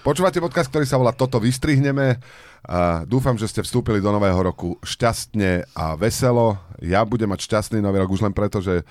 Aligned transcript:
Počúvate 0.00 0.40
podcast, 0.40 0.72
ktorý 0.72 0.88
sa 0.88 0.96
volá 0.96 1.12
Toto 1.12 1.36
vystrihneme. 1.36 2.16
A 2.64 3.04
dúfam, 3.04 3.36
že 3.36 3.48
ste 3.48 3.60
vstúpili 3.60 4.00
do 4.00 4.08
nového 4.08 4.36
roku 4.40 4.80
šťastne 4.80 5.68
a 5.76 5.92
veselo. 5.96 6.56
Ja 6.80 7.04
budem 7.04 7.28
mať 7.28 7.44
šťastný 7.44 7.84
nový 7.84 8.00
rok 8.00 8.08
už 8.08 8.24
len 8.24 8.32
preto, 8.32 8.64
že 8.64 8.80
e, 8.80 8.84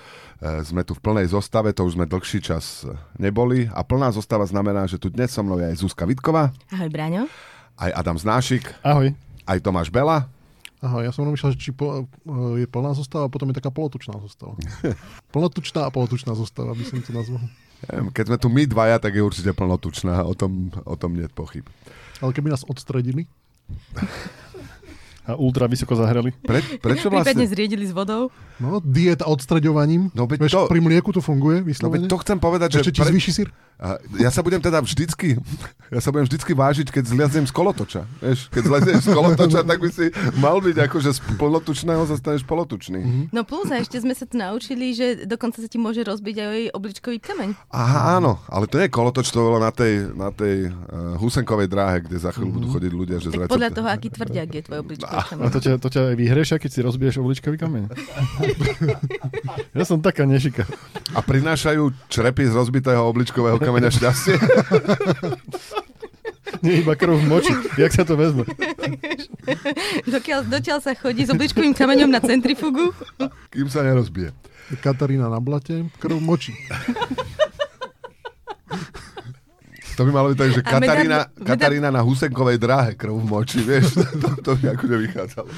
sme 0.62 0.86
tu 0.86 0.94
v 0.94 1.02
plnej 1.02 1.30
zostave, 1.30 1.74
to 1.74 1.82
už 1.82 1.98
sme 1.98 2.06
dlhší 2.06 2.42
čas 2.42 2.86
neboli. 3.18 3.66
A 3.74 3.82
plná 3.82 4.14
zostava 4.14 4.46
znamená, 4.46 4.86
že 4.86 5.02
tu 5.02 5.10
dnes 5.10 5.30
so 5.30 5.42
mnou 5.42 5.58
je 5.58 5.66
aj 5.70 5.82
Zuzka 5.82 6.06
Vitková, 6.06 6.54
Ahoj, 6.70 6.90
Braňo. 6.90 7.26
aj 7.78 7.90
Adam 7.94 8.18
Znášik, 8.18 8.70
Ahoj. 8.82 9.10
aj 9.46 9.58
Tomáš 9.62 9.90
Bela. 9.90 10.30
Aha, 10.80 11.04
ja 11.04 11.10
som 11.10 11.26
rozmýšľal, 11.26 11.54
že 11.54 11.58
či 11.58 11.70
po, 11.74 12.06
e, 12.06 12.62
je 12.62 12.66
plná 12.70 12.94
zostava, 12.94 13.26
a 13.26 13.32
potom 13.34 13.50
je 13.50 13.58
taká 13.58 13.70
polotučná 13.70 14.14
zostava. 14.18 14.54
Plnotučná 15.34 15.86
a 15.86 15.90
polotučná 15.90 16.34
zostava, 16.38 16.74
by 16.74 16.84
som 16.86 17.02
to 17.02 17.10
nazval. 17.10 17.42
Keď 17.88 18.24
sme 18.28 18.38
tu 18.38 18.48
my 18.52 18.62
dvaja, 18.68 19.00
tak 19.00 19.16
je 19.16 19.24
určite 19.24 19.56
plnotučná, 19.56 20.24
o 20.26 20.36
tom, 20.36 20.68
o 20.84 20.96
tom 21.00 21.16
nie 21.16 21.24
je 21.24 21.32
pochyb. 21.32 21.64
Ale 22.20 22.36
keby 22.36 22.52
nás 22.52 22.68
odstredili, 22.68 23.24
a 25.30 25.36
ultra 25.36 25.64
vysoko 25.64 25.94
zahreli. 25.94 26.34
Pre, 26.36 26.58
prečo 26.84 27.06
Prípadne 27.06 27.34
vlastne? 27.38 27.46
zriedili 27.46 27.84
s 27.84 27.92
vodou. 27.92 28.28
No, 28.56 28.78
dieta 28.78 29.24
odstreďovaním. 29.24 30.10
No, 30.12 30.26
veď 30.26 30.38
Vieš, 30.42 30.52
to- 30.52 30.68
pri 30.68 30.80
mlieku 30.80 31.10
to 31.10 31.20
funguje, 31.20 31.60
No 31.60 31.66
vyslovene. 31.66 31.94
veď 31.96 32.10
to 32.10 32.18
chcem 32.20 32.38
povedať, 32.38 32.68
že... 32.74 32.78
Ešte 32.82 32.92
ti 32.92 33.02
zvýši 33.02 33.32
sír? 33.32 33.48
A 33.80 33.96
ja 34.20 34.28
sa 34.28 34.44
budem 34.44 34.60
teda 34.60 34.76
vždycky, 34.78 35.40
ja 35.94 36.00
sa 36.00 36.12
budem 36.12 36.28
vždycky 36.28 36.52
vážiť, 36.52 36.92
keď 36.92 37.04
zliazem 37.08 37.44
z 37.44 37.50
kolotoča. 37.50 38.04
Vieš, 38.20 38.52
keď 38.52 38.62
zliazem 38.62 38.96
z 39.00 39.08
kolotoča, 39.08 39.64
tak 39.64 39.80
by 39.80 39.88
si 39.88 40.06
mal 40.36 40.60
byť 40.60 40.76
ako, 40.78 40.96
že 41.00 41.16
z 41.16 41.20
plnotučného 41.40 42.04
zastaneš 42.04 42.44
polotučný. 42.44 43.00
Mm-hmm. 43.00 43.24
No 43.32 43.40
plus 43.40 43.72
a 43.72 43.80
ešte 43.80 43.96
sme 43.96 44.12
sa 44.12 44.28
tu 44.28 44.36
naučili, 44.36 44.92
že 44.92 45.24
dokonca 45.24 45.56
sa 45.56 45.64
ti 45.64 45.80
môže 45.80 46.04
rozbiť 46.04 46.36
aj 46.36 46.60
obličkový 46.76 47.16
kameň. 47.18 47.56
Aha, 47.66 48.20
áno, 48.20 48.36
ale 48.46 48.68
to 48.68 48.76
nie 48.76 48.84
je 48.84 48.92
kolotoč, 48.92 49.32
to 49.32 49.40
bolo 49.40 49.56
na 49.56 49.72
tej, 49.72 50.12
na 50.12 50.28
tej 50.28 50.68
uh, 50.68 51.16
Husenkovej 51.16 51.64
dráhe, 51.66 52.04
kde 52.04 52.20
za 52.20 52.36
chvíľu 52.36 52.60
budú 52.60 52.66
chodiť 52.70 52.92
ľudia, 52.92 53.16
že 53.16 53.32
Tak 53.32 53.48
zrazu... 53.48 53.50
podľa 53.50 53.70
toho, 53.72 53.88
aký 53.88 54.08
tvrdiak 54.12 54.48
je 54.50 54.62
tvoj 54.62 54.78
obličkový 54.84 55.16
A 55.28 55.46
to 55.52 55.58
ťa, 55.60 55.78
to 55.80 55.88
ťa 55.90 56.12
aj 56.12 56.16
vyhrešia, 56.16 56.56
keď 56.58 56.70
si 56.70 56.80
rozbiješ 56.80 57.20
obličkový 57.20 57.56
kameň. 57.60 57.90
ja 59.78 59.84
som 59.84 60.00
taká 60.00 60.24
nešika. 60.24 60.64
A 61.14 61.20
prinášajú 61.20 61.92
črepy 62.08 62.48
z 62.48 62.52
rozbitého 62.54 63.02
obličkového 63.06 63.58
kameňa 63.58 63.90
šťastie? 63.90 64.36
Nie 66.66 66.82
iba 66.84 66.92
krv 66.98 67.16
v 67.16 67.24
moči. 67.30 67.54
Jak 67.78 67.94
sa 67.94 68.04
to 68.04 68.18
vezme? 68.18 68.44
Dokiaľ, 70.04 70.50
dotiaľ 70.50 70.78
sa 70.82 70.92
chodí 70.98 71.24
s 71.24 71.30
obličkovým 71.32 71.72
kameňom 71.72 72.10
na 72.10 72.20
centrifugu. 72.20 72.92
Kým 73.48 73.70
sa 73.70 73.80
nerozbije. 73.86 74.34
Katarína 74.82 75.26
na 75.26 75.42
blate, 75.42 75.88
krv 75.98 76.18
močí. 76.22 76.54
To 80.00 80.08
by 80.08 80.16
malo 80.16 80.32
byť 80.32 80.38
tak, 80.40 80.50
že 80.50 80.60
Katarína, 80.64 81.18
medar- 81.20 81.28
Katarína 81.44 81.88
na 81.92 82.00
Husenkovej 82.00 82.56
dráhe 82.56 82.96
krv 82.96 83.20
v 83.20 83.26
moči, 83.28 83.60
vieš? 83.60 84.00
To, 84.24 84.32
to 84.40 84.50
by 84.56 84.72
ako 84.72 84.84
nevychádzalo. 84.88 85.48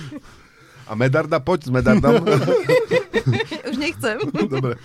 A 0.82 0.98
Medarda, 0.98 1.38
poď 1.38 1.60
s 1.62 1.70
Medardom. 1.70 2.26
Už 3.70 3.76
nechcem. 3.78 4.18
Dobre. 4.50 4.82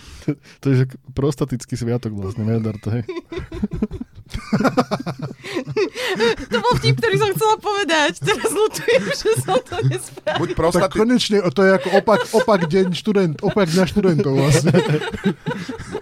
To 0.61 0.65
je 0.69 0.75
že 0.77 0.85
prostatický 1.09 1.73
sviatok 1.73 2.13
vlastne, 2.13 2.45
medar 2.45 2.77
to 2.77 2.93
je. 2.93 3.01
To 6.51 6.57
bol 6.59 6.73
vtip, 6.79 6.97
ktorý 6.97 7.15
som 7.19 7.29
chcela 7.35 7.55
povedať. 7.57 8.19
Teraz 8.19 8.51
lutujem, 8.51 9.03
že 9.09 9.29
som 9.41 9.59
to 9.61 9.77
nespravila. 9.85 10.39
Buď 10.39 10.49
Tak 10.49 10.57
prostati- 10.57 10.97
konečne, 10.97 11.37
to 11.49 11.61
je 11.63 11.71
ako 11.73 11.89
opak, 11.95 12.21
opak 12.33 12.61
deň 12.67 12.87
študent, 12.93 13.35
opak 13.41 13.67
dňa 13.69 13.83
študentov 13.85 14.33
vlastne. 14.33 14.71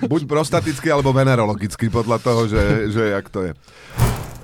buď 0.02 0.22
prostatický 0.26 0.88
alebo 0.90 1.12
venerologický, 1.12 1.90
podľa 1.90 2.18
toho, 2.20 2.42
že, 2.48 2.90
že 2.90 3.04
jak 3.14 3.30
to 3.30 3.46
je. 3.46 3.52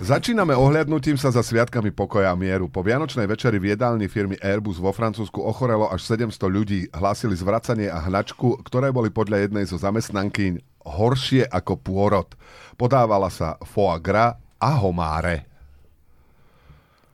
Začíname 0.02 0.58
ohľadnutím 0.58 1.14
sa 1.14 1.30
za 1.30 1.46
sviatkami 1.46 1.94
pokoja 1.94 2.34
a 2.34 2.40
mieru. 2.40 2.66
Po 2.66 2.82
vianočnej 2.82 3.30
večeri 3.30 3.62
v 3.62 3.78
jedálni 3.78 4.10
firmy 4.10 4.34
Airbus 4.42 4.82
vo 4.82 4.90
Francúzsku 4.90 5.38
ochorelo 5.38 5.94
až 5.94 6.18
700 6.18 6.42
ľudí. 6.50 6.90
Hlásili 6.90 7.38
zvracanie 7.38 7.86
a 7.86 8.02
hnačku, 8.10 8.66
ktoré 8.66 8.90
boli 8.90 9.14
podľa 9.14 9.46
jednej 9.46 9.70
zo 9.70 9.78
zamestnankyň 9.78 10.58
horšie 10.90 11.46
ako 11.46 11.78
pôrod. 11.78 12.34
Podávala 12.82 13.30
sa 13.30 13.62
foie 13.62 14.02
gras 14.02 14.42
a 14.58 14.74
homáre. 14.74 15.51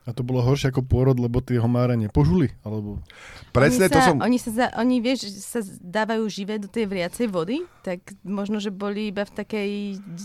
A 0.07 0.16
to 0.16 0.23
bolo 0.23 0.40
horšie 0.40 0.72
ako 0.72 0.81
pôrod, 0.81 1.13
lebo 1.13 1.38
tie 1.38 1.59
homáre 1.59 1.94
nepožuli? 1.94 2.56
Alebo... 2.63 3.03
Presne 3.51 3.85
oni 3.85 3.91
to 3.91 4.00
sa, 4.00 4.07
som... 4.07 4.16
Oni, 4.18 4.38
sa, 4.38 4.50
za- 4.50 4.73
oni 4.73 4.95
vieš, 4.97 5.28
že 5.28 5.44
sa 5.44 5.59
dávajú 5.78 6.23
živé 6.25 6.56
do 6.56 6.66
tej 6.66 6.88
vriacej 6.88 7.28
vody, 7.28 7.62
tak 7.84 8.00
možno, 8.22 8.57
že 8.57 8.72
boli 8.72 9.12
iba 9.12 9.22
v 9.22 9.34
takej 9.35 9.69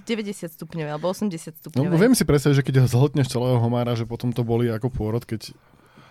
90 0.07 0.55
stupňovej 0.55 0.93
alebo 0.93 1.11
80 1.11 1.27
No, 1.27 1.35
stupňovej. 1.59 1.99
viem 1.99 2.15
si 2.15 2.23
predstaviť, 2.23 2.57
že 2.57 2.65
keď 2.65 2.75
zhltneš 2.87 3.27
celého 3.29 3.59
homára, 3.59 3.93
že 3.93 4.07
potom 4.07 4.31
to 4.31 4.41
boli 4.41 4.71
ako 4.71 4.87
pôrod, 4.87 5.23
keď 5.23 5.51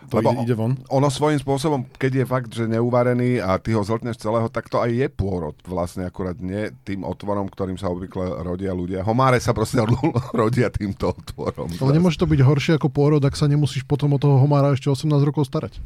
to 0.09 0.17
Lebo- 0.17 0.31
ide, 0.34 0.50
ide 0.50 0.56
von. 0.57 0.73
Ono 0.89 1.09
svojím 1.12 1.38
spôsobom, 1.38 1.85
keď 1.97 2.12
je 2.22 2.25
fakt, 2.25 2.50
že 2.51 2.66
neuvarený 2.66 3.38
a 3.38 3.59
ty 3.62 3.75
ho 3.75 3.84
zltneš 3.85 4.17
celého, 4.17 4.50
tak 4.50 4.72
to 4.72 4.81
aj 4.81 4.89
je 4.89 5.07
pôrod. 5.12 5.53
Vlastne 5.67 6.07
akurát 6.07 6.39
nie 6.41 6.73
tým 6.84 7.06
otvorom, 7.06 7.47
ktorým 7.47 7.78
sa 7.78 7.91
obvykle 7.91 8.41
rodia 8.41 8.73
ľudia. 8.73 9.06
Homáre 9.06 9.38
sa 9.38 9.53
proste 9.53 9.81
rodia 10.41 10.72
týmto 10.73 11.13
otvorom. 11.13 11.69
Ale 11.78 11.91
nemôže 11.95 12.17
to 12.17 12.25
byť 12.29 12.41
horšie 12.41 12.73
ako 12.79 12.90
pôrod, 12.90 13.22
ak 13.22 13.38
sa 13.38 13.45
nemusíš 13.45 13.85
potom 13.85 14.16
od 14.16 14.22
toho 14.22 14.41
homára 14.41 14.73
ešte 14.73 14.90
18 14.90 15.11
rokov 15.22 15.45
starať. 15.47 15.78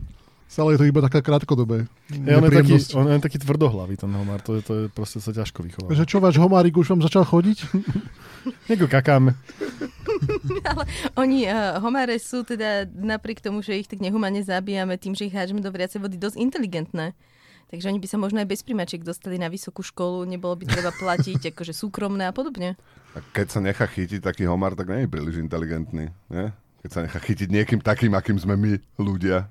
Stále 0.45 0.77
je 0.77 0.79
to 0.81 0.85
iba 0.85 1.01
taká 1.01 1.25
krátkodobé. 1.25 1.89
Ja, 2.13 2.37
on, 2.37 2.45
je 2.45 2.53
taký, 2.53 2.77
on 2.93 3.09
je 3.09 3.17
taký 3.17 3.37
tvrdohlavý, 3.41 3.97
ten 3.97 4.13
homár. 4.13 4.45
To 4.45 4.55
je, 4.55 4.61
to 4.61 4.73
je 4.77 4.83
proste 4.93 5.17
sa 5.17 5.33
ťažko 5.33 5.65
vychová. 5.65 5.89
Že 5.89 6.05
čo, 6.05 6.17
váš 6.21 6.37
homárik 6.37 6.77
už 6.77 6.93
vám 6.93 7.01
začal 7.01 7.25
chodiť? 7.25 7.65
Nieko 8.69 8.85
kakáme. 8.85 9.33
Oni, 11.21 11.49
uh, 11.49 11.81
homáre 11.81 12.21
sú 12.21 12.45
teda 12.45 12.85
napriek 12.93 13.41
tomu, 13.41 13.65
že 13.65 13.73
ich 13.73 13.89
tak 13.89 13.99
nehumane 13.99 14.45
zabíjame 14.45 15.01
tým, 15.01 15.17
že 15.17 15.25
ich 15.25 15.33
hážeme 15.33 15.65
do 15.65 15.73
vriacej 15.73 15.97
vody, 15.97 16.15
dosť 16.21 16.37
inteligentné. 16.37 17.17
Takže 17.65 17.89
oni 17.89 17.97
by 17.97 18.07
sa 18.07 18.21
možno 18.21 18.37
aj 18.45 18.47
bez 18.47 18.61
primačiek 18.61 19.01
dostali 19.01 19.41
na 19.41 19.49
vysokú 19.49 19.81
školu, 19.81 20.29
nebolo 20.29 20.53
by 20.53 20.69
treba 20.69 20.93
platiť 20.93 21.41
akože 21.51 21.73
súkromné 21.73 22.29
a 22.29 22.33
podobne. 22.33 22.77
A 23.17 23.19
keď 23.33 23.47
sa 23.49 23.59
nechá 23.59 23.89
chytiť 23.89 24.21
taký 24.21 24.45
homár, 24.45 24.77
tak 24.77 24.93
nie 24.93 25.09
je 25.09 25.11
príliš 25.11 25.41
inteligentný. 25.41 26.13
Nie? 26.29 26.53
Keď 26.85 26.89
sa 26.93 27.01
nechá 27.01 27.17
chytiť 27.17 27.49
niekým 27.49 27.81
takým, 27.81 28.13
akým 28.13 28.37
sme 28.37 28.53
my, 28.53 28.77
ľudia. 29.01 29.49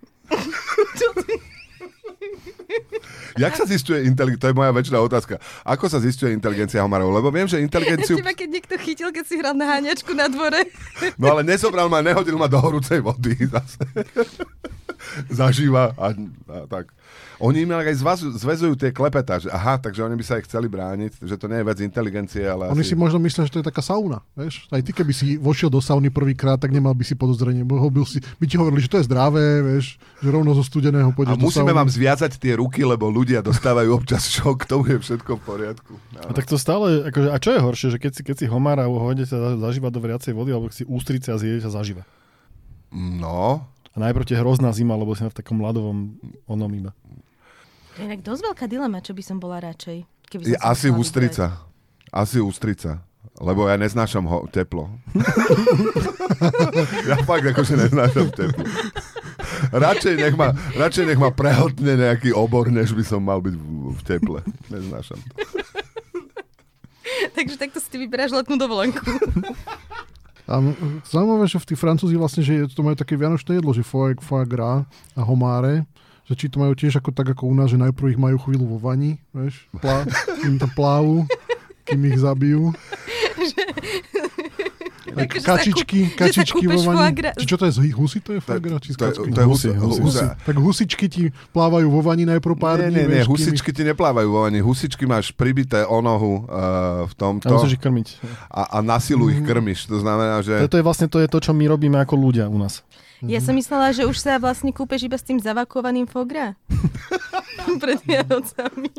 Jak 3.42 3.52
sa 3.58 3.66
zistuje 3.66 4.06
inteligencia? 4.06 4.42
To 4.46 4.50
je 4.50 4.56
moja 4.56 4.70
väčšiná 4.70 4.98
otázka. 5.02 5.42
Ako 5.66 5.90
sa 5.90 5.98
zistuje 5.98 6.30
inteligencia 6.30 6.82
homárov? 6.82 7.10
Lebo 7.10 7.28
viem, 7.34 7.50
že 7.50 7.60
inteligenciu... 7.60 8.18
Teba 8.18 8.34
keď 8.34 8.48
niekto 8.48 8.74
chytil, 8.78 9.10
keď 9.10 9.24
si 9.26 9.34
hral 9.38 9.54
na 9.58 9.66
háňačku 9.66 10.14
na 10.14 10.30
dvore. 10.30 10.66
No 11.20 11.36
ale 11.36 11.46
nezobral 11.46 11.90
ma, 11.90 12.00
nehodil 12.00 12.38
ma 12.38 12.48
do 12.48 12.58
horúcej 12.58 13.02
vody 13.02 13.34
zase. 13.54 13.82
Zažíva 15.30 15.92
a, 15.98 16.14
a 16.14 16.56
tak. 16.70 16.94
Oni 17.44 17.68
im 17.68 17.76
aj 17.76 18.00
zvazu, 18.00 18.32
zväzujú 18.32 18.72
tie 18.72 18.88
klepetá, 18.88 19.36
že 19.36 19.52
aha, 19.52 19.76
takže 19.76 20.00
oni 20.00 20.16
by 20.16 20.24
sa 20.24 20.40
ich 20.40 20.48
chceli 20.48 20.64
brániť, 20.64 21.20
že 21.20 21.36
to 21.36 21.44
nie 21.44 21.60
je 21.60 21.66
vec 21.68 21.78
inteligencie, 21.84 22.40
ale 22.40 22.72
Oni 22.72 22.80
si 22.80 22.96
asi... 22.96 23.02
možno 23.04 23.20
myslia, 23.20 23.44
že 23.44 23.52
to 23.52 23.60
je 23.60 23.68
taká 23.68 23.84
sauna. 23.84 24.24
Vieš? 24.32 24.64
Aj 24.72 24.80
ty, 24.80 24.96
keby 24.96 25.12
si 25.12 25.36
vošiel 25.36 25.68
do 25.68 25.76
sauny 25.84 26.08
prvýkrát, 26.08 26.56
tak 26.56 26.72
nemal 26.72 26.96
by 26.96 27.04
si 27.04 27.12
podozrenie. 27.12 27.60
Bo 27.60 27.76
ho 27.76 27.92
byl 27.92 28.08
si, 28.08 28.24
by 28.40 28.48
ti 28.48 28.56
hovorili, 28.56 28.80
že 28.80 28.88
to 28.88 28.96
je 28.96 29.04
zdravé, 29.04 29.60
vieš, 29.60 30.00
že 30.24 30.28
rovno 30.32 30.56
zo 30.56 30.64
studeného 30.64 31.12
A 31.12 31.14
pôjdeš 31.14 31.36
do 31.36 31.44
musíme 31.44 31.68
sauny. 31.68 31.80
vám 31.84 31.88
zviazať 31.92 32.32
tie 32.40 32.56
ruky, 32.56 32.80
lebo 32.80 33.12
ľudia 33.12 33.44
dostávajú 33.44 33.92
občas 33.92 34.24
šok, 34.32 34.64
tomu 34.64 34.96
je 34.96 35.04
všetko 35.04 35.36
v 35.36 35.42
poriadku. 35.44 35.92
A 36.24 36.32
tak 36.32 36.48
to 36.48 36.56
stále, 36.56 37.04
akože, 37.12 37.28
a 37.28 37.36
čo 37.36 37.50
je 37.52 37.60
horšie, 37.60 37.88
že 37.92 37.98
keď 38.00 38.12
si, 38.16 38.22
keď 38.24 38.36
si 38.40 38.46
homára 38.48 38.88
hodíte 38.88 39.28
sa 39.28 39.60
zažíva 39.60 39.92
do 39.92 40.00
vriacej 40.00 40.32
vody, 40.32 40.48
alebo 40.56 40.72
si 40.72 40.88
ústrice 40.88 41.28
a 41.28 41.36
zjedete 41.36 41.68
sa 41.68 41.76
zaživa. 41.76 42.08
No, 42.94 43.66
A 43.94 44.02
najprv 44.02 44.26
je 44.26 44.38
hrozná 44.38 44.70
zima, 44.74 44.94
lebo 44.94 45.14
si 45.14 45.22
na 45.22 45.30
v 45.30 45.38
takom 45.38 45.58
ľadovom 45.58 46.18
onom 46.46 46.70
iba. 46.74 46.90
To 47.94 48.02
je 48.02 48.10
inak 48.10 48.26
dosť 48.26 48.42
veľká 48.50 48.66
dilema, 48.66 48.98
čo 48.98 49.14
by 49.14 49.22
som 49.22 49.38
bola 49.38 49.62
radšej. 49.62 49.98
Keby 50.26 50.42
som 50.42 50.58
asi 50.66 50.90
ústrica. 50.90 51.62
Asi 52.10 52.42
ústrica. 52.42 53.06
Lebo 53.38 53.66
ja 53.66 53.74
neznášam 53.74 54.22
ho, 54.30 54.46
teplo. 54.46 54.94
ja 57.10 57.18
fakt 57.26 57.46
akože 57.50 57.74
neznášam 57.74 58.30
teplo. 58.30 58.62
Radšej 59.74 60.14
nech 60.22 60.34
ma, 60.38 60.54
radšej 60.78 61.04
nech 61.10 61.18
ma 61.18 61.34
prehltne 61.34 61.98
nejaký 61.98 62.30
obor, 62.30 62.70
než 62.70 62.94
by 62.94 63.02
som 63.02 63.20
mal 63.22 63.42
byť 63.42 63.54
v, 63.58 63.64
v 63.90 64.00
teple. 64.06 64.38
Neznášam 64.70 65.18
to. 65.18 65.34
Takže 67.36 67.58
takto 67.58 67.82
si 67.82 67.88
ty 67.90 67.98
vyberáš 67.98 68.34
letnú 68.34 68.54
dovolenku. 68.54 69.02
A 70.44 70.60
zaujímavé, 71.08 71.48
že 71.48 71.56
v 71.56 71.72
tí 71.72 71.74
Francúzi 71.74 72.20
vlastne, 72.20 72.44
že 72.44 72.52
je- 72.52 72.68
to 72.68 72.84
majú 72.84 72.92
také 72.92 73.16
vianočné 73.16 73.56
jedlo, 73.56 73.72
že 73.72 73.80
foie, 73.80 74.12
foie 74.20 74.44
gras 74.44 74.84
a 75.16 75.24
homáre, 75.24 75.88
že 76.24 76.34
či 76.34 76.46
to 76.46 76.56
majú 76.56 76.72
tiež 76.72 76.96
ako 76.96 77.10
tak 77.10 77.28
ako 77.30 77.46
u 77.46 77.54
nás, 77.54 77.68
že 77.68 77.76
najprv 77.76 78.06
ich 78.08 78.18
majú 78.18 78.36
chvíľu 78.38 78.64
vo 78.66 78.78
vani, 78.78 79.20
vieš, 79.30 79.68
plá, 79.74 80.08
kým 80.40 80.56
tam 80.56 80.70
plávu, 80.70 81.28
kým 81.84 82.00
ich 82.06 82.16
zabijú. 82.16 82.72
Sa 85.14 85.54
Kačičky, 85.54 86.10
kačičky 86.10 86.66
vo 86.66 86.80
vani. 86.82 87.14
Či 87.38 87.46
čo 87.46 87.54
to 87.54 87.70
je 87.70 87.72
z 87.72 87.94
husy? 87.94 88.18
To 88.18 88.34
je 88.34 88.40
foie 88.42 88.58
gras? 88.58 88.82
Či 88.82 88.98
To 88.98 89.14
to 89.14 89.40
je 89.40 89.46
husi, 89.46 89.70
Husy, 89.70 89.70
husy. 89.70 90.00
husi. 90.02 90.18
Husy. 90.18 90.26
Tak 90.42 90.56
husičky 90.58 91.06
ti 91.06 91.22
plávajú 91.54 91.86
vo 91.86 92.02
vani 92.02 92.26
najprv 92.26 92.54
pár 92.58 92.82
Nie, 92.82 92.90
dní. 92.90 92.96
nie, 92.96 93.06
nie, 93.06 93.12
vieš, 93.14 93.26
husičky 93.30 93.70
ti 93.70 93.86
neplávajú 93.86 94.26
vo 94.26 94.42
vani. 94.42 94.58
Husičky 94.58 95.06
máš 95.06 95.30
pribité 95.30 95.86
o 95.86 96.02
nohu 96.02 96.42
uh, 96.42 97.06
v 97.06 97.14
A 97.14 97.18
tomto 97.20 97.46
musíš 97.46 97.78
ich 97.78 97.82
krmiť. 97.84 98.06
a, 98.50 98.62
a 98.74 98.82
na 98.82 98.98
silu 98.98 99.30
ich 99.30 99.38
krmiš. 99.38 99.86
To 99.86 100.02
znamená, 100.02 100.42
že... 100.42 100.66
To, 100.66 100.72
to 100.72 100.78
je 100.80 100.84
vlastne 100.84 101.06
to, 101.06 101.22
je 101.22 101.30
to, 101.30 101.38
čo 101.38 101.52
my 101.52 101.62
robíme 101.64 101.94
ako 101.96 102.18
ľudia 102.18 102.50
u 102.50 102.58
nás. 102.58 102.82
Ja 103.22 103.38
som 103.38 103.54
myslela, 103.54 103.94
že 103.94 104.08
už 104.08 104.16
sa 104.18 104.42
vlastne 104.42 104.74
kúpeš 104.74 105.06
iba 105.06 105.14
s 105.14 105.22
tým 105.22 105.38
zavakovaným 105.38 106.10
fogra. 106.10 106.58
Pred 107.82 108.00
Vianocami. 108.02 108.90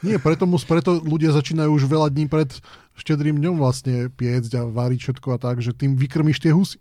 Nie, 0.00 0.16
preto, 0.16 0.48
mus, 0.48 0.64
preto 0.64 0.96
ľudia 0.96 1.28
začínajú 1.36 1.76
už 1.76 1.84
veľa 1.84 2.08
dní 2.08 2.24
pred 2.24 2.48
štedrým 2.96 3.36
dňom 3.36 3.60
vlastne 3.60 4.08
piecť 4.08 4.56
a 4.56 4.62
váriť 4.64 4.96
všetko 4.96 5.28
a 5.36 5.38
tak, 5.38 5.60
že 5.60 5.76
tým 5.76 5.92
vykrmíš 5.92 6.40
tie 6.40 6.56
husy. 6.56 6.80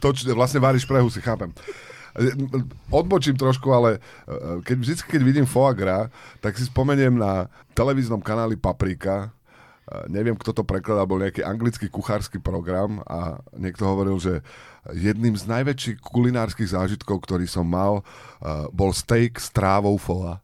To, 0.00 0.08
čo 0.16 0.32
vlastne 0.32 0.56
varíš 0.56 0.88
pre 0.88 1.04
husy, 1.04 1.20
chápem. 1.20 1.52
Odbočím 2.88 3.36
trošku, 3.36 3.68
ale 3.76 4.00
eh, 4.00 4.64
keď, 4.64 4.76
vždy, 4.80 4.94
keď 5.04 5.20
vidím 5.20 5.44
foie 5.44 5.76
gras, 5.76 6.08
tak 6.40 6.56
si 6.56 6.64
spomeniem 6.64 7.12
na 7.12 7.52
televíznom 7.76 8.24
kanáli 8.24 8.56
Paprika. 8.56 9.28
Eh, 9.84 10.08
Neviem, 10.08 10.36
kto 10.36 10.56
to 10.56 10.64
prekladal, 10.64 11.04
bol 11.04 11.20
nejaký 11.20 11.44
anglický 11.44 11.92
kuchársky 11.92 12.40
program 12.40 13.04
a 13.04 13.44
niekto 13.52 13.84
hovoril, 13.84 14.16
že 14.16 14.40
jedným 14.96 15.36
z 15.36 15.44
najväčších 15.44 16.00
kulinárskych 16.00 16.72
zážitkov, 16.72 17.20
ktorý 17.20 17.44
som 17.44 17.68
mal, 17.68 18.00
eh, 18.00 18.64
bol 18.72 18.96
steak 18.96 19.36
s 19.36 19.52
trávou 19.52 20.00
foie. 20.00 20.40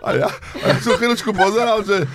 A 0.00 0.08
ja, 0.16 0.28
a 0.32 0.64
ja 0.72 0.76
som 0.80 0.96
chvíľučku 0.96 1.28
pozeral, 1.36 1.84
že... 1.84 2.08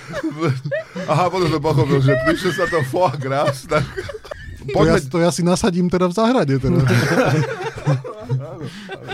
Aha, 1.06 1.30
potom 1.30 1.46
som 1.46 1.62
pochopil, 1.62 2.02
že 2.02 2.18
píše 2.26 2.50
sa 2.50 2.66
to 2.66 2.82
foie 2.90 3.14
gras, 3.22 3.62
tak... 3.70 3.86
To 4.72 4.80
ja, 4.82 4.96
to 4.96 5.20
ja 5.20 5.30
si 5.30 5.44
nasadím 5.44 5.92
teda 5.92 6.08
v 6.08 6.14
záhrade. 6.16 6.54
Teda. 6.56 6.80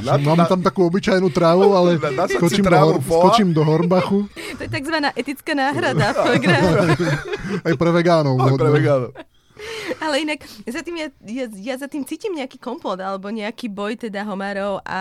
na, 0.00 0.12
Mám 0.16 0.36
na, 0.36 0.46
tam 0.46 0.60
takú 0.60 0.84
obyčajnú 0.84 1.28
trávu, 1.30 1.72
ale 1.72 1.96
Na- 2.10 2.26
si 2.26 2.34
skočím 2.34 2.64
do, 2.64 2.68
trávu 2.68 2.90
Hor- 2.98 3.04
skočím 3.04 3.48
do 3.50 3.62
Hornbachu 3.62 4.26
To 4.28 4.62
je 4.62 4.68
tzv. 4.68 4.96
etická 5.14 5.52
náhrada 5.54 6.12
gras. 6.36 6.66
aj 7.66 7.74
pre 7.74 7.90
vegánov. 7.90 8.34
Aj 8.36 8.52
pre 8.54 8.70
vegánov. 8.70 9.10
Ale 10.10 10.26
inak 10.26 10.42
za 10.66 10.82
tým 10.82 10.96
ja, 10.96 11.08
ja, 11.22 11.46
ja 11.46 11.74
za 11.76 11.86
tým 11.86 12.02
cítim 12.02 12.34
nejaký 12.34 12.58
komplot 12.58 12.98
alebo 12.98 13.30
nejaký 13.30 13.70
boj 13.70 13.94
teda 13.96 14.26
homárov 14.26 14.82
a 14.82 15.00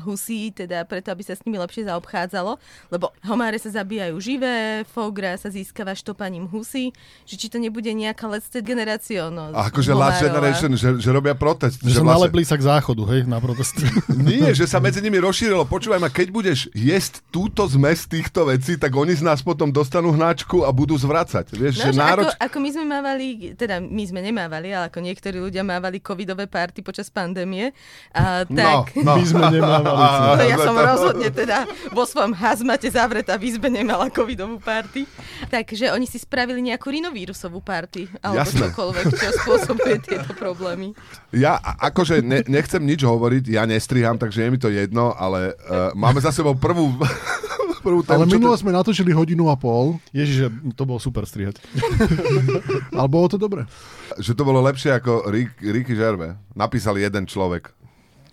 husí, 0.00 0.48
teda 0.50 0.82
preto, 0.82 1.12
aby 1.12 1.20
sa 1.20 1.36
s 1.36 1.44
nimi 1.44 1.56
lepšie 1.56 1.84
zaobchádzalo, 1.84 2.56
lebo 2.88 3.12
homáre 3.22 3.56
sa 3.56 3.68
zabíjajú 3.68 4.16
živé, 4.16 4.56
fogra 4.86 5.36
sa 5.36 5.46
získava 5.46 5.92
štopaním 5.92 6.48
husí, 6.48 6.96
že 7.22 7.36
či 7.36 7.46
to 7.46 7.60
nebude 7.60 7.86
nejaká 7.86 8.24
let's 8.24 8.48
set 8.48 8.64
generácio. 8.64 9.28
No, 9.28 9.52
A 9.52 9.68
akože 9.68 9.92
Last 9.92 10.24
a- 10.24 10.26
Generation, 10.26 10.72
že, 10.72 10.96
že 10.96 11.10
robia 11.10 11.36
protest. 11.36 11.78
Že, 11.78 11.84
že 11.84 12.00
vlastne- 12.00 12.08
nalepli 12.24 12.42
sa 12.42 12.56
k 12.56 12.64
záchodu, 12.64 13.02
hej, 13.10 13.20
na 13.22 13.36
protest. 13.36 13.76
Nie, 14.16 14.56
že 14.56 14.64
sa 14.64 14.80
medzi 14.80 15.04
nimi 15.04 15.20
rozšírilo. 15.20 15.66
Počúvaj 15.66 16.00
ma, 16.00 16.08
keď 16.08 16.32
budeš 16.32 16.58
jesť 16.72 17.20
túto 17.28 17.66
zmes 17.66 18.06
týchto 18.06 18.46
vecí, 18.46 18.74
tak 18.74 18.88
oni 18.88 19.12
z 19.12 19.20
nás 19.20 19.42
potom 19.42 19.68
dostanú 19.68 20.08
hnačku 20.08 20.62
a 20.62 20.72
budú 20.72 20.96
zvracať. 20.96 21.52
Vieš, 21.52 21.74
že 21.76 21.84
No, 21.84 21.92
že 21.92 22.00
nároč... 22.00 22.24
ako, 22.26 22.40
ako 22.40 22.56
my 22.56 22.70
sme 22.70 22.84
mávali, 22.86 23.26
teda 23.52 23.74
my 23.78 24.04
sme 24.04 24.20
nemávali, 24.22 24.44
ale 24.50 24.74
ako 24.74 24.98
niektorí 25.02 25.38
ľudia 25.40 25.66
mávali 25.66 25.98
covidové 25.98 26.46
party 26.46 26.84
počas 26.84 27.10
pandémie. 27.10 27.72
A 28.12 28.46
tak... 28.46 28.94
No, 29.00 29.12
no. 29.12 29.12
My 29.18 29.22
sme 29.26 29.44
nemávali. 29.50 30.40
No, 30.40 30.44
ja 30.44 30.58
som 30.60 30.76
rozhodne 30.76 31.28
teda 31.32 31.66
vo 31.90 32.04
svojom 32.04 32.36
hazmate 32.36 32.90
zavretá 32.92 33.40
v 33.40 33.50
izbe 33.50 33.72
nemala 33.72 34.12
covidovú 34.12 34.60
party. 34.62 35.08
Takže 35.48 35.90
oni 35.90 36.04
si 36.04 36.20
spravili 36.20 36.60
nejakú 36.60 36.92
rinovírusovú 36.92 37.64
party. 37.64 38.10
Alebo 38.20 38.46
Jasné. 38.46 38.60
čokoľvek, 38.70 39.04
čo 39.14 39.28
spôsobuje 39.42 39.96
tieto 40.04 40.30
problémy. 40.36 40.92
Ja 41.34 41.58
akože 41.60 42.20
ne, 42.20 42.42
nechcem 42.46 42.82
nič 42.82 43.02
hovoriť, 43.02 43.44
ja 43.52 43.64
nestriham, 43.64 44.16
takže 44.16 44.46
je 44.46 44.50
mi 44.52 44.58
to 44.60 44.68
jedno, 44.72 45.12
ale 45.16 45.52
uh, 45.54 45.92
máme 45.96 46.20
za 46.20 46.32
sebou 46.32 46.56
prvú, 46.56 46.92
prvú 47.86 48.02
tému. 48.02 48.18
Ale 48.18 48.26
čo 48.26 48.34
minule 48.34 48.58
to- 48.58 48.62
sme 48.66 48.74
natočili 48.74 49.14
hodinu 49.14 49.46
a 49.46 49.54
pol, 49.54 50.02
Ježiš, 50.10 50.50
to 50.74 50.82
bolo 50.82 50.98
super 50.98 51.22
strihať. 51.22 51.62
ale 52.98 53.06
bolo 53.06 53.30
to 53.30 53.38
dobre. 53.38 53.62
že 54.18 54.34
to 54.34 54.42
bolo 54.42 54.58
lepšie 54.66 54.90
ako 54.90 55.30
Rick, 55.30 55.62
Ricky 55.62 55.94
Gervais. 55.94 56.34
Napísal 56.58 56.98
jeden 56.98 57.30
človek, 57.30 57.70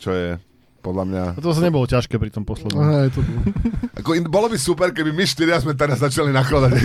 čo 0.02 0.10
je 0.10 0.30
podľa 0.84 1.04
mňa... 1.08 1.24
A 1.36 1.42
to 1.42 1.56
sa 1.56 1.64
nebolo 1.64 1.88
ťažké 1.88 2.20
pri 2.20 2.28
tom 2.28 2.44
poslednom. 2.44 2.84
Hej, 2.84 3.16
to 3.16 3.24
bolo. 3.24 3.40
Ako 4.04 4.10
in, 4.20 4.28
bolo 4.28 4.52
by 4.52 4.60
super, 4.60 4.92
keby 4.92 5.16
my 5.16 5.24
štyria 5.24 5.56
sme 5.64 5.72
teraz 5.72 6.04
začali 6.04 6.36
nakladať. 6.36 6.72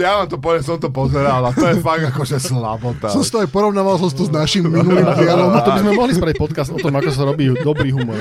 Ja 0.00 0.20
vám 0.22 0.28
to 0.28 0.36
poviem, 0.40 0.62
som 0.64 0.76
to 0.80 0.88
pozeral 0.88 1.44
a 1.44 1.50
to 1.52 1.64
je 1.64 1.76
fakt 1.80 2.04
akože 2.12 2.36
slabota. 2.40 3.08
Som 3.12 3.22
to 3.22 3.44
aj 3.44 3.48
porovnával 3.48 3.96
som 4.00 4.10
to 4.10 4.26
s 4.26 4.32
našim 4.32 4.66
minulým 4.66 5.06
dielom. 5.20 5.52
A 5.52 5.60
to 5.62 5.70
by 5.72 5.80
sme 5.80 5.92
mohli 5.96 6.12
spraviť 6.16 6.36
podcast 6.36 6.70
o 6.74 6.78
tom, 6.80 6.92
ako 6.92 7.10
sa 7.12 7.22
robí 7.24 7.52
dobrý 7.62 7.94
humor. 7.94 8.18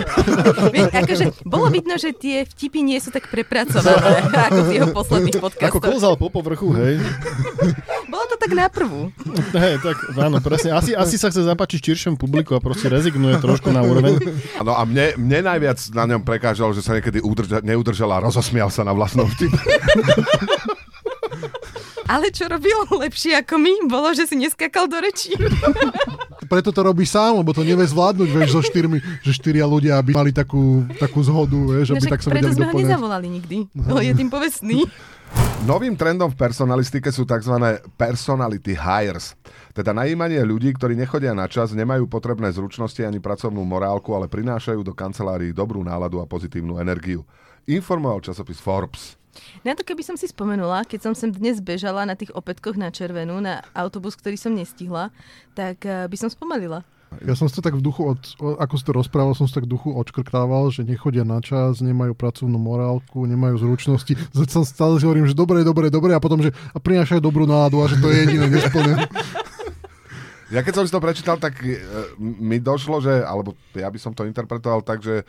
Akože 0.93 1.33
bolo 1.43 1.67
vidno, 1.71 1.95
že 1.97 2.13
tie 2.13 2.45
vtipy 2.45 2.79
nie 2.83 2.99
sú 3.01 3.09
tak 3.09 3.27
prepracované, 3.27 4.23
ako 4.51 4.59
z 4.67 4.69
jeho 4.75 4.87
posledných 4.93 5.35
Ako 5.39 5.45
podcastov. 5.49 5.81
klzal 5.81 6.13
po 6.15 6.27
povrchu, 6.29 6.69
hej. 6.77 7.01
Bolo 8.07 8.23
to 8.29 8.35
tak 8.37 8.51
na 8.53 8.67
prvú. 8.69 9.09
Hej, 9.55 9.81
tak 9.81 9.95
áno, 10.15 10.37
presne. 10.43 10.75
Asi, 10.75 10.91
asi 10.93 11.15
sa 11.15 11.31
chce 11.31 11.43
zapáčiť 11.43 11.79
širšiemu 11.79 12.15
publiku 12.19 12.53
a 12.55 12.59
proste 12.61 12.87
rezignuje 12.91 13.39
trošku 13.49 13.69
na 13.69 13.81
úroveň. 13.81 14.15
No 14.59 14.75
a 14.75 14.83
mne, 14.83 15.15
mne 15.17 15.39
najviac 15.49 15.79
na 15.91 16.03
ňom 16.05 16.21
prekážalo, 16.21 16.75
že 16.75 16.83
sa 16.83 16.93
niekedy 16.93 17.23
udrža, 17.23 17.63
neudržal 17.63 18.11
a 18.11 18.21
rozosmial 18.21 18.69
sa 18.69 18.83
na 18.83 18.93
vlastnom 18.93 19.25
vtip. 19.25 19.49
Ale 22.09 22.33
čo 22.33 22.49
robil 22.49 22.73
lepšie 22.89 23.37
ako 23.37 23.61
my, 23.61 23.73
bolo, 23.85 24.09
že 24.17 24.25
si 24.25 24.33
neskakal 24.33 24.89
do 24.89 24.97
rečí. 24.97 25.37
Preto 26.51 26.73
to 26.73 26.81
robí 26.81 27.05
sám, 27.05 27.37
lebo 27.37 27.53
to 27.53 27.61
nevie 27.61 27.85
zvládnuť, 27.85 28.29
vieš, 28.33 28.49
so 28.57 28.61
štyrmi, 28.65 28.97
že 29.21 29.37
štyria 29.37 29.69
ľudia, 29.69 30.01
aby 30.01 30.17
mali 30.17 30.33
takú, 30.33 30.89
takú 30.97 31.21
zhodu, 31.21 31.53
vieš, 31.53 31.93
aby 31.93 32.01
Však 32.01 32.13
tak 32.17 32.21
sa 32.25 32.29
preto 32.33 32.49
vedeli 32.49 32.57
sme 32.57 32.65
ho 32.65 32.73
doplňať. 32.73 32.89
nezavolali 32.89 33.27
nikdy. 33.29 33.57
No, 33.77 34.01
je 34.01 34.13
tým 34.17 34.29
povestný. 34.33 34.89
Novým 35.67 35.93
trendom 35.93 36.31
v 36.31 36.39
personalistike 36.39 37.11
sú 37.11 37.27
tzv. 37.27 37.51
personality 37.99 38.73
hires. 38.73 39.35
Teda 39.75 39.91
najímanie 39.91 40.39
ľudí, 40.41 40.71
ktorí 40.71 40.95
nechodia 40.95 41.35
na 41.35 41.51
čas, 41.51 41.75
nemajú 41.75 42.07
potrebné 42.07 42.49
zručnosti 42.55 43.03
ani 43.03 43.19
pracovnú 43.19 43.61
morálku, 43.67 44.15
ale 44.15 44.31
prinášajú 44.31 44.81
do 44.81 44.95
kancelárií 44.95 45.51
dobrú 45.51 45.83
náladu 45.83 46.23
a 46.23 46.25
pozitívnu 46.25 46.79
energiu. 46.79 47.27
Informoval 47.67 48.23
časopis 48.23 48.57
Forbes. 48.57 49.19
Na 49.61 49.75
to 49.75 49.85
keby 49.85 50.01
som 50.01 50.15
si 50.17 50.25
spomenula, 50.25 50.87
keď 50.87 51.11
som 51.11 51.13
sem 51.13 51.29
dnes 51.29 51.61
bežala 51.61 52.07
na 52.07 52.15
tých 52.17 52.33
opätkoch 52.33 52.79
na 52.79 52.89
červenú, 52.89 53.37
na 53.43 53.61
autobus, 53.75 54.17
ktorý 54.17 54.39
som 54.39 54.55
nestihla, 54.55 55.13
tak 55.53 55.85
eh, 55.85 56.07
by 56.07 56.17
som 56.17 56.31
spomalila. 56.31 56.81
Ja 57.25 57.33
som 57.33 57.49
to 57.49 57.65
tak 57.65 57.73
v 57.73 57.81
duchu, 57.81 58.05
od, 58.05 58.21
ako 58.61 58.73
si 58.77 58.83
to 58.85 58.93
rozprával, 58.93 59.33
som 59.33 59.49
si 59.49 59.57
tak 59.57 59.65
v 59.65 59.73
duchu 59.73 59.89
odškrtával, 59.91 60.69
že 60.69 60.85
nechodia 60.85 61.25
na 61.25 61.41
čas, 61.41 61.81
nemajú 61.81 62.13
pracovnú 62.13 62.61
morálku, 62.61 63.25
nemajú 63.25 63.65
zručnosti. 63.65 64.13
Som 64.47 64.61
stále 64.61 65.01
si 65.01 65.09
hovorím, 65.09 65.25
že 65.25 65.33
dobre, 65.33 65.65
dobre, 65.65 65.89
dobre 65.89 66.13
a 66.13 66.21
potom, 66.21 66.39
že 66.39 66.53
a 66.53 66.77
prinášajú 66.77 67.17
dobrú 67.17 67.49
náladu 67.49 67.81
a 67.81 67.89
že 67.89 67.97
to 67.97 68.07
je 68.13 68.15
jediné 68.23 68.47
nesplné. 68.47 68.93
Ja 70.49 70.65
keď 70.65 70.81
som 70.81 70.85
si 70.89 70.93
to 70.93 70.97
prečítal, 70.97 71.37
tak 71.37 71.61
e, 71.61 71.77
mi 72.17 72.57
došlo, 72.57 72.97
že, 73.05 73.21
alebo 73.21 73.53
ja 73.77 73.85
by 73.85 74.01
som 74.01 74.17
to 74.17 74.25
interpretoval 74.25 74.81
tak, 74.81 75.05
že, 75.05 75.21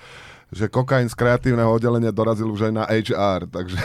že 0.49 0.73
kokain 0.73 1.13
z 1.13 1.17
kreatívneho 1.17 1.69
oddelenia 1.69 2.09
dorazil 2.09 2.49
už 2.49 2.73
aj 2.73 2.73
na 2.73 2.85
HR, 2.89 3.45
takže, 3.53 3.77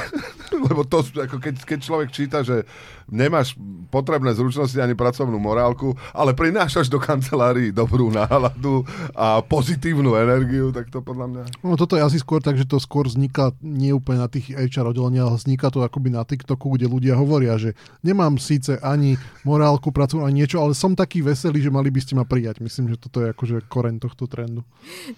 lebo 0.68 0.82
to, 0.84 1.06
ako 1.06 1.38
keď, 1.38 1.56
keď 1.64 1.80
človek 1.82 2.10
číta, 2.10 2.42
že 2.42 2.66
nemáš 3.06 3.54
potrebné 3.94 4.34
zručnosti 4.34 4.78
ani 4.82 4.98
pracovnú 4.98 5.38
morálku, 5.38 5.94
ale 6.10 6.34
prinášaš 6.34 6.90
do 6.90 6.98
kancelárií 6.98 7.70
dobrú 7.70 8.10
náladu 8.10 8.82
a 9.14 9.46
pozitívnu 9.46 10.18
energiu, 10.18 10.74
tak 10.74 10.90
to 10.90 11.06
podľa 11.06 11.26
mňa... 11.30 11.44
No 11.62 11.78
toto 11.78 11.94
je 11.94 12.02
asi 12.02 12.18
skôr 12.18 12.42
tak, 12.42 12.58
že 12.58 12.66
to 12.66 12.82
skôr 12.82 13.06
vzniká 13.06 13.54
nie 13.62 13.94
úplne 13.94 14.26
na 14.26 14.30
tých 14.30 14.50
HR 14.54 14.94
oddeleniach, 14.94 15.30
ale 15.30 15.38
vzniká 15.38 15.70
to 15.70 15.86
akoby 15.86 16.10
na 16.10 16.26
TikToku, 16.26 16.76
kde 16.76 16.90
ľudia 16.90 17.14
hovoria, 17.14 17.62
že 17.62 17.78
nemám 18.02 18.42
síce 18.42 18.82
ani 18.82 19.22
morálku, 19.46 19.94
pracovnú, 19.94 20.26
ani 20.26 20.44
niečo, 20.46 20.60
ale 20.60 20.74
som 20.74 20.98
taký 20.98 21.22
veselý, 21.22 21.62
že 21.62 21.70
mali 21.70 21.94
by 21.94 22.00
ste 22.02 22.18
ma 22.18 22.26
prijať. 22.26 22.60
Myslím, 22.66 22.90
že 22.90 22.98
toto 22.98 23.22
je 23.22 23.30
akože 23.32 23.70
koreň 23.70 24.02
tohto 24.02 24.26
trendu. 24.26 24.66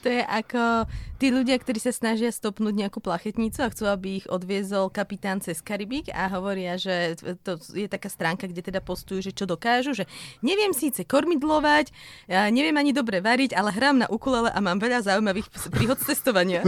To 0.03 0.07
je 0.11 0.21
ako 0.21 0.85
tí 1.17 1.31
ľudia, 1.31 1.55
ktorí 1.55 1.79
sa 1.79 1.95
snažia 1.95 2.29
stopnúť 2.29 2.75
nejakú 2.75 2.99
plachetnicu 2.99 3.63
a 3.63 3.71
chcú, 3.71 3.87
aby 3.87 4.21
ich 4.21 4.27
odviezol 4.27 4.91
kapitán 4.91 5.36
cez 5.39 5.61
Karibik 5.61 6.09
a 6.13 6.27
hovoria, 6.31 6.75
že 6.77 7.17
to 7.43 7.57
je 7.73 7.87
taká 7.89 8.09
stránka, 8.09 8.45
kde 8.49 8.61
teda 8.65 8.81
postujú, 8.83 9.23
že 9.23 9.31
čo 9.35 9.45
dokážu, 9.49 9.93
že 9.93 10.09
neviem 10.41 10.71
síce 10.75 11.03
kormidlovať, 11.03 11.91
ja 12.27 12.49
neviem 12.49 12.75
ani 12.75 12.91
dobre 12.91 13.23
variť, 13.23 13.53
ale 13.53 13.73
hrám 13.73 14.05
na 14.05 14.07
ukulele 14.07 14.51
a 14.51 14.59
mám 14.59 14.77
veľa 14.81 15.05
zaujímavých 15.05 15.47
príhod 15.71 15.97
z 16.01 16.13
testovania. 16.13 16.61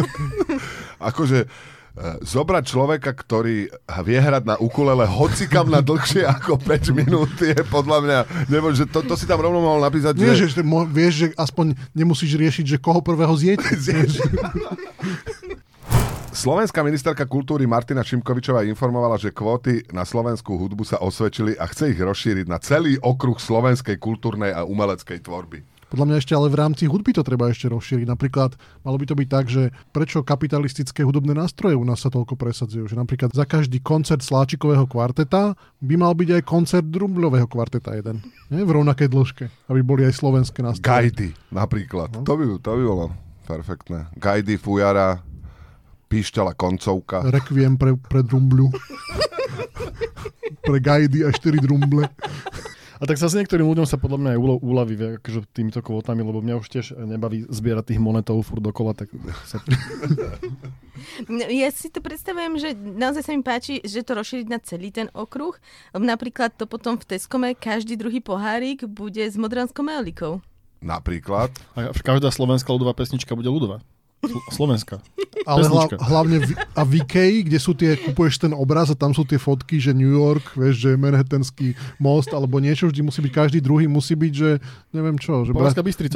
Akože 1.09 1.45
e, 1.45 1.47
zobrať 2.23 2.63
človeka, 2.63 3.11
ktorý 3.11 3.69
vie 4.05 4.19
hrať 4.19 4.43
na 4.45 4.55
ukulele 4.61 5.09
hocikam 5.09 5.67
na 5.67 5.83
dlhšie 5.83 6.23
ako 6.25 6.61
5 6.61 6.93
minút 6.97 7.33
je 7.39 7.57
podľa 7.67 7.97
mňa, 8.05 8.19
nebo, 8.47 8.71
že 8.71 8.85
to, 8.87 9.01
to 9.03 9.17
si 9.17 9.25
tam 9.25 9.41
rovno 9.41 9.59
mohol 9.59 9.81
napísať, 9.83 10.13
Nie, 10.17 10.37
že... 10.37 10.49
že, 10.49 10.63
vieš, 10.89 11.13
že 11.13 11.27
aspoň 11.35 11.73
nemusíš 11.97 12.37
riešiť, 12.37 12.65
že 12.65 12.77
koho 12.77 13.01
prvého 13.01 13.33
zjete. 13.33 13.75
Slovenská 16.39 16.87
ministerka 16.87 17.27
kultúry 17.27 17.67
Martina 17.67 17.99
Šimkovičová 17.99 18.63
informovala, 18.63 19.19
že 19.19 19.35
kvóty 19.35 19.83
na 19.91 20.07
slovenskú 20.07 20.55
hudbu 20.55 20.87
sa 20.87 20.95
osvedčili 21.03 21.59
a 21.59 21.67
chce 21.67 21.91
ich 21.91 21.99
rozšíriť 21.99 22.47
na 22.47 22.55
celý 22.63 22.95
okruh 22.95 23.35
slovenskej 23.35 23.99
kultúrnej 23.99 24.55
a 24.55 24.63
umeleckej 24.63 25.19
tvorby. 25.19 25.67
Podľa 25.91 26.05
mňa 26.07 26.15
ešte 26.15 26.31
ale 26.31 26.47
v 26.47 26.63
rámci 26.63 26.87
hudby 26.87 27.11
to 27.11 27.27
treba 27.27 27.51
ešte 27.51 27.67
rozšíriť. 27.67 28.07
Napríklad 28.07 28.55
malo 28.87 28.95
by 28.95 29.05
to 29.11 29.19
byť 29.19 29.27
tak, 29.27 29.45
že 29.51 29.75
prečo 29.91 30.23
kapitalistické 30.23 31.03
hudobné 31.03 31.35
nástroje 31.35 31.75
u 31.75 31.83
nás 31.83 31.99
sa 31.99 32.07
toľko 32.07 32.39
presadzujú. 32.39 32.87
Že 32.87 33.03
napríklad 33.03 33.35
za 33.35 33.43
každý 33.43 33.83
koncert 33.83 34.23
sláčikového 34.23 34.87
kvarteta 34.87 35.59
by 35.83 35.95
mal 35.99 36.15
byť 36.15 36.39
aj 36.39 36.43
koncert 36.47 36.87
drumbľového 36.87 37.51
kvarteta 37.51 37.99
jeden. 37.99 38.23
Nie? 38.47 38.63
V 38.63 38.79
rovnakej 38.79 39.11
dĺžke. 39.11 39.51
Aby 39.67 39.83
boli 39.83 40.07
aj 40.07 40.15
slovenské 40.15 40.63
nástroje. 40.63 40.87
Gajdy 40.87 41.35
napríklad. 41.51 42.23
To, 42.23 42.33
by, 42.39 42.43
to 42.63 42.71
by 42.79 42.83
bolo 42.87 43.11
perfektné. 43.43 44.07
Gajdy, 44.15 44.55
fujara, 44.61 45.19
píšťala 46.09 46.57
koncovka. 46.57 47.29
Requiem 47.29 47.77
pre, 47.77 47.93
pre 47.95 48.25
drumbľu. 48.25 48.73
pre 50.65 50.77
gajdy 50.81 51.23
a 51.23 51.29
4 51.29 51.61
drumble. 51.61 52.09
A 52.99 53.07
tak 53.07 53.15
zase 53.15 53.39
niektorým 53.39 53.63
ľuďom 53.63 53.87
sa 53.87 53.95
podľa 53.95 54.19
mňa 54.19 54.29
aj 54.35 54.39
uľaví 54.59 54.95
akože 55.23 55.47
týmito 55.55 55.79
kvótami, 55.79 56.19
lebo 56.19 56.43
mňa 56.43 56.59
už 56.59 56.67
tiež 56.67 56.99
nebaví 56.99 57.47
zbierať 57.47 57.95
tých 57.95 58.01
monetov 58.03 58.43
furt 58.43 58.59
dokola, 58.59 58.91
tak 58.91 59.07
sa... 59.47 59.63
Ja 61.47 61.71
si 61.71 61.87
to 61.87 62.03
predstavujem, 62.03 62.59
že 62.59 62.75
naozaj 62.75 63.23
sa 63.23 63.31
mi 63.31 63.39
páči, 63.39 63.79
že 63.87 64.03
to 64.03 64.19
rozšíriť 64.19 64.47
na 64.51 64.59
celý 64.59 64.91
ten 64.91 65.07
okruh. 65.15 65.55
Napríklad 65.95 66.51
to 66.59 66.67
potom 66.67 66.99
v 66.99 67.07
Teskome 67.15 67.55
každý 67.55 67.95
druhý 67.95 68.19
pohárik 68.19 68.83
bude 68.83 69.23
s 69.23 69.39
modranskou 69.39 69.79
meolikou. 69.79 70.43
Napríklad. 70.83 71.55
A 71.79 71.95
každá 71.95 72.27
slovenská 72.35 72.67
ľudová 72.67 72.91
pesnička 72.91 73.31
bude 73.31 73.47
ľudová. 73.47 73.79
Sl- 74.19 74.43
Slovenská. 74.51 74.99
Ale 75.47 75.63
hla, 75.71 75.87
hlavne 76.03 76.37
v, 76.43 76.51
a 76.75 76.81
v 76.83 76.99
Ikei, 76.99 77.47
kde 77.47 77.55
sú 77.55 77.71
tie, 77.71 77.95
kupuješ 77.95 78.43
ten 78.43 78.51
obraz 78.51 78.91
a 78.91 78.95
tam 78.99 79.15
sú 79.15 79.23
tie 79.23 79.39
fotky, 79.39 79.79
že 79.79 79.95
New 79.95 80.11
York, 80.11 80.59
vieš, 80.59 80.83
že 80.83 80.99
Manhattanský 80.99 81.79
most 81.95 82.27
alebo 82.35 82.59
niečo, 82.59 82.91
vždy 82.91 82.99
musí 82.99 83.23
byť 83.23 83.31
každý 83.31 83.59
druhý, 83.63 83.87
musí 83.87 84.19
byť, 84.19 84.33
že 84.35 84.59
neviem 84.91 85.15
čo. 85.15 85.47
Že 85.47 85.55
Považská 85.55 85.83
Bystrica, 85.85 86.15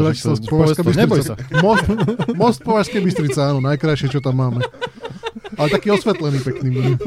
Považská 0.52 0.84
Bystrica. 0.84 1.24
sa. 1.24 1.36
Most, 1.64 1.88
most 2.36 2.60
Považskej 2.68 3.00
Bystrica, 3.00 3.56
áno, 3.56 3.64
najkrajšie, 3.64 4.12
čo 4.12 4.20
tam 4.20 4.36
máme. 4.36 4.60
Ale 5.56 5.68
taký 5.72 5.96
osvetlený, 5.96 6.44
pekný. 6.44 7.00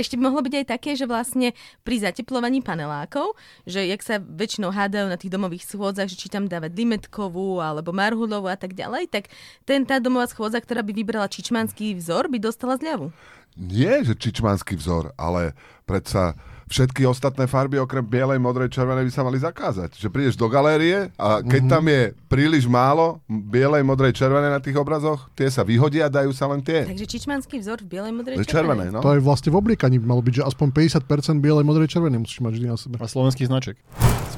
Ešte 0.00 0.16
by 0.16 0.32
mohlo 0.32 0.40
byť 0.40 0.64
aj 0.64 0.66
také, 0.72 0.96
že 0.96 1.04
vlastne 1.04 1.52
pri 1.84 2.00
zateplovaní 2.00 2.64
panelákov, 2.64 3.36
že 3.68 3.84
jak 3.84 4.00
sa 4.00 4.16
väčšinou 4.16 4.72
hádajú 4.72 5.12
na 5.12 5.20
tých 5.20 5.28
domových 5.28 5.68
schôdzach, 5.68 6.08
že 6.08 6.16
či 6.16 6.32
tam 6.32 6.48
dávať 6.48 6.72
limetkovú 6.72 7.60
alebo 7.60 7.92
marhulovú 7.92 8.48
a 8.48 8.56
tak 8.56 8.72
ďalej, 8.72 9.12
tak 9.12 9.28
ten, 9.68 9.84
tá 9.84 10.00
domová 10.00 10.24
schôdza, 10.32 10.64
ktorá 10.64 10.80
by 10.80 10.96
vybrala 10.96 11.28
čičmanský 11.28 11.92
vzor, 12.00 12.32
by 12.32 12.40
dostala 12.40 12.80
zľavu. 12.80 13.12
Nie, 13.60 14.00
že 14.00 14.16
čičmanský 14.16 14.80
vzor, 14.80 15.12
ale 15.20 15.52
predsa 15.84 16.32
všetky 16.70 17.02
ostatné 17.04 17.50
farby 17.50 17.82
okrem 17.82 18.06
bielej, 18.06 18.38
modrej, 18.38 18.70
červenej 18.70 19.10
by 19.10 19.12
sa 19.12 19.26
mali 19.26 19.42
zakázať. 19.42 19.98
Že 19.98 20.08
prídeš 20.08 20.34
do 20.38 20.46
galérie 20.46 21.10
a 21.18 21.42
keď 21.42 21.62
tam 21.66 21.84
je 21.90 22.14
príliš 22.30 22.70
málo 22.70 23.18
bielej, 23.26 23.82
modrej, 23.82 24.14
červenej 24.14 24.54
na 24.54 24.62
tých 24.62 24.78
obrazoch, 24.78 25.26
tie 25.34 25.50
sa 25.50 25.66
vyhodia 25.66 26.06
a 26.06 26.10
dajú 26.10 26.30
sa 26.30 26.46
len 26.46 26.62
tie. 26.62 26.86
Takže 26.86 27.06
čičmanský 27.10 27.58
vzor 27.58 27.82
v 27.82 27.98
bielej, 27.98 28.12
modrej, 28.14 28.36
Červené, 28.46 28.86
červenej. 28.86 28.88
no. 28.94 29.02
To 29.02 29.10
aj 29.18 29.20
vlastne 29.20 29.50
v 29.50 29.56
obliekaní 29.58 29.98
by 29.98 30.06
malo 30.06 30.22
byť, 30.22 30.34
že 30.40 30.42
aspoň 30.46 30.68
50% 31.02 31.42
bielej, 31.42 31.66
modrej, 31.66 31.90
červenej 31.90 32.22
musíš 32.22 32.38
mať 32.38 32.52
vždy 32.54 32.66
na 32.70 32.76
sebe. 32.78 32.94
A 33.02 33.06
slovenský 33.10 33.50
značek. 33.50 33.74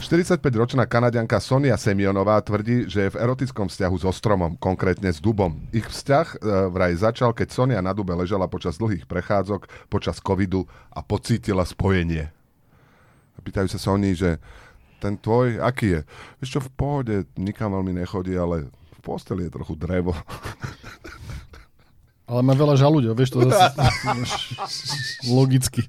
45-ročná 0.02 0.82
kanadianka 0.90 1.38
Sonia 1.38 1.78
Semionová 1.78 2.42
tvrdí, 2.42 2.90
že 2.90 3.06
je 3.06 3.12
v 3.14 3.20
erotickom 3.22 3.70
vzťahu 3.70 3.96
so 4.02 4.10
stromom, 4.10 4.58
konkrétne 4.58 5.08
s 5.14 5.22
dubom. 5.22 5.62
Ich 5.70 5.86
vzťah 5.86 6.26
e, 6.26 6.36
vraj 6.74 6.92
začal, 6.98 7.30
keď 7.30 7.48
Sonia 7.54 7.78
na 7.78 7.94
dube 7.94 8.10
ležala 8.10 8.50
počas 8.50 8.76
dlhých 8.82 9.06
prechádzok, 9.06 9.86
počas 9.86 10.18
covidu 10.18 10.66
a 10.90 11.00
pocítila 11.06 11.62
spojenie. 11.62 12.34
Pýtajú 13.42 13.66
sa 13.70 13.78
Sony, 13.78 14.14
že 14.14 14.38
ten 15.02 15.18
tvoj, 15.18 15.58
aký 15.58 15.98
je? 15.98 16.00
Vieš 16.38 16.62
v 16.62 16.70
pohode, 16.74 17.14
nikam 17.34 17.74
veľmi 17.74 17.98
nechodí, 17.98 18.38
ale 18.38 18.70
v 18.70 18.98
posteli 19.02 19.50
je 19.50 19.54
trochu 19.54 19.74
drevo. 19.74 20.14
Ale 22.32 22.40
má 22.40 22.56
veľa 22.56 22.74
žalúďov, 22.74 23.12
vieš, 23.12 23.30
to 23.30 23.44
zase 23.44 23.76
logicky. 25.28 25.84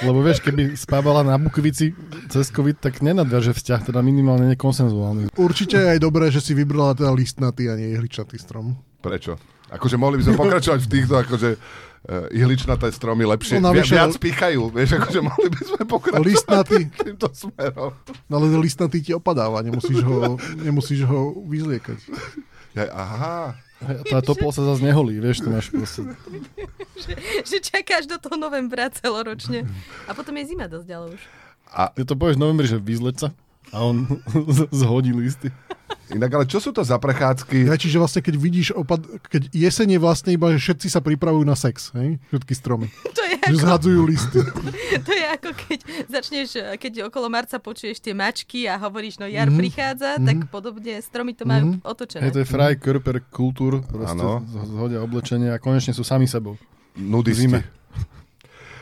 Lebo 0.00 0.20
vieš, 0.20 0.40
keby 0.40 0.76
spávala 0.76 1.24
na 1.24 1.36
bukvici 1.36 1.96
cez 2.28 2.48
COVID, 2.48 2.76
tak 2.78 3.00
nenadviaže 3.00 3.52
vzťah, 3.52 3.80
teda 3.86 4.00
minimálne 4.00 4.44
nekonsenzuálny. 4.50 5.32
Určite 5.34 5.76
je 5.78 5.88
aj 5.90 6.00
dobré, 6.00 6.28
že 6.28 6.38
si 6.38 6.52
vybrala 6.52 6.92
teda 6.92 7.10
listnatý 7.10 7.66
a 7.66 7.74
nie 7.74 7.90
ihličatý 7.90 8.36
strom. 8.36 8.76
Prečo? 9.00 9.40
Akože 9.70 9.96
mohli 9.96 10.18
by 10.18 10.28
sme 10.28 10.34
pokračovať 10.36 10.80
v 10.82 10.90
týchto, 10.90 11.14
akože 11.16 11.48
uh, 11.54 11.60
ihličnaté 12.34 12.90
stromy 12.90 13.22
lepšie, 13.24 13.56
No, 13.56 13.70
no, 13.70 13.72
navyše- 13.72 13.96
viac 13.96 14.12
pýchajú, 14.18 14.62
vieš, 14.68 14.98
akože 14.98 15.20
mohli 15.22 15.48
by 15.48 15.60
sme 15.62 15.80
pokračovať 15.86 16.26
Listnatý, 16.26 16.78
týmto 17.06 17.28
smerom. 17.30 17.94
no 18.26 18.32
ale 18.34 18.46
listnatý 18.58 18.98
ti 19.00 19.12
opadáva, 19.14 19.62
nemusíš 19.62 20.02
ho, 20.02 20.36
nemusíš 20.58 21.06
ho 21.06 21.40
vyzliekať. 21.46 21.98
Ja, 22.74 22.90
aha, 22.92 23.38
Tá 23.80 24.20
topol 24.20 24.52
sa 24.52 24.60
zase 24.60 24.84
neholí, 24.84 25.16
vieš, 25.16 25.40
to 25.40 25.48
máš 25.48 25.72
proste. 25.72 26.04
Že 27.48 27.56
čakáš 27.64 28.04
do 28.04 28.20
toho 28.20 28.36
novembra 28.36 28.92
celoročne. 28.92 29.64
A 30.04 30.12
potom 30.12 30.36
je 30.36 30.52
zima 30.52 30.68
dosť 30.68 30.86
ďalej 30.86 31.08
už. 31.16 31.22
Ty 31.96 32.02
to 32.04 32.14
povieš 32.18 32.36
v 32.36 32.42
novembri, 32.44 32.66
že 32.68 32.76
vyzleť 32.76 33.16
sa 33.16 33.28
a 33.70 33.86
on 33.86 34.06
zhodí 34.80 35.14
listy. 35.14 35.50
inak 36.10 36.30
ale 36.34 36.44
čo 36.46 36.58
sú 36.58 36.74
to 36.74 36.82
za 36.82 36.98
prechádzky? 36.98 37.70
Ja, 37.70 37.78
čiže 37.78 38.02
vlastne 38.02 38.22
keď 38.22 38.34
vidíš, 38.34 38.68
opad, 38.74 39.02
keď 39.30 39.50
jesenie 39.54 39.98
vlastne 39.98 40.34
iba, 40.34 40.50
že 40.54 40.58
všetci 40.58 40.90
sa 40.90 40.98
pripravujú 40.98 41.46
na 41.46 41.54
sex, 41.54 41.94
hej? 41.94 42.18
všetky 42.34 42.52
stromy. 42.54 42.88
To 43.40 43.48
je, 43.48 43.56
Že 43.56 43.64
zhadzujú 43.64 44.00
listy. 44.04 44.38
to 45.06 45.12
je 45.12 45.24
ako 45.26 45.50
keď 45.56 45.78
začneš, 46.06 46.48
keď 46.76 46.92
okolo 47.08 47.26
marca 47.26 47.56
počuješ 47.56 47.98
tie 47.98 48.12
mačky 48.12 48.68
a 48.68 48.76
hovoríš, 48.76 49.16
no 49.16 49.26
jar 49.26 49.48
Mhm. 49.48 49.56
prichádza, 49.56 50.20
tak 50.20 50.46
podobne 50.48 51.00
stromy 51.00 51.32
to 51.32 51.48
majú 51.48 51.80
otočené. 51.80 52.28
Hej, 52.28 52.32
to 52.36 52.40
je 52.42 52.48
fraj, 52.48 52.76
körper, 52.76 53.24
kultúr, 53.26 53.80
proste 53.80 54.24
zhodia 54.68 55.00
oblečenie 55.00 55.48
a 55.48 55.56
konečne 55.56 55.96
sú 55.96 56.04
sami 56.04 56.28
sebou. 56.28 56.60
Nudisti. 56.94 57.48
Zime. 57.48 57.64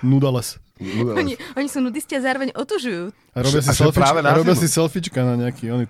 Nudales. 0.02 0.58
Oni, 0.78 1.34
oni 1.58 1.66
sú 1.66 1.82
nudisti 1.82 2.14
a 2.14 2.22
zároveň 2.22 2.54
otužujú. 2.54 3.10
A 3.34 3.38
robia 3.42 3.58
si, 3.58 3.70
A 3.74 4.22
na 4.22 4.30
a 4.30 4.38
robia 4.38 4.54
si 4.54 4.70
selfiečka 4.70 5.26
na 5.26 5.34
nejaký 5.34 5.74
oný 5.74 5.86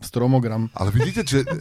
stromogram. 0.00 0.72
Ale 0.72 0.88
vidíte, 0.88 1.20
že... 1.24 1.44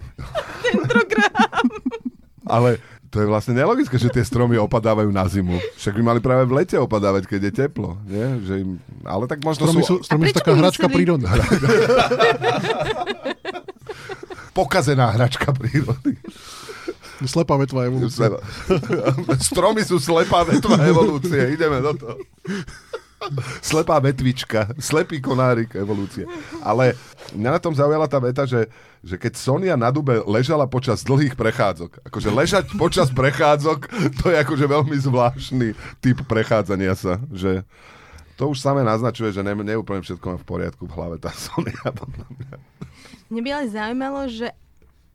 Ale 2.48 2.77
to 3.15 3.24
je 3.24 3.31
vlastne 3.31 3.55
nelogické, 3.55 3.95
že 3.95 4.12
tie 4.12 4.27
stromy 4.27 4.60
opadávajú 4.60 5.07
na 5.07 5.24
zimu. 5.24 5.55
Však 5.79 5.95
by 5.95 6.03
mali 6.03 6.19
práve 6.19 6.43
v 6.51 6.60
lete 6.60 6.75
opadávať, 6.75 7.31
keď 7.31 7.48
je 7.48 7.51
teplo. 7.63 7.95
Nie? 8.12 8.43
Že 8.43 8.53
im... 8.60 8.69
Ale 9.07 9.24
tak 9.31 9.39
možno 9.39 9.72
Stromy 9.72 9.81
sú 9.88 9.88
sú, 9.88 9.95
stromy 10.03 10.24
sú 10.27 10.36
taká 10.36 10.51
hračka 10.51 10.91
prírody. 10.91 11.24
pokazená 14.60 15.15
hračka 15.15 15.55
prírody. 15.55 16.19
Slepá 17.24 17.55
vetva 17.55 17.88
evolúcia. 17.88 18.27
Sleva. 18.27 18.43
Stromy 19.48 19.88
sú 19.88 19.95
slepá 19.95 20.43
vetva 20.43 20.75
evolúcie. 20.84 21.55
Ideme 21.55 21.79
do 21.79 21.95
toho. 21.95 22.19
Slepá 23.62 23.98
vetvička, 24.01 24.72
slepý 24.77 25.22
konárik 25.22 25.74
evolúcie. 25.74 26.25
Ale 26.62 26.94
mňa 27.34 27.50
na 27.55 27.60
tom 27.62 27.74
zaujala 27.74 28.05
tá 28.05 28.22
veta, 28.22 28.46
že, 28.46 28.70
že 29.01 29.15
keď 29.17 29.34
Sonia 29.36 29.75
na 29.77 29.89
dube 29.89 30.22
ležala 30.25 30.70
počas 30.70 31.01
dlhých 31.05 31.34
prechádzok, 31.34 32.05
akože 32.05 32.29
ležať 32.29 32.65
počas 32.75 33.10
prechádzok, 33.12 33.79
to 34.22 34.34
je 34.34 34.38
akože 34.41 34.65
veľmi 34.65 34.98
zvláštny 35.00 35.67
typ 36.01 36.17
prechádzania 36.25 36.94
sa, 36.94 37.22
že 37.34 37.65
to 38.36 38.51
už 38.51 38.60
samé 38.60 38.84
naznačuje, 38.84 39.32
že 39.32 39.41
ne, 39.41 39.55
neúplne 39.55 40.03
všetko 40.03 40.25
má 40.25 40.38
v 40.39 40.48
poriadku 40.48 40.84
v 40.86 40.96
hlave 40.96 41.17
tá 41.20 41.32
Sonia. 41.32 41.79
Mne 43.32 43.41
by 43.41 43.50
ale 43.51 43.65
zaujímalo, 43.72 44.22
že 44.27 44.51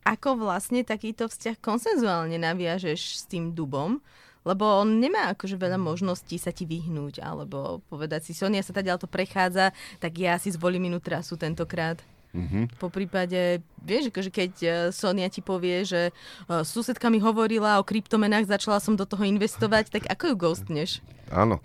ako 0.01 0.41
vlastne 0.41 0.81
takýto 0.81 1.29
vzťah 1.29 1.61
konsenzuálne 1.61 2.41
naviažeš 2.41 3.21
s 3.21 3.23
tým 3.29 3.53
dubom, 3.53 4.01
lebo 4.41 4.81
on 4.81 4.97
nemá 4.97 5.33
akože 5.33 5.57
veľa 5.57 5.77
možností 5.77 6.41
sa 6.41 6.49
ti 6.49 6.65
vyhnúť, 6.65 7.21
alebo 7.21 7.85
povedať 7.89 8.29
si, 8.29 8.33
Sonia 8.33 8.65
sa 8.65 8.73
teda 8.73 8.97
to 8.97 9.05
prechádza, 9.05 9.73
tak 10.01 10.17
ja 10.17 10.37
si 10.41 10.49
zvolím 10.49 10.89
inú 10.89 10.97
trasu 10.97 11.37
tentokrát. 11.37 12.01
Mhm. 12.31 12.79
Po 12.79 12.87
prípade, 12.87 13.59
vieš, 13.83 14.07
akože 14.07 14.31
keď 14.31 14.53
eh, 14.63 14.73
Sonia 14.95 15.27
ti 15.27 15.43
povie, 15.43 15.83
že 15.83 16.01
eh, 16.09 16.63
susedka 16.63 17.11
mi 17.11 17.19
hovorila 17.19 17.77
o 17.77 17.87
kryptomenách, 17.87 18.47
začala 18.47 18.79
som 18.79 18.95
do 18.95 19.03
toho 19.03 19.27
investovať, 19.27 19.91
tak 19.91 20.03
ako 20.07 20.31
ju 20.31 20.35
ghostneš? 20.39 21.03
Áno. 21.27 21.59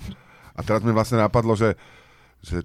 A 0.56 0.64
teraz 0.64 0.82
mi 0.82 0.90
vlastne 0.90 1.20
napadlo, 1.20 1.52
že, 1.54 1.76
že 2.40 2.64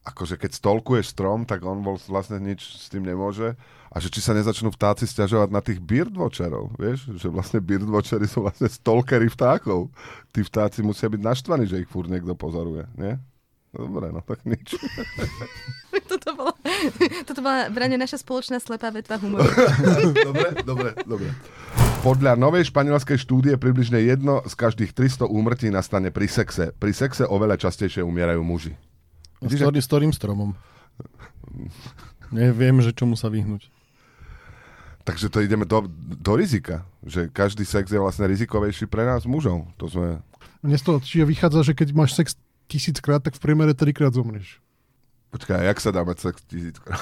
akože 0.00 0.40
keď 0.40 0.50
stolkuješ 0.56 1.12
strom, 1.12 1.44
tak 1.44 1.60
on 1.60 1.84
bol 1.84 2.00
vlastne 2.08 2.40
nič 2.40 2.64
s 2.64 2.88
tým 2.88 3.04
nemôže. 3.04 3.52
A 3.90 3.98
že 3.98 4.06
či 4.06 4.22
sa 4.22 4.30
nezačnú 4.32 4.70
vtáci 4.70 5.02
stiažovať 5.02 5.50
na 5.50 5.58
tých 5.58 5.82
birdwatcherov, 5.82 6.78
vieš? 6.78 7.10
Že 7.18 7.28
vlastne 7.34 7.58
birdwatchery 7.58 8.24
sú 8.30 8.46
vlastne 8.46 8.70
stolkery 8.70 9.26
vtákov. 9.26 9.90
Tí 10.30 10.46
vtáci 10.46 10.80
musia 10.86 11.10
byť 11.10 11.20
naštvaní, 11.20 11.66
že 11.66 11.82
ich 11.82 11.90
furt 11.90 12.06
niekto 12.06 12.38
pozoruje, 12.38 12.86
nie? 12.94 13.18
Dobre, 13.70 14.10
no 14.10 14.18
tak 14.22 14.42
nič. 14.46 14.74
toto, 16.10 16.34
bola, 16.34 16.54
toto 17.22 17.38
bola 17.38 17.70
Braňo 17.70 17.98
naša 17.98 18.18
spoločná 18.18 18.58
slepá 18.58 18.90
vetva 18.90 19.14
humoru. 19.18 19.46
dobre, 20.26 20.48
dobre, 20.66 20.90
dobre. 21.06 21.30
Podľa 22.02 22.34
novej 22.34 22.66
španielskej 22.66 23.18
štúdie 23.22 23.54
približne 23.60 24.02
jedno 24.02 24.42
z 24.42 24.54
každých 24.58 24.90
300 24.90 25.30
úmrtí 25.30 25.70
nastane 25.70 26.10
pri 26.10 26.26
sexe. 26.26 26.74
Pri 26.74 26.90
sexe 26.90 27.22
oveľa 27.26 27.62
častejšie 27.62 28.02
umierajú 28.02 28.42
muži. 28.42 28.74
A 29.40 29.48
s, 29.48 29.56
ktorý, 29.56 29.78
s 29.80 29.88
ktorým 29.88 30.12
stromom? 30.12 30.52
Neviem, 32.30 32.78
že 32.84 32.92
čomu 32.92 33.16
sa 33.16 33.32
vyhnúť. 33.32 33.72
Takže 35.02 35.32
to 35.32 35.40
ideme 35.40 35.64
do, 35.64 35.88
do 36.20 36.32
rizika. 36.36 36.84
Že 37.02 37.32
každý 37.32 37.64
sex 37.64 37.88
je 37.88 37.98
vlastne 37.98 38.28
rizikovejší 38.28 38.86
pre 38.86 39.08
nás 39.08 39.24
mužov. 39.24 39.64
To 39.80 39.88
sme... 39.88 40.20
Mne 40.60 40.76
z 40.76 40.84
toho 40.84 41.00
čiže 41.00 41.24
vychádza, 41.24 41.72
že 41.72 41.72
keď 41.72 41.88
máš 41.96 42.12
sex 42.14 42.36
tisíckrát, 42.68 43.24
tak 43.24 43.34
v 43.34 43.42
priemere 43.42 43.72
trikrát 43.72 44.12
zomrieš. 44.12 44.60
Počkaj, 45.32 45.66
jak 45.66 45.78
sa 45.80 45.90
dá 45.90 46.04
mať 46.04 46.30
sex 46.30 46.36
tisíckrát? 46.44 47.00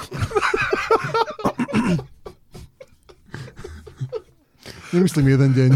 Nemyslím 4.89 5.27
jeden 5.37 5.51
deň. 5.53 5.71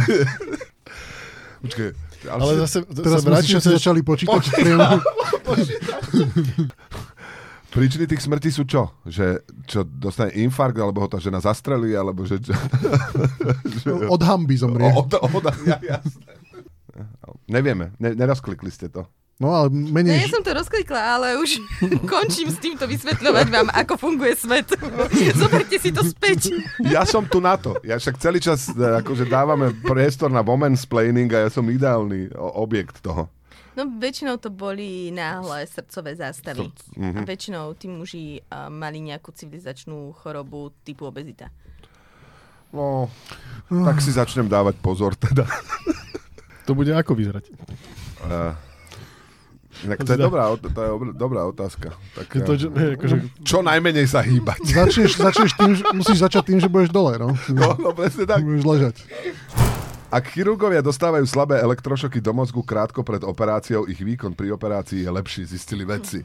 Počkaj, 1.62 1.90
ale, 2.28 2.42
Ale 2.42 2.54
si- 2.54 2.60
zase, 2.64 2.78
Teraz 2.88 3.12
sa 3.12 3.20
si 3.20 3.28
vrátim 3.28 3.60
sa... 3.60 3.70
začali 3.76 4.02
počítať. 4.02 4.42
v 4.42 4.52
priemeru. 4.60 5.00
príčiny 7.74 8.06
tých 8.06 8.22
smrtí 8.22 8.54
sú 8.54 8.70
čo? 8.70 8.94
Že 9.10 9.42
čo 9.66 9.82
dostane 9.82 10.30
infarkt, 10.38 10.78
alebo 10.78 11.02
ho 11.02 11.10
tá 11.10 11.18
žena 11.18 11.42
zastrelí, 11.42 11.98
alebo 11.98 12.22
že... 12.22 12.38
Čo? 12.40 12.54
Od 14.14 14.22
hamby 14.22 14.54
zomrie. 14.54 14.94
O, 14.94 15.02
o, 15.02 15.26
o, 15.26 15.40
ja, 15.66 15.82
jasné. 15.82 16.32
Nevieme, 17.50 17.98
ne, 17.98 18.14
nerozklikli 18.14 18.70
ste 18.70 18.94
to. 18.94 19.10
No 19.42 19.50
ale 19.50 19.68
No, 19.74 19.90
menej... 19.92 20.24
ja 20.24 20.30
som 20.30 20.46
to 20.46 20.54
rozklikla, 20.54 21.00
ale 21.18 21.36
už 21.42 21.58
končím 22.14 22.54
s 22.54 22.62
týmto 22.62 22.86
vysvetľovať 22.86 23.48
vám, 23.50 23.68
ako 23.74 23.94
funguje 23.98 24.38
svet. 24.38 24.70
Zoberte 25.42 25.78
si 25.82 25.90
to 25.90 26.06
späť. 26.06 26.54
Ja 26.86 27.04
som 27.04 27.26
tu 27.26 27.42
na 27.42 27.58
to. 27.58 27.76
Ja 27.82 27.98
však 27.98 28.22
celý 28.22 28.38
čas 28.38 28.70
e, 28.70 28.78
akože 28.78 29.26
dávame 29.26 29.74
priestor 29.84 30.30
na 30.30 30.46
women's 30.46 30.86
planning 30.86 31.28
a 31.34 31.46
ja 31.46 31.50
som 31.50 31.66
ideálny 31.66 32.30
objekt 32.38 33.02
toho. 33.02 33.28
No 33.74 33.90
väčšinou 33.90 34.38
to 34.38 34.54
boli 34.54 35.10
náhle 35.10 35.66
srdcové 35.66 36.14
zástavy. 36.14 36.70
mhm. 36.94 37.18
A 37.18 37.20
väčšinou 37.26 37.74
tí 37.74 37.90
muži 37.90 38.38
a, 38.48 38.70
mali 38.70 39.02
nejakú 39.02 39.34
civilizačnú 39.34 40.14
chorobu 40.14 40.70
typu 40.86 41.10
obezita. 41.10 41.50
No, 42.74 43.06
tak 43.70 44.02
si 44.02 44.10
začnem 44.10 44.50
dávať 44.50 44.82
pozor 44.82 45.14
teda. 45.14 45.46
To 46.66 46.74
bude 46.74 46.90
ako 46.90 47.14
vyzerať? 47.14 47.54
Uh, 48.26 48.58
inak 49.82 49.98
to 50.00 50.12
je 50.12 50.20
dobrá, 50.20 50.44
ot- 50.48 50.62
to 50.64 50.80
je 50.80 50.90
obr- 50.90 51.14
dobrá 51.14 51.42
otázka. 51.44 51.92
Tak, 52.14 52.28
Je 52.30 52.42
to, 52.42 52.54
eh, 52.54 52.58
že, 52.58 52.68
akože, 52.94 53.16
čo 53.42 53.58
najmenej 53.60 54.06
sa 54.06 54.22
hýbať. 54.22 54.62
Začneš, 54.64 55.18
začneš 55.18 55.52
tým, 55.54 55.72
že- 55.74 55.86
musíš 55.92 56.20
začať 56.20 56.44
tým, 56.46 56.60
že 56.60 56.68
budeš 56.68 56.90
dole, 56.90 57.18
no. 57.18 57.34
No, 57.52 57.74
no 57.76 57.90
presne 57.92 58.24
tak. 58.24 58.42
Budeš 58.42 58.64
ležať. 58.64 58.96
Ak 60.08 60.30
chirurgovia 60.30 60.80
dostávajú 60.80 61.26
slabé 61.26 61.58
elektrošoky 61.58 62.22
do 62.22 62.32
mozgu 62.32 62.62
krátko 62.62 63.02
pred 63.02 63.26
operáciou, 63.26 63.90
ich 63.90 63.98
výkon 63.98 64.38
pri 64.38 64.54
operácii 64.54 65.02
je 65.02 65.10
lepší, 65.10 65.42
zistili 65.44 65.82
vedci. 65.82 66.22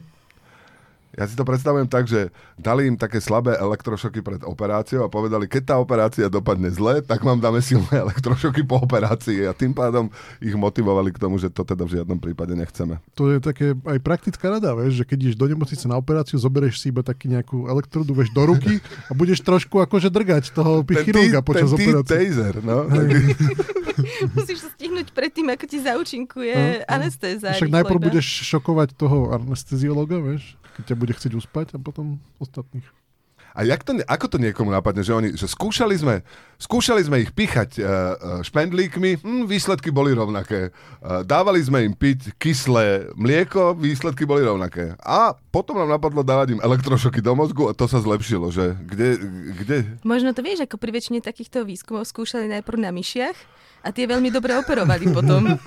Ja 1.17 1.25
si 1.25 1.33
to 1.33 1.41
predstavujem 1.41 1.89
tak, 1.89 2.05
že 2.05 2.29
dali 2.53 2.85
im 2.85 2.93
také 2.93 3.17
slabé 3.17 3.57
elektrošoky 3.57 4.21
pred 4.21 4.41
operáciou 4.45 5.01
a 5.01 5.09
povedali, 5.09 5.49
keď 5.49 5.73
tá 5.73 5.75
operácia 5.81 6.29
dopadne 6.29 6.69
zle, 6.69 7.01
tak 7.01 7.25
vám 7.25 7.41
dáme 7.41 7.65
silné 7.65 7.89
elektrošoky 8.05 8.61
po 8.61 8.77
operácii 8.77 9.49
a 9.49 9.57
tým 9.57 9.73
pádom 9.73 10.13
ich 10.37 10.53
motivovali 10.53 11.09
k 11.09 11.17
tomu, 11.17 11.41
že 11.41 11.49
to 11.49 11.65
teda 11.65 11.81
v 11.89 12.01
žiadnom 12.01 12.21
prípade 12.21 12.53
nechceme. 12.53 13.01
To 13.17 13.33
je 13.33 13.41
také 13.41 13.73
aj 13.73 13.99
praktická 14.05 14.53
rada, 14.53 14.77
vieš, 14.77 15.01
že 15.01 15.05
keď 15.09 15.17
ideš 15.29 15.37
do 15.41 15.49
nemocnice 15.49 15.85
na 15.89 15.97
operáciu, 15.97 16.37
zoberieš 16.37 16.77
si 16.77 16.93
iba 16.93 17.01
taký 17.01 17.25
nejakú 17.33 17.65
elektrodu, 17.65 18.13
vieš, 18.13 18.29
do 18.29 18.45
ruky 18.45 18.77
a 19.09 19.11
budeš 19.17 19.41
trošku 19.41 19.81
akože 19.81 20.13
drgať 20.13 20.53
toho 20.53 20.85
chirurga 20.85 21.41
počas 21.41 21.73
ten 21.73 21.89
operácie. 21.89 22.13
taser, 22.29 22.53
no. 22.61 22.85
Musíš 24.35 24.63
sa 24.63 24.69
stihnúť 24.75 25.11
predtým, 25.11 25.47
ako 25.51 25.65
ti 25.67 25.77
zaučinkuje 25.83 26.85
anestéza. 26.87 27.55
Však 27.55 27.71
najprv 27.71 27.99
iba. 27.99 28.05
budeš 28.11 28.25
šokovať 28.47 28.95
toho 28.95 29.35
anesteziologa, 29.35 30.19
vieš, 30.19 30.58
keď 30.79 30.95
ťa 30.95 30.95
bude 30.95 31.11
chcieť 31.11 31.35
uspať 31.35 31.75
a 31.75 31.77
potom 31.83 32.23
ostatných. 32.39 32.87
A 33.57 33.65
jak 33.67 33.83
to, 33.83 33.97
ako 34.05 34.29
to 34.29 34.37
niekomu 34.37 34.69
napadne, 34.71 35.01
že 35.01 35.11
oni, 35.11 35.33
že 35.33 35.49
skúšali 35.49 35.97
sme, 35.97 36.21
skúšali 36.61 37.01
sme 37.01 37.25
ich 37.25 37.33
píchať 37.33 37.81
uh, 37.81 37.83
uh, 37.83 37.89
špendlíkmi, 38.45 39.19
hm, 39.19 39.43
výsledky 39.49 39.89
boli 39.89 40.13
rovnaké. 40.13 40.69
Uh, 41.01 41.25
dávali 41.25 41.57
sme 41.59 41.83
im 41.83 41.97
piť 41.97 42.37
kyslé 42.37 43.09
mlieko, 43.17 43.73
výsledky 43.73 44.23
boli 44.23 44.45
rovnaké. 44.45 44.93
A 45.01 45.33
potom 45.49 45.81
nám 45.81 45.89
napadlo 45.89 46.21
dávať 46.21 46.55
im 46.55 46.63
elektrošoky 46.63 47.25
do 47.25 47.33
mozgu 47.33 47.67
a 47.67 47.73
to 47.73 47.89
sa 47.89 47.99
zlepšilo, 47.99 48.53
že 48.53 48.77
kde, 48.85 49.17
kde, 49.65 49.77
Možno 50.05 50.31
to 50.37 50.45
vieš, 50.45 50.69
ako 50.69 50.77
pri 50.77 50.93
väčšine 50.93 51.19
takýchto 51.19 51.65
výskumov 51.65 52.05
skúšali 52.05 52.45
najprv 52.47 52.77
na 52.79 52.93
myšiach 52.93 53.35
a 53.83 53.89
tie 53.89 54.05
veľmi 54.05 54.29
dobre 54.29 54.53
operovali 54.55 55.09
potom. 55.09 55.49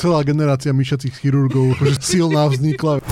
Celá 0.00 0.24
generácia 0.24 0.72
myšacích 0.72 1.12
chirurgov, 1.20 1.76
akože 1.76 2.00
silná 2.00 2.48
vznikla. 2.48 3.04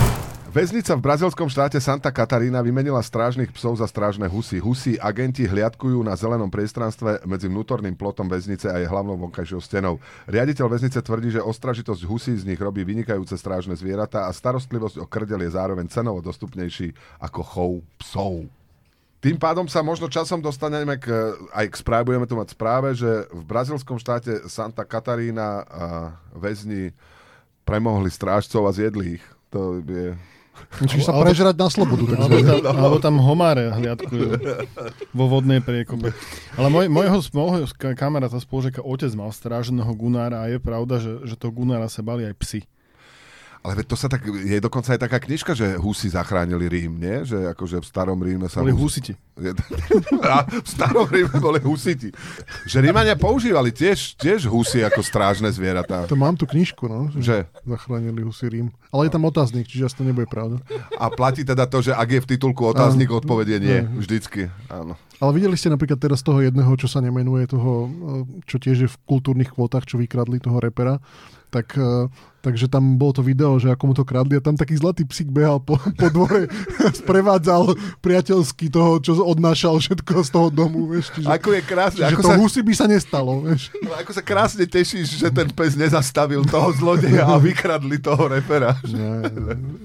Väznica 0.55 0.95
v 0.95 1.03
brazilskom 1.03 1.51
štáte 1.51 1.75
Santa 1.83 2.15
Katarína 2.15 2.63
vymenila 2.63 3.03
strážnych 3.03 3.51
psov 3.51 3.75
za 3.75 3.91
strážne 3.91 4.23
husy. 4.23 4.63
Husy 4.63 4.95
agenti 4.95 5.43
hliadkujú 5.43 5.99
na 5.99 6.15
zelenom 6.15 6.47
priestranstve 6.47 7.27
medzi 7.27 7.51
vnútorným 7.51 7.91
plotom 7.91 8.31
väznice 8.31 8.71
a 8.71 8.79
jej 8.79 8.87
hlavnou 8.87 9.19
vonkajšou 9.19 9.59
stenou. 9.59 9.99
Riaditeľ 10.31 10.65
väznice 10.71 11.03
tvrdí, 11.03 11.35
že 11.35 11.43
ostražitosť 11.43 12.07
husí 12.07 12.39
z 12.39 12.47
nich 12.47 12.61
robí 12.63 12.87
vynikajúce 12.87 13.35
strážne 13.35 13.75
zvieratá 13.75 14.31
a 14.31 14.33
starostlivosť 14.33 15.03
o 15.03 15.05
krdel 15.11 15.43
je 15.43 15.51
zároveň 15.51 15.91
cenovo 15.91 16.23
dostupnejší 16.23 16.95
ako 17.19 17.41
chov 17.43 17.71
psov. 17.99 18.47
Tým 19.25 19.41
pádom 19.41 19.65
sa 19.65 19.81
možno 19.81 20.05
časom 20.05 20.37
dostaneme 20.37 21.01
k, 21.01 21.09
aj 21.49 21.65
k 21.73 21.75
správe, 21.81 22.13
budeme 22.13 22.29
tu 22.29 22.37
mať 22.37 22.53
správe, 22.53 22.93
že 22.93 23.25
v 23.33 23.41
brazilskom 23.41 23.97
štáte 23.97 24.45
Santa 24.45 24.85
Katarína 24.85 25.65
a 25.65 25.85
väzni 26.37 26.93
premohli 27.65 28.13
strážcov 28.13 28.69
a 28.69 28.71
zjedli 28.71 29.17
ich. 29.17 29.25
To 29.49 29.81
je... 29.81 30.13
Čiže 30.85 31.09
sa 31.09 31.17
Alebo- 31.17 31.25
prežrať 31.25 31.55
na 31.57 31.67
slobodu. 31.73 32.05
Alebo 32.15 32.37
Tak 32.37 32.61
tam, 32.63 32.75
alebo 32.77 32.97
tam 33.01 33.15
homáre 33.17 33.73
hliadkujú 33.75 34.29
vo 35.11 35.25
vodnej 35.25 35.59
priekope. 35.59 36.13
Ale 36.55 36.69
môj, 36.69 36.85
môjho, 36.87 37.19
môjho 37.33 37.67
ka- 37.73 37.97
kamaráta 37.97 38.37
spolužiaka 38.37 38.85
otec 38.85 39.09
mal 39.17 39.33
stráženého 39.33 39.89
gunára 39.97 40.45
a 40.45 40.53
je 40.53 40.61
pravda, 40.61 41.01
že, 41.01 41.25
že 41.27 41.35
toho 41.35 41.49
gunára 41.51 41.89
sa 41.89 42.05
bali 42.05 42.29
aj 42.29 42.37
psi. 42.39 42.61
Ale 43.65 43.81
to 43.81 43.97
sa 43.97 44.05
tak, 44.05 44.21
je 44.29 44.61
dokonca 44.61 44.93
aj 44.93 45.01
taká 45.01 45.17
knižka, 45.17 45.57
že 45.57 45.73
husy 45.81 46.13
zachránili 46.13 46.69
Rím, 46.69 47.01
nie? 47.01 47.25
Že 47.25 47.49
akože 47.57 47.81
v 47.81 47.85
starom 47.89 48.19
Ríme 48.21 48.45
sa... 48.45 48.61
Boli 48.61 48.69
hus- 48.69 49.01
husiti. 49.01 49.17
V 50.65 50.69
starom 50.69 51.09
Ríme 51.09 51.41
boli 51.41 51.59
husiti. 51.59 52.13
Že 52.69 52.87
Rímania 52.87 53.17
používali 53.17 53.73
tiež, 53.73 54.15
tiež 54.15 54.47
husy 54.47 54.85
ako 54.85 55.01
strážne 55.01 55.49
zvieratá. 55.51 56.05
To 56.07 56.15
mám 56.15 56.37
tu 56.37 56.45
knižku, 56.47 56.85
no, 56.85 57.09
že 57.17 57.19
Že? 57.19 57.37
zachránili 57.65 58.21
husy 58.21 58.45
Rím. 58.47 58.67
Ale 58.93 59.09
je 59.09 59.11
tam 59.11 59.25
otáznik, 59.27 59.67
čiže 59.67 59.91
asi 59.91 59.97
to 59.99 60.07
nebude 60.07 60.29
pravda. 60.29 60.61
A 60.95 61.11
platí 61.11 61.43
teda 61.43 61.67
to, 61.67 61.81
že 61.83 61.91
ak 61.91 62.07
je 62.07 62.21
v 62.23 62.29
titulku 62.37 62.63
otáznik, 62.63 63.11
odpovedie 63.11 63.59
nie. 63.59 63.83
Vždycky. 63.99 64.47
Áno. 64.71 64.95
Ale 65.19 65.31
videli 65.35 65.55
ste 65.59 65.71
napríklad 65.71 65.99
teraz 65.99 66.23
toho 66.23 66.39
jedného, 66.43 66.71
čo 66.79 66.87
sa 66.87 66.99
nemenuje, 66.99 67.47
toho, 67.47 67.87
eh, 67.87 67.91
čo 68.47 68.55
tiež 68.59 68.77
je 68.85 68.89
v 68.91 68.97
kultúrnych 69.07 69.51
kvótach, 69.51 69.87
čo 69.87 69.99
vykradli 69.99 70.39
toho 70.39 70.59
repera, 70.59 70.99
tak, 71.49 71.73
eh, 71.73 72.05
takže 72.39 72.67
tam 72.67 72.95
bolo 72.95 73.09
to 73.11 73.21
video, 73.21 73.57
že 73.57 73.67
ako 73.67 73.83
mu 73.83 73.93
to 73.93 74.03
kradli 74.03 74.37
a 74.37 74.43
tam 74.43 74.53
taký 74.53 74.77
zlatý 74.77 75.01
psík 75.01 75.27
behal 75.27 75.57
po, 75.57 75.81
po 75.81 76.07
dvore, 76.07 76.45
sprevádzal 77.01 77.73
priateľsky 77.99 78.69
toho, 78.69 79.01
čo 79.01 79.17
odnášal 79.17 79.77
všetko 79.77 80.13
z 80.21 80.29
toho 80.29 80.47
domu, 80.49 80.85
vieš, 80.85 81.09
čiže, 81.11 81.25
Ako 81.25 81.49
je 81.51 81.61
krásne, 81.63 82.01
čiže 82.01 82.13
ako 82.13 82.21
to 82.21 82.29
sa, 82.29 82.37
husy 82.37 82.61
by 82.61 82.73
sa 82.73 82.85
nestalo, 82.85 83.41
vieš. 83.41 83.73
ako 83.81 84.11
sa 84.13 84.21
krásne 84.21 84.63
tešíš, 84.63 85.17
že 85.17 85.27
ten 85.29 85.49
pes 85.49 85.73
nezastavil 85.73 86.45
toho 86.45 86.69
zlodeja 86.71 87.25
a 87.25 87.41
vykradli 87.41 87.97
toho 87.97 88.29
repera. 88.29 88.77
Nie, 88.85 89.25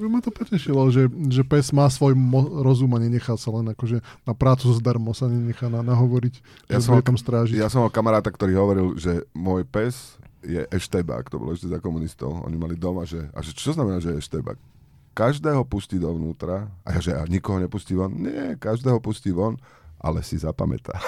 ma 0.05 0.21
to 0.21 0.29
potešilo, 0.29 0.91
že, 0.91 1.09
že 1.33 1.41
pes 1.41 1.73
má 1.73 1.89
svoj 1.89 2.13
mo- 2.13 2.61
rozum 2.61 2.93
a 2.93 3.01
nenechá 3.01 3.41
sa 3.41 3.49
len 3.53 3.73
akože 3.73 4.05
na 4.27 4.35
prácu 4.37 4.69
zdarmo 4.77 5.17
sa 5.17 5.33
nenechá 5.33 5.73
na, 5.73 5.81
nahovoriť, 5.81 6.35
Ja 6.69 6.83
som- 6.83 7.01
tam 7.01 7.17
strážiť. 7.17 7.57
Ja 7.57 7.73
som 7.73 7.81
mal 7.81 7.89
kamaráta, 7.89 8.29
ktorý 8.29 8.53
hovoril, 8.55 9.01
že 9.01 9.25
môj 9.33 9.65
pes 9.65 10.21
je 10.41 10.65
eštebák, 10.69 11.29
to 11.29 11.41
bolo 11.41 11.53
ešte 11.53 11.69
za 11.69 11.81
komunistov. 11.81 12.45
Oni 12.45 12.57
mali 12.57 12.77
doma, 12.77 13.05
že, 13.05 13.29
a 13.33 13.41
že 13.45 13.53
čo 13.57 13.77
znamená, 13.77 14.01
že 14.01 14.17
je 14.17 14.21
eštebák? 14.21 14.57
Každého 15.13 15.67
pustí 15.67 15.99
dovnútra, 15.99 16.71
a 16.87 16.89
ja, 16.97 17.01
že 17.03 17.13
a 17.17 17.27
nikoho 17.27 17.61
nepustí 17.61 17.99
von? 17.99 18.15
Nie, 18.15 18.57
každého 18.57 19.03
pustí 19.03 19.35
von, 19.35 19.59
ale 20.01 20.25
si 20.25 20.41
zapamätá. 20.41 20.97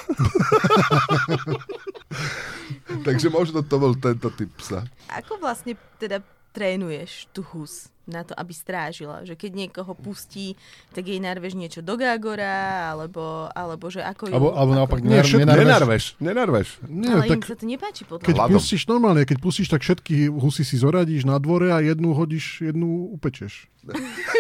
Takže 3.07 3.33
možno 3.33 3.65
to 3.65 3.77
bol 3.81 3.97
tento 3.97 4.29
typ 4.33 4.53
psa. 4.61 4.85
Ako 5.09 5.41
vlastne 5.41 5.77
teda 5.97 6.21
trénuješ 6.53 7.25
tú 7.33 7.41
hus 7.57 7.92
na 8.07 8.27
to, 8.27 8.35
aby 8.35 8.53
strážila? 8.53 9.23
Že 9.23 9.35
keď 9.39 9.51
niekoho 9.55 9.93
pustí, 9.95 10.59
tak 10.91 11.07
jej 11.07 11.23
narveš 11.23 11.55
niečo 11.55 11.81
do 11.81 11.95
gágora, 11.95 12.91
alebo, 12.91 13.47
alebo 13.53 13.87
že 13.89 14.03
ako 14.03 14.29
ju... 14.29 14.35
Alebo, 14.35 14.49
alebo 14.55 14.73
ako... 14.75 14.79
naopak 14.79 14.99
všetko- 15.01 15.39
nenarveš. 15.39 15.63
Nenarveš, 15.63 16.05
nenarveš. 16.19 16.69
Nie, 16.87 17.15
Ale 17.15 17.25
tak 17.31 17.39
im 17.39 17.49
sa 17.49 17.55
to 17.55 17.65
nepáči 17.67 18.03
podľa 18.07 18.25
keď. 18.27 18.35
Hladom. 18.39 18.55
pustíš 18.59 18.83
normálne, 18.91 19.23
keď 19.23 19.39
pustíš, 19.39 19.69
tak 19.71 19.81
všetky 19.83 20.31
husy 20.31 20.63
si 20.67 20.77
zoradíš 20.79 21.23
na 21.25 21.39
dvore 21.39 21.71
a 21.71 21.79
jednu 21.79 22.11
hodíš, 22.13 22.63
jednu 22.63 23.13
upečeš. 23.15 23.71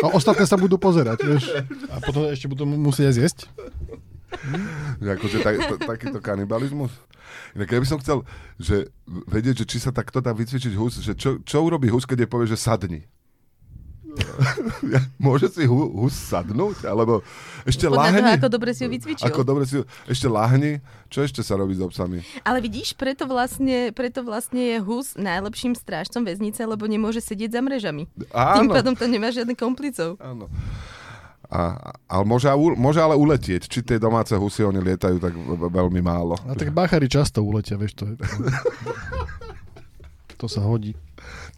A 0.03 0.15
ostatné 0.15 0.47
sa 0.47 0.55
budú 0.55 0.79
pozerať, 0.79 1.23
vieš. 1.27 1.51
A 1.91 1.99
potom 1.99 2.31
ešte 2.31 2.47
budú 2.47 2.63
mu- 2.63 2.79
musieť 2.79 3.11
aj 3.11 3.15
zjesť. 3.19 3.39
akože 5.03 5.39
tak, 5.45 5.55
takýto 5.83 6.19
kanibalizmus. 6.23 6.91
Inak 7.53 7.69
ja 7.69 7.81
by 7.81 7.89
som 7.89 8.01
chcel 8.01 8.25
že 8.57 8.89
vedieť, 9.07 9.65
že 9.65 9.69
či 9.69 9.79
sa 9.81 9.93
takto 9.93 10.25
dá 10.25 10.33
vycvičiť 10.33 10.73
hus, 10.77 11.01
že 11.05 11.13
čo, 11.17 11.41
čo 11.45 11.57
urobí 11.61 11.89
hus, 11.93 12.09
keď 12.09 12.25
je 12.25 12.29
povie, 12.29 12.47
že 12.49 12.57
sadni. 12.57 13.05
Môže 15.27 15.49
si 15.49 15.65
hu, 15.65 15.89
hus 16.05 16.13
sadnúť? 16.13 16.85
Alebo 16.85 17.25
ešte 17.65 17.89
Podľa 17.89 17.99
lahni? 17.99 18.21
toho, 18.21 18.37
ako 18.37 18.49
dobre 18.53 18.71
si 18.77 18.81
ju 18.85 18.89
vycvičil. 18.93 19.25
Ako 19.25 19.41
dobre 19.43 19.65
si 19.65 19.75
ju... 19.81 19.83
Ešte 20.05 20.29
lahni? 20.29 20.79
Čo 21.09 21.25
ešte 21.25 21.41
sa 21.41 21.57
robí 21.57 21.77
s 21.77 21.83
obsami? 21.83 22.21
Ale 22.45 22.61
vidíš, 22.61 22.97
preto 22.97 23.25
vlastne, 23.29 23.93
preto 23.93 24.25
vlastne 24.25 24.77
je 24.77 24.79
hus 24.81 25.17
najlepším 25.17 25.77
strážcom 25.77 26.25
väznice, 26.25 26.61
lebo 26.65 26.85
nemôže 26.85 27.21
sedieť 27.21 27.57
za 27.57 27.61
mrežami. 27.61 28.09
Tým 28.09 28.69
Áno. 28.69 28.73
pádom 28.73 28.95
tam 28.97 29.09
nemá 29.13 29.33
žiadnych 29.33 29.57
komplicov. 29.59 30.17
Áno. 30.21 30.49
A, 31.53 31.93
ale 32.09 32.25
môže, 32.25 32.49
môže 32.81 32.97
ale 32.97 33.13
uletieť. 33.13 33.69
Či 33.69 33.85
tie 33.85 34.01
domáce 34.01 34.33
husy, 34.33 34.65
oni 34.65 34.81
lietajú 34.81 35.21
tak 35.21 35.37
ve- 35.37 35.69
veľmi 35.69 36.01
málo. 36.01 36.41
A 36.49 36.57
tak 36.57 36.73
bachari 36.73 37.13
často 37.13 37.45
uletia, 37.45 37.77
vieš, 37.77 37.93
to 38.01 38.09
je... 38.09 38.17
To 40.41 40.51
sa 40.51 40.59
hodí. 40.59 40.91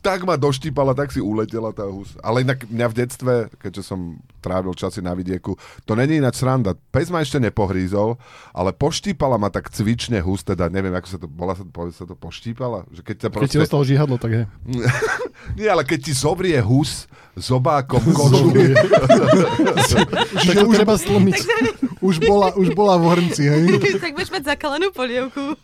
Tak 0.04 0.28
ma 0.28 0.36
doštípala, 0.36 0.92
tak 0.92 1.08
si 1.08 1.24
uletela 1.24 1.72
tá 1.72 1.88
hus. 1.88 2.12
Ale 2.20 2.44
inak 2.44 2.68
mňa 2.68 2.86
v 2.92 2.96
detstve, 3.00 3.34
keďže 3.56 3.88
som 3.88 4.20
trávil 4.44 4.76
časy 4.76 5.00
na 5.00 5.16
vidieku, 5.16 5.56
to 5.88 5.96
není 5.96 6.20
ináč 6.20 6.44
sranda. 6.44 6.76
Pes 6.92 7.08
ma 7.08 7.24
ešte 7.24 7.40
nepohrízol, 7.40 8.20
ale 8.52 8.76
poštípala 8.76 9.40
ma 9.40 9.48
tak 9.48 9.72
cvične 9.72 10.20
hus, 10.20 10.44
teda 10.44 10.68
neviem, 10.68 10.92
ako 10.92 11.08
sa 11.08 11.16
to, 11.16 11.24
bola 11.24 11.56
sa, 11.56 11.64
povie 11.64 11.96
sa 11.96 12.04
to 12.04 12.12
poštípala? 12.12 12.84
Že 12.92 13.00
keď 13.00 13.16
sa 13.16 13.28
Keď 13.32 13.32
ti 13.32 13.38
proste, 13.40 13.58
dostalo 13.64 13.82
žihadlo, 13.88 14.20
tak 14.20 14.30
je. 14.36 14.42
nie, 15.58 15.64
ale 15.64 15.88
keď 15.88 15.98
ti 16.04 16.12
zobrie 16.12 16.60
hus 16.60 17.08
zobákom 17.34 18.04
kožu, 18.18 18.52
Tak 20.44 20.54
to 20.54 20.68
treba 20.68 20.94
slomiť. 21.00 21.38
Už 22.04 22.20
bola, 22.20 22.52
už 22.52 22.76
bola 22.76 23.00
v 23.00 23.04
hrnci, 23.16 23.42
hej? 23.48 23.64
tak 23.96 24.12
budeš 24.12 24.28
mať 24.28 24.44
zakalenú 24.52 24.92
polievku. 24.92 25.56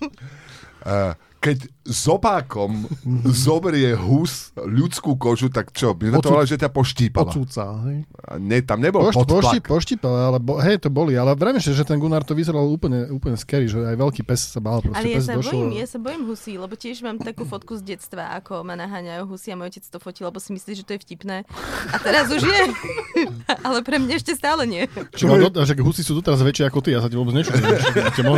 eh, 0.88 1.12
keď 1.40 1.56
zobákom 1.84 2.84
zobrie 3.32 3.96
hus 3.96 4.52
ľudskú 4.54 5.16
kožu, 5.16 5.48
tak 5.48 5.72
čo? 5.72 5.96
My 5.96 6.12
sme 6.12 6.16
to 6.20 6.28
volali, 6.28 6.48
že 6.48 6.60
ťa 6.60 6.68
poštípala. 6.68 7.32
Odsúca, 7.32 7.64
hej? 7.88 8.04
A 8.20 8.36
Nie, 8.36 8.60
tam 8.60 8.84
nebol 8.84 9.08
pošti, 9.08 9.24
podtlak. 9.24 9.64
poštípal, 9.64 10.12
ale 10.12 10.38
bo, 10.38 10.60
hej, 10.60 10.76
to 10.76 10.92
boli. 10.92 11.16
Ale 11.16 11.32
vravím, 11.32 11.56
že, 11.56 11.72
že 11.72 11.88
ten 11.88 11.96
Gunnar 11.96 12.20
to 12.20 12.36
vyzeral 12.36 12.68
úplne, 12.68 13.08
úplne 13.08 13.40
scary, 13.40 13.64
že 13.64 13.80
aj 13.80 13.96
veľký 13.96 14.22
pes 14.28 14.52
sa 14.52 14.60
bál. 14.60 14.84
Proste 14.84 15.00
Ale 15.00 15.08
ja 15.08 15.16
pes 15.16 15.24
sa 15.24 15.34
došiel, 15.40 15.56
bojím, 15.56 15.70
ja 15.80 15.86
sa 15.88 15.98
bojím 15.98 16.22
husí, 16.28 16.52
lebo 16.60 16.74
tiež 16.76 16.96
mám 17.00 17.16
takú 17.16 17.48
fotku 17.48 17.80
z 17.80 17.82
detstva, 17.96 18.36
ako 18.36 18.60
ma 18.60 18.76
naháňajú 18.76 19.24
husy 19.24 19.48
a 19.50 19.56
môj 19.56 19.72
otec 19.72 19.84
to 19.88 19.98
fotil, 19.98 20.28
lebo 20.28 20.36
si 20.36 20.52
myslí, 20.52 20.72
že 20.76 20.84
to 20.84 20.92
je 20.94 21.00
vtipné. 21.00 21.48
A 21.90 21.96
teraz 21.96 22.28
už 22.28 22.44
je. 22.44 22.60
Ale 23.66 23.80
pre 23.80 23.96
mňa 23.96 24.20
ešte 24.20 24.36
stále 24.36 24.68
nie. 24.68 24.84
Čo, 25.16 25.32
no, 25.32 25.48
do, 25.48 25.64
že 25.64 25.72
husy 25.80 26.04
sú 26.04 26.12
doteraz 26.20 26.44
väčšie 26.44 26.68
ako 26.68 26.78
ty, 26.84 26.92
ja 26.92 27.00
sa 27.00 27.08
ti 27.08 27.16
vôbec 27.16 27.40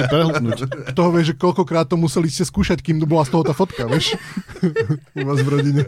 prehltnúť. 0.07 0.59
Toho 0.95 1.11
vieš, 1.11 1.35
že 1.35 1.37
koľkokrát 1.37 1.91
to 1.91 1.99
museli 1.99 2.31
ste 2.31 2.47
skúšať, 2.47 2.79
kým 2.79 3.03
bola 3.03 3.27
z 3.27 3.32
toho 3.33 3.43
tá 3.43 3.53
fotka, 3.53 3.89
vieš? 3.89 4.13
U 5.15 5.25
vás 5.25 5.41
v 5.41 5.49
rodine. 5.49 5.83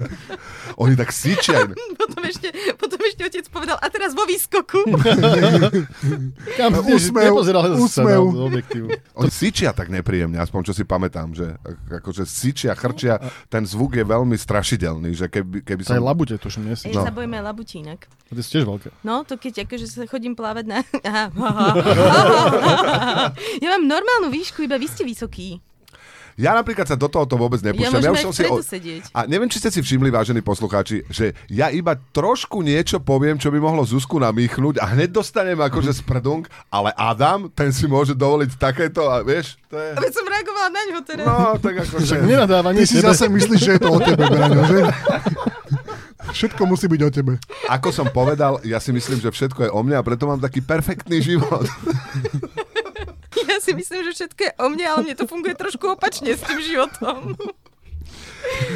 Oni 0.75 0.95
tak 0.95 1.13
sičia. 1.13 1.69
Potom 1.95 2.25
ešte, 2.25 2.49
potom 2.75 2.97
ešte 2.99 3.23
otec 3.23 3.45
povedal, 3.47 3.77
a 3.77 3.87
teraz 3.87 4.11
vo 4.11 4.25
výskoku. 4.25 4.81
Kam, 6.59 6.73
Úsmev, 6.81 7.33
úsmev. 7.77 8.23
Oni 9.15 9.31
sičia 9.31 9.71
tak 9.71 9.89
nepríjemne, 9.89 10.37
aspoň 10.37 10.61
čo 10.65 10.73
si 10.73 10.83
pamätám, 10.83 11.31
že 11.31 11.55
ak- 11.59 12.01
akože 12.01 12.25
sičia, 12.25 12.73
chrčia, 12.73 13.21
ten 13.47 13.63
zvuk 13.63 13.95
je 13.95 14.03
veľmi 14.03 14.35
strašidelný, 14.35 15.13
že 15.13 15.27
keby, 15.29 15.63
keby 15.63 15.83
som... 15.85 16.01
labute, 16.01 16.35
tuším, 16.35 16.67
nie 16.67 16.75
si. 16.75 16.89
Ja 16.89 16.95
No. 16.97 17.07
sa 17.07 17.13
bojím 17.13 17.35
aj 17.35 17.45
labutínak. 17.45 18.01
To 18.27 18.33
je 18.33 18.43
tiež 18.43 18.65
veľké. 18.65 18.89
No, 19.03 19.23
to 19.23 19.37
keď 19.37 19.67
akože 19.67 19.85
sa 19.85 20.07
chodím 20.07 20.33
plávať 20.33 20.65
na... 20.65 20.79
Aha. 21.05 21.25
ja 23.57 23.69
mám 23.71 23.85
normálnu 23.85 24.31
výšku, 24.31 24.63
iba 24.63 24.75
vy 24.75 24.87
ste 24.87 25.03
vysoký. 25.03 25.59
Ja 26.37 26.51
napríklad 26.53 26.83
sa 26.85 26.95
do 26.95 27.07
tohoto 27.07 27.35
vôbec 27.35 27.59
Ja 27.59 27.71
nepúšťam. 27.71 27.95
môžem 27.95 28.11
už 28.11 28.19
aj 28.19 28.25
som 28.25 28.35
si 28.35 28.43
o- 28.45 28.59
sedieť. 28.59 29.03
A 29.11 29.23
neviem, 29.25 29.47
či 29.47 29.57
ste 29.57 29.71
si 29.71 29.79
všimli, 29.79 30.09
vážení 30.09 30.41
poslucháči, 30.41 31.07
že 31.07 31.31
ja 31.47 31.69
iba 31.69 31.95
trošku 32.11 32.59
niečo 32.61 32.99
poviem, 32.99 33.35
čo 33.35 33.49
by 33.49 33.59
mohlo 33.59 33.83
Zuzku 33.83 34.19
namýchnuť 34.19 34.77
a 34.77 34.91
hneď 34.91 35.15
dostanem 35.15 35.57
akože 35.57 35.95
sprdung, 35.97 36.43
ale 36.69 36.91
Adam, 36.93 37.47
ten 37.49 37.71
si 37.71 37.87
môže 37.87 38.13
dovoliť 38.13 38.51
takéto 38.55 39.07
a 39.07 39.21
vieš, 39.21 39.55
to 39.67 39.77
je... 39.77 39.91
Veď 39.97 40.13
som 40.13 40.25
reagovala 40.25 40.69
na 40.69 40.83
ňo 40.85 40.99
teraz. 41.01 41.25
No, 41.25 41.37
tak 41.57 41.75
akože... 41.81 42.03
Však 42.03 42.21
nenadáva 42.25 42.69
Ty 42.71 42.83
si 42.83 42.97
tebe. 42.97 43.07
zase 43.07 43.25
myslíš, 43.27 43.61
že 43.61 43.71
je 43.71 43.81
to 43.81 43.91
o 43.91 43.99
tebe, 43.99 44.25
Braňo, 44.25 44.63
že? 44.65 44.79
Všetko 46.27 46.63
musí 46.65 46.89
byť 46.89 47.01
o 47.01 47.11
tebe. 47.13 47.33
Ako 47.69 47.93
som 47.93 48.09
povedal, 48.09 48.59
ja 48.63 48.79
si 48.79 48.91
myslím, 48.91 49.19
že 49.19 49.29
všetko 49.29 49.61
je 49.61 49.71
o 49.71 49.81
mne 49.81 49.95
a 49.95 50.03
preto 50.03 50.25
mám 50.25 50.41
taký 50.41 50.59
perfektný 50.59 51.21
život. 51.21 51.63
Ja 53.55 53.63
si 53.63 53.71
myslím, 53.71 54.03
že 54.11 54.19
všetko 54.19 54.41
je 54.43 54.53
o 54.59 54.67
mne, 54.67 54.85
ale 54.91 55.01
mne 55.07 55.15
to 55.15 55.31
funguje 55.31 55.55
trošku 55.55 55.95
opačne 55.95 56.35
s 56.35 56.43
tým 56.43 56.59
životom. 56.59 57.39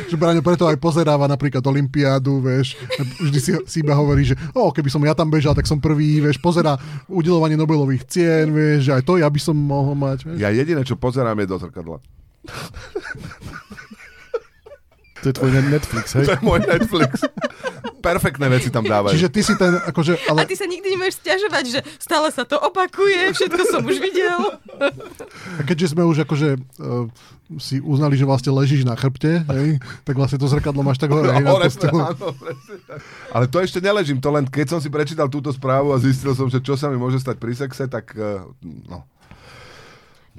Že 0.07 0.17
Braňo 0.17 0.41
preto 0.41 0.65
aj 0.71 0.79
pozeráva 0.79 1.27
napríklad 1.27 1.61
Olympiádu, 1.67 2.39
vieš. 2.41 2.79
Vždy 3.21 3.39
si, 3.43 3.51
si 3.67 3.77
iba 3.83 3.93
hovorí, 3.93 4.25
že 4.25 4.39
o, 4.55 4.71
keby 4.71 4.89
som 4.89 5.03
ja 5.03 5.19
tam 5.19 5.29
bežal, 5.29 5.53
tak 5.53 5.67
som 5.67 5.83
prvý, 5.83 6.23
vieš. 6.23 6.39
Pozerá 6.39 6.79
udelovanie 7.11 7.59
Nobelových 7.59 8.07
cien, 8.07 8.55
vieš, 8.55 8.89
že 8.89 8.93
aj 8.97 9.03
to 9.03 9.19
ja 9.19 9.29
by 9.29 9.41
som 9.43 9.59
mohol 9.59 9.99
mať, 9.99 10.25
vieš. 10.25 10.39
Ja 10.39 10.55
jediné, 10.55 10.87
čo 10.87 10.95
pozerám, 10.95 11.37
je 11.43 11.47
do 11.51 11.59
zrkadla. 11.59 11.99
To 15.23 15.27
je 15.31 15.35
tvoj 15.35 15.51
Netflix, 15.51 16.07
hej? 16.15 16.25
To 16.31 16.33
je 16.39 16.43
môj 16.47 16.61
Netflix. 16.63 17.27
Perfektné 17.99 18.47
veci 18.47 18.71
tam 18.71 18.87
dávajú. 18.87 19.11
Čiže 19.19 19.29
ty 19.35 19.41
si 19.43 19.55
ten, 19.59 19.75
akože, 19.75 20.31
A 20.31 20.31
ale 20.31 20.47
ty 20.47 20.55
sa 20.55 20.71
nikdy 20.71 20.95
nemôžeš 20.95 21.19
stiažovať, 21.19 21.65
že 21.67 21.81
stále 21.99 22.31
sa 22.31 22.47
to 22.47 22.55
opakuje, 22.55 23.35
všetko 23.35 23.63
som 23.67 23.83
už 23.83 23.99
videl. 23.99 24.39
a 25.59 25.61
keďže 25.67 25.99
sme 25.99 26.07
už 26.07 26.23
akože 26.23 26.63
uh, 26.79 27.11
si 27.59 27.83
uznali, 27.83 28.15
že 28.15 28.29
vlastne 28.29 28.55
ležíš 28.55 28.87
na 28.87 28.95
chrbte, 28.95 29.43
hej, 29.43 29.83
tak 30.07 30.15
vlastne 30.15 30.39
to 30.39 30.47
zrkadlo 30.47 30.87
máš 30.87 31.03
tak 31.03 31.11
hore, 31.11 31.35
hej, 31.35 31.43
na 31.43 31.51
áno, 31.51 31.65
tak. 31.67 31.91
Ale 33.35 33.45
to 33.51 33.59
ešte 33.59 33.83
neležím, 33.83 34.23
to 34.23 34.31
len 34.31 34.47
keď 34.47 34.79
som 34.79 34.81
si 34.85 34.93
prečítal 34.93 35.27
túto 35.27 35.51
správu 35.51 35.91
a 35.91 35.99
zistil 35.99 36.37
som, 36.39 36.47
že 36.47 36.63
čo 36.63 36.79
sa 36.79 36.87
mi 36.93 37.01
môže 37.01 37.19
stať 37.19 37.41
pri 37.41 37.57
sexe, 37.57 37.91
tak 37.91 38.15
eh, 38.15 38.45
no. 38.87 39.03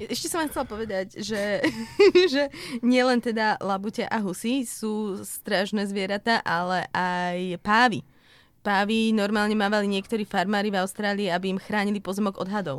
Ešte 0.08 0.32
som 0.32 0.40
vám 0.40 0.48
chcela 0.48 0.64
povedať, 0.64 1.20
že, 1.20 1.60
že 2.32 2.48
nielen 2.80 3.20
teda 3.20 3.60
labute 3.60 4.08
a 4.08 4.16
husy 4.24 4.64
sú 4.64 5.20
strážne 5.20 5.84
zvieratá, 5.84 6.40
ale 6.40 6.88
aj 6.96 7.60
pávy. 7.60 8.00
Pávy 8.64 9.12
normálne 9.12 9.56
mávali 9.56 9.88
niektorí 9.88 10.24
farmári 10.24 10.72
v 10.72 10.80
Austrálii, 10.80 11.28
aby 11.28 11.52
im 11.52 11.60
chránili 11.60 12.00
pozemok 12.00 12.40
od 12.40 12.48
hadov. 12.48 12.78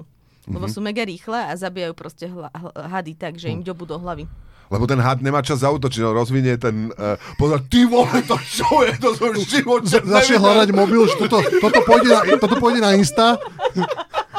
Lebo 0.50 0.66
sú 0.66 0.82
mega 0.82 1.06
rýchle 1.06 1.38
a 1.38 1.54
zabijajú 1.54 1.94
proste 1.94 2.26
hla, 2.26 2.50
hl- 2.50 2.74
hady 2.74 3.14
tak, 3.14 3.38
že 3.38 3.54
im 3.54 3.62
ďobu 3.62 3.86
do 3.86 4.02
hlavy. 4.02 4.26
Lebo 4.72 4.88
ten 4.88 4.98
had 5.04 5.20
nemá 5.20 5.44
čas 5.44 5.62
zautočiť, 5.62 6.00
no 6.00 6.16
rozvinie 6.16 6.56
ten... 6.56 6.90
Uh, 6.96 7.20
pozor, 7.36 7.60
ty 7.68 7.84
vole, 7.84 8.24
to 8.24 8.40
čo 8.40 8.88
je? 8.88 8.96
To 9.04 9.10
som 9.14 9.36
v 9.36 9.44
živote 9.44 9.86
Začne 9.92 10.40
hľadať 10.40 10.70
mobil, 10.72 11.04
že 11.12 11.20
toto, 11.20 11.44
toto, 11.60 11.80
pôjde 11.84 12.10
na, 12.10 12.22
toto 12.40 12.56
pôjde 12.56 12.80
na 12.80 12.96
Insta. 12.96 13.36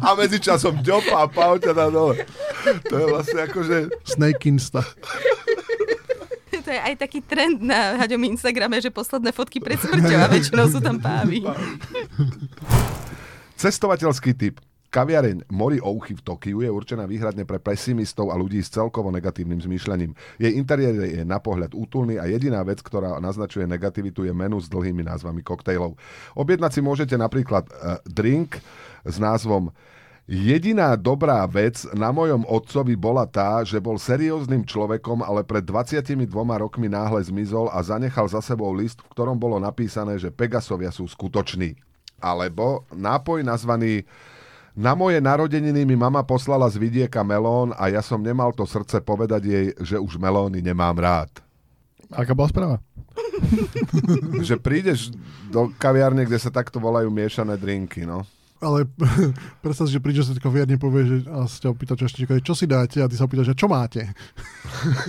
A 0.00 0.14
medzičasom 0.16 0.84
ďopa 0.84 1.24
a 1.24 1.26
pau 1.26 1.56
ťa 1.56 1.72
na 1.72 1.88
dole. 1.88 2.24
To 2.88 2.94
je 2.94 3.06
vlastne 3.08 3.40
akože... 3.48 3.76
Snake 4.04 4.46
Insta. 4.46 4.84
To 6.60 6.68
je 6.68 6.80
aj 6.86 7.02
taký 7.02 7.24
trend 7.24 7.64
na 7.64 7.98
Haďom 7.98 8.36
Instagrame, 8.36 8.78
že 8.78 8.92
posledné 8.92 9.32
fotky 9.32 9.58
pred 9.58 9.80
smrťou 9.80 10.18
a 10.20 10.28
väčšinou 10.28 10.66
sú 10.68 10.78
tam 10.78 11.00
pávy. 11.00 11.42
Cestovateľský 13.56 14.36
typ. 14.36 14.60
Kaviareň 14.90 15.46
Mori 15.54 15.78
Ouchy 15.78 16.18
v 16.18 16.22
Tokiu 16.26 16.66
je 16.66 16.70
určená 16.70 17.06
výhradne 17.06 17.46
pre 17.46 17.62
pesimistov 17.62 18.34
a 18.34 18.38
ľudí 18.38 18.58
s 18.58 18.74
celkovo 18.74 19.14
negatívnym 19.14 19.62
zmýšľaním. 19.62 20.18
Jej 20.42 20.58
interiér 20.58 20.94
je 21.06 21.22
na 21.22 21.38
pohľad 21.38 21.78
útulný 21.78 22.18
a 22.18 22.26
jediná 22.26 22.58
vec, 22.66 22.82
ktorá 22.82 23.22
naznačuje 23.22 23.70
negativitu, 23.70 24.26
je 24.26 24.34
menu 24.34 24.58
s 24.58 24.66
dlhými 24.66 25.06
názvami 25.06 25.46
koktejlov. 25.46 25.94
Objednať 26.34 26.70
si 26.74 26.80
môžete 26.82 27.14
napríklad 27.14 27.70
uh, 27.70 28.02
drink 28.02 28.58
s 29.04 29.16
názvom 29.20 29.72
Jediná 30.30 30.94
dobrá 30.94 31.42
vec 31.50 31.82
na 31.90 32.14
mojom 32.14 32.46
otcovi 32.46 32.94
bola 32.94 33.26
tá, 33.26 33.66
že 33.66 33.82
bol 33.82 33.98
serióznym 33.98 34.62
človekom, 34.62 35.26
ale 35.26 35.42
pred 35.42 35.66
22 35.66 36.14
rokmi 36.54 36.86
náhle 36.86 37.18
zmizol 37.18 37.66
a 37.66 37.82
zanechal 37.82 38.30
za 38.30 38.38
sebou 38.38 38.70
list, 38.70 39.02
v 39.02 39.10
ktorom 39.10 39.34
bolo 39.34 39.58
napísané, 39.58 40.22
že 40.22 40.30
Pegasovia 40.30 40.94
sú 40.94 41.10
skutoční. 41.10 41.74
Alebo 42.22 42.86
nápoj 42.94 43.42
nazvaný 43.42 44.06
na 44.78 44.94
moje 44.94 45.18
narodeniny 45.18 45.82
mi 45.82 45.98
mama 45.98 46.22
poslala 46.22 46.70
z 46.70 46.78
vidieka 46.78 47.26
melón 47.26 47.74
a 47.74 47.90
ja 47.90 47.98
som 47.98 48.22
nemal 48.22 48.54
to 48.54 48.62
srdce 48.62 49.02
povedať 49.02 49.42
jej, 49.42 49.66
že 49.82 49.98
už 49.98 50.14
melóny 50.14 50.62
nemám 50.62 50.94
rád. 50.94 51.42
Aká 52.06 52.38
bola 52.38 52.46
správa? 52.46 52.76
že 54.46 54.54
prídeš 54.62 55.10
do 55.50 55.74
kaviárne, 55.74 56.22
kde 56.22 56.38
sa 56.38 56.54
takto 56.54 56.78
volajú 56.78 57.10
miešané 57.10 57.58
drinky, 57.58 58.06
no. 58.06 58.22
Ale 58.60 58.84
predstav 59.64 59.88
si, 59.88 59.96
že 59.96 60.04
prídeš 60.04 60.28
sa 60.28 60.36
kaviarne 60.36 60.76
povie, 60.76 61.08
že 61.08 61.16
a 61.32 61.48
sa 61.48 61.56
ťa 61.64 61.68
opýta 61.72 61.96
čo 61.96 62.04
ešte, 62.04 62.28
čo 62.44 62.52
si 62.52 62.68
dáte 62.68 63.00
a 63.00 63.08
ty 63.08 63.16
sa 63.16 63.24
opýtaš, 63.24 63.52
že 63.52 63.56
čo 63.56 63.66
máte? 63.72 64.12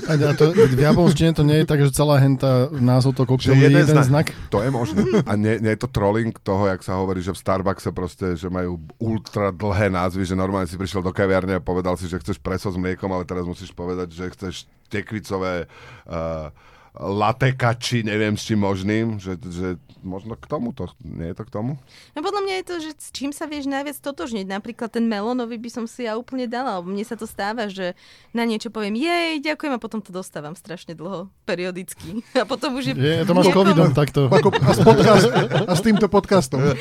A 0.07 0.15
to, 0.39 0.55
v 0.55 0.79
japonštine 0.79 1.35
to 1.35 1.43
nie 1.43 1.63
je 1.63 1.65
tak, 1.67 1.83
že 1.83 1.91
celá 1.91 2.15
henta 2.23 2.71
názov 2.71 3.19
to 3.19 3.27
koktail 3.27 3.59
je 3.59 3.67
jeden 3.67 3.83
jeden 3.83 3.91
znak. 3.91 4.31
znak. 4.31 4.49
To 4.49 4.63
je 4.63 4.69
možné. 4.71 5.03
A 5.27 5.35
nie, 5.35 5.59
nie 5.59 5.75
je 5.75 5.81
to 5.83 5.91
trolling 5.91 6.31
toho, 6.39 6.71
jak 6.71 6.81
sa 6.81 6.95
hovorí, 6.95 7.19
že 7.19 7.35
v 7.35 7.41
Starbuckse 7.43 7.91
proste, 7.91 8.39
že 8.39 8.47
majú 8.47 8.79
ultra 8.97 9.51
dlhé 9.51 9.91
názvy, 9.91 10.23
že 10.23 10.35
normálne 10.39 10.71
si 10.71 10.79
prišiel 10.79 11.03
do 11.03 11.11
kaviarne 11.11 11.59
a 11.59 11.61
povedal 11.63 11.99
si, 11.99 12.07
že 12.07 12.23
chceš 12.23 12.39
preso 12.39 12.71
s 12.71 12.79
mliekom, 12.79 13.11
ale 13.11 13.27
teraz 13.27 13.43
musíš 13.43 13.75
povedať, 13.75 14.15
že 14.15 14.31
chceš 14.31 14.55
tekvicové 14.87 15.67
uh, 16.07 16.51
lateka, 16.91 17.71
či 17.79 18.03
neviem 18.03 18.35
s 18.35 18.43
čím 18.43 18.67
možným, 18.67 19.15
že, 19.15 19.39
že 19.39 19.79
možno 20.03 20.35
k 20.35 20.43
tomu 20.43 20.75
to, 20.75 20.91
nie 20.99 21.31
je 21.31 21.35
to 21.39 21.43
k 21.47 21.53
tomu? 21.53 21.71
No 22.11 22.19
podľa 22.19 22.41
mňa 22.43 22.55
je 22.59 22.65
to, 22.67 22.75
že 22.83 22.91
s 22.99 23.09
čím 23.15 23.31
sa 23.31 23.47
vieš 23.47 23.71
najviac 23.71 23.95
totožniť. 24.03 24.43
Napríklad 24.43 24.91
ten 24.91 25.07
melónový 25.07 25.55
by 25.55 25.71
som 25.71 25.85
si 25.87 26.03
ja 26.03 26.19
úplne 26.19 26.51
dala, 26.51 26.83
lebo 26.83 26.91
mne 26.91 27.07
sa 27.07 27.15
to 27.15 27.23
stáva, 27.23 27.71
že 27.71 27.95
na 28.35 28.43
niečo 28.43 28.67
poviem 28.75 28.99
jej, 28.99 29.39
ďakujem 29.39 29.71
a 29.71 29.79
potom 29.79 30.03
to 30.03 30.11
dostávam 30.11 30.51
strašne 30.51 30.91
dlho, 30.91 31.31
periodicky. 31.47 32.19
A 32.41 32.43
potom 32.43 32.75
už 32.75 32.91
je... 32.91 32.93
Je, 32.97 33.23
to 33.23 33.37
máš 33.37 33.47
niekomu- 33.47 33.71
covidom 33.71 33.91
takto. 33.95 34.27
Ako, 34.27 34.49
a, 34.67 34.71
s 34.75 34.79
podcast, 34.83 35.25
a 35.69 35.73
s 35.77 35.81
týmto 35.85 36.07
podcastom. 36.11 36.59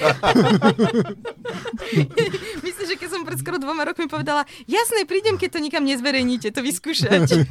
Myslím, 2.67 2.87
že 2.89 2.97
keď 2.99 3.09
som 3.13 3.23
pred 3.23 3.39
skoro 3.39 3.61
dvoma 3.61 3.85
rokmi 3.87 4.09
povedala, 4.09 4.49
jasné, 4.67 5.05
prídem, 5.05 5.37
keď 5.37 5.59
to 5.59 5.61
nikam 5.63 5.85
nezverejníte, 5.85 6.51
to 6.51 6.65
vyskúšať. 6.65 7.47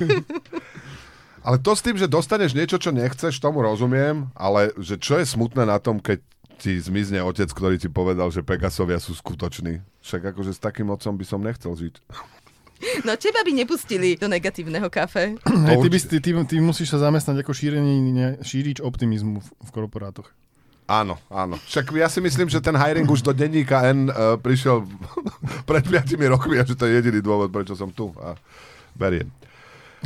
Ale 1.43 1.57
to 1.59 1.71
s 1.71 1.83
tým, 1.83 1.95
že 1.95 2.11
dostaneš 2.11 2.55
niečo, 2.55 2.77
čo 2.77 2.91
nechceš, 2.91 3.39
tomu 3.39 3.63
rozumiem, 3.63 4.27
ale 4.35 4.75
že 4.79 4.99
čo 4.99 5.19
je 5.19 5.25
smutné 5.25 5.63
na 5.63 5.79
tom, 5.79 6.03
keď 6.03 6.19
ti 6.59 6.75
zmizne 6.75 7.23
otec, 7.23 7.47
ktorý 7.47 7.79
ti 7.79 7.87
povedal, 7.87 8.27
že 8.29 8.43
Pegasovia 8.43 8.99
sú 8.99 9.15
skutoční. 9.15 9.79
Však 10.03 10.35
akože 10.35 10.51
s 10.51 10.59
takým 10.59 10.91
otcom 10.91 11.15
by 11.15 11.25
som 11.25 11.39
nechcel 11.39 11.71
žiť. 11.71 12.03
No 13.03 13.15
teba 13.19 13.43
by 13.43 13.51
nepustili 13.51 14.15
do 14.15 14.31
negatívneho 14.31 14.87
kafe. 14.87 15.35
Hej, 15.43 15.77
ty, 15.83 15.87
by, 15.91 15.97
ty, 15.99 16.17
ty, 16.23 16.31
ty 16.31 16.55
musíš 16.63 16.95
sa 16.95 17.11
zamestnať 17.11 17.43
ako 17.43 17.51
šírenie, 17.51 18.39
šírič 18.39 18.79
optimizmu 18.79 19.43
v, 19.43 19.47
v 19.51 19.69
korporátoch. 19.71 20.31
Áno, 20.89 21.21
áno. 21.29 21.59
Však 21.69 21.93
ja 21.93 22.09
si 22.09 22.17
myslím, 22.17 22.49
že 22.49 22.63
ten 22.63 22.73
hiring 22.73 23.05
už 23.05 23.21
do 23.21 23.29
denníka 23.29 23.85
N 23.93 24.09
uh, 24.09 24.41
prišiel 24.41 24.87
pred 25.69 25.85
5 25.85 26.17
rokmi 26.33 26.57
a 26.57 26.65
že 26.65 26.73
to 26.73 26.89
je 26.89 26.97
jediný 26.97 27.21
dôvod, 27.21 27.53
prečo 27.53 27.77
som 27.77 27.93
tu. 27.93 28.09
A 28.17 28.33
beriem. 28.97 29.29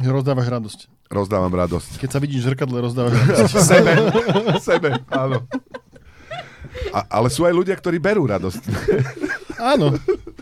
Rozdávaš 0.02 0.50
radosť. 0.50 0.80
Rozdávam 1.10 1.52
radosť. 1.52 2.00
Keď 2.00 2.10
sa 2.10 2.20
vidíš 2.20 2.42
v 2.44 2.48
zrkadle, 2.54 2.78
rozdávaš 2.84 3.13
radosť. 3.22 3.54
Sebe. 3.60 3.94
Sebe, 4.60 4.89
áno. 5.10 5.44
A, 6.89 7.06
ale 7.22 7.28
sú 7.30 7.46
aj 7.46 7.54
ľudia, 7.54 7.78
ktorí 7.78 8.02
berú 8.02 8.26
radosť. 8.26 8.62
Áno, 9.74 9.94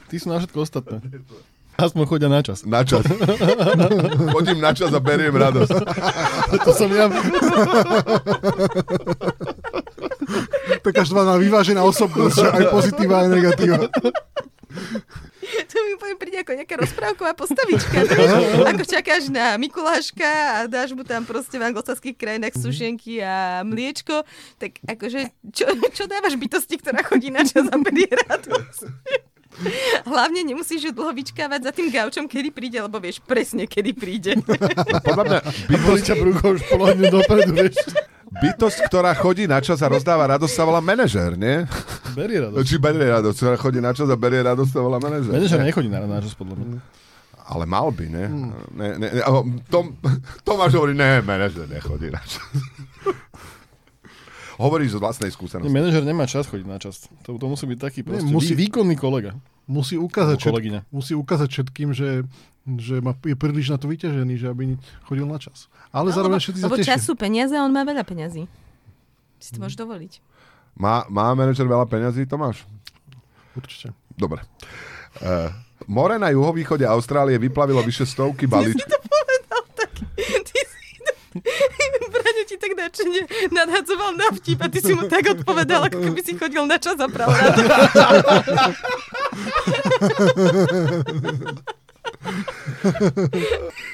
ty 0.07 0.15
sú 0.15 0.31
na 0.31 0.39
všetko 0.39 0.63
ostatné. 0.63 1.03
Aspoň 1.75 2.03
chodia 2.07 2.31
na 2.31 2.39
čas. 2.39 2.63
Na 2.63 2.81
čas. 2.87 3.03
Chodím 4.31 4.63
na 4.63 4.71
čas 4.71 4.95
a 4.95 4.99
beriem 5.03 5.35
radosť. 5.35 5.75
To 6.65 6.71
som 6.71 6.89
ja. 6.89 7.11
Taká 10.81 11.01
štvaná 11.03 11.35
vyvážená 11.37 11.83
osobnosť, 11.83 12.35
že 12.35 12.47
aj 12.47 12.63
pozitíva, 12.71 13.15
aj 13.23 13.29
negatíva. 13.29 13.77
To 15.71 15.75
mi 15.85 15.97
poviem 15.97 16.19
príde 16.19 16.37
ako 16.41 16.51
nejaká 16.53 16.75
rozprávková 16.77 17.33
postavička. 17.33 17.97
Vieš, 18.05 18.31
ako 18.71 18.83
čakáš 18.85 19.23
na 19.33 19.57
Mikuláška 19.57 20.29
a 20.29 20.57
dáš 20.69 20.93
mu 20.93 21.01
tam 21.01 21.25
proste 21.25 21.57
v 21.57 21.67
anglosaských 21.71 22.15
krajinách 22.17 22.55
sušenky 22.57 23.21
a 23.21 23.65
mliečko, 23.65 24.23
tak 24.61 24.77
akože 24.85 25.33
čo, 25.49 25.65
čo 25.93 26.03
dávaš 26.05 26.37
bytosti, 26.37 26.77
ktorá 26.77 27.01
chodí 27.01 27.33
na 27.33 27.41
čas 27.45 27.67
a 27.69 27.75
berie 27.77 28.09
radosť? 28.09 28.89
Hlavne 30.11 30.47
nemusíš 30.47 30.89
ju 30.89 30.91
dlho 30.95 31.11
vyčkávať 31.11 31.67
za 31.67 31.71
tým 31.75 31.91
gaučom, 31.91 32.25
kedy 32.25 32.49
príde, 32.55 32.79
lebo 32.79 32.97
vieš 33.03 33.19
presne, 33.19 33.67
kedy 33.67 33.91
príde. 33.91 34.39
Podľa 35.03 35.23
mňa 35.27 35.39
Boli 35.83 36.01
ťa 36.01 36.15
už 36.17 36.61
dopredu, 37.11 37.51
vieš. 37.51 37.75
Bytosť, 38.31 38.87
ktorá 38.87 39.11
chodí 39.11 39.43
na 39.43 39.59
čas 39.59 39.83
a 39.83 39.91
rozdáva 39.91 40.23
radosť, 40.37 40.53
sa 40.55 40.63
volá 40.63 40.79
manažér, 40.79 41.35
nie? 41.35 41.67
Berie 42.15 42.47
radosť. 42.47 42.63
Či 42.63 42.75
berie 42.79 43.07
radosť, 43.11 43.37
ktorá 43.37 43.55
chodí 43.59 43.79
na 43.83 43.91
čas 43.91 44.07
a 44.07 44.15
berie 44.15 44.39
radosť, 44.39 44.71
sa 44.71 44.79
volá 44.79 44.97
manažér. 45.03 45.35
Manažer 45.35 45.59
nechodí 45.59 45.89
na, 45.91 46.07
na 46.07 46.23
čas, 46.23 46.31
podľa 46.39 46.55
mňa. 46.55 46.79
Ale 47.51 47.67
mal 47.67 47.91
by, 47.91 48.05
ne? 48.07 48.25
ne, 48.71 48.89
ne, 48.95 49.07
ne 49.11 49.21
aho, 49.27 49.43
Tom, 49.67 49.91
Tomáš 50.47 50.79
hovorí, 50.79 50.95
ne, 50.95 51.19
manažer 51.19 51.67
nechodí 51.67 52.07
na 52.07 52.23
čas. 52.23 52.39
Hovoríš 54.55 54.93
z 54.93 55.01
vlastnej 55.01 55.31
Nie, 55.31 55.35
skúsenosti. 55.35 55.73
Manažer 55.73 56.03
nemá 56.05 56.29
čas 56.29 56.45
chodiť 56.45 56.67
na 56.69 56.77
čas. 56.77 57.09
To, 57.25 57.35
to 57.35 57.45
musí 57.49 57.65
byť 57.65 57.79
taký 57.81 57.99
proste 58.05 58.29
musí- 58.29 58.53
vý, 58.53 58.69
výkonný 58.69 58.95
kolega. 58.95 59.33
Musí 59.65 59.97
ukázať, 59.97 60.37
Alebo 60.37 60.43
všet, 60.45 60.53
kolegyňa. 60.53 60.79
musí 60.93 61.13
ukázať 61.17 61.47
všetkým, 61.49 61.89
že, 61.97 62.23
že 62.65 63.01
má, 63.01 63.17
je 63.25 63.33
príliš 63.33 63.73
na 63.73 63.77
to 63.81 63.89
vyťažený, 63.89 64.37
že 64.37 64.45
aby 64.45 64.77
chodil 65.09 65.25
na 65.25 65.41
čas. 65.41 65.65
Ale 65.89 66.13
zároveň 66.13 66.37
všetci 66.37 66.59
sa 66.61 66.69
lebo 66.69 66.77
tešia. 66.77 66.93
čas 66.93 67.01
sú 67.09 67.17
peniaze 67.17 67.57
a 67.57 67.65
on 67.65 67.73
má 67.73 67.81
veľa 67.81 68.05
peňazí. 68.05 68.45
Si 69.41 69.49
to 69.49 69.57
môžeš 69.57 69.81
dovoliť. 69.81 70.21
Má, 70.77 71.09
má 71.09 71.33
manažer 71.33 71.65
veľa 71.65 71.89
peňazí, 71.89 72.29
Tomáš? 72.29 72.63
Určite. 73.57 73.97
Dobre. 74.13 74.45
Uh, 75.19 75.49
more 75.89 76.15
na 76.21 76.29
juhovýchode 76.29 76.85
Austrálie 76.85 77.41
vyplavilo 77.41 77.81
vyše 77.81 78.05
stovky 78.05 78.45
balíčkov. 78.45 78.85
to 78.85 78.97
povedal 79.01 79.63
tak. 79.73 79.91
Ty 80.45 80.59
si 80.61 81.01
to... 81.01 81.11
Braňo 82.13 82.43
ti 82.45 82.55
tak 82.61 82.77
načene 82.77 83.25
nadhadzoval 83.49 84.13
na 84.13 84.29
vtip 84.37 84.61
a 84.61 84.69
ty 84.69 84.79
si 84.85 84.93
mu 84.93 85.09
tak 85.09 85.25
odpovedal, 85.33 85.89
ako 85.89 85.97
keby 85.97 86.21
si 86.21 86.37
chodil 86.37 86.61
na 86.69 86.77
čas 86.77 87.01
a 87.01 87.09
rád. 87.09 87.57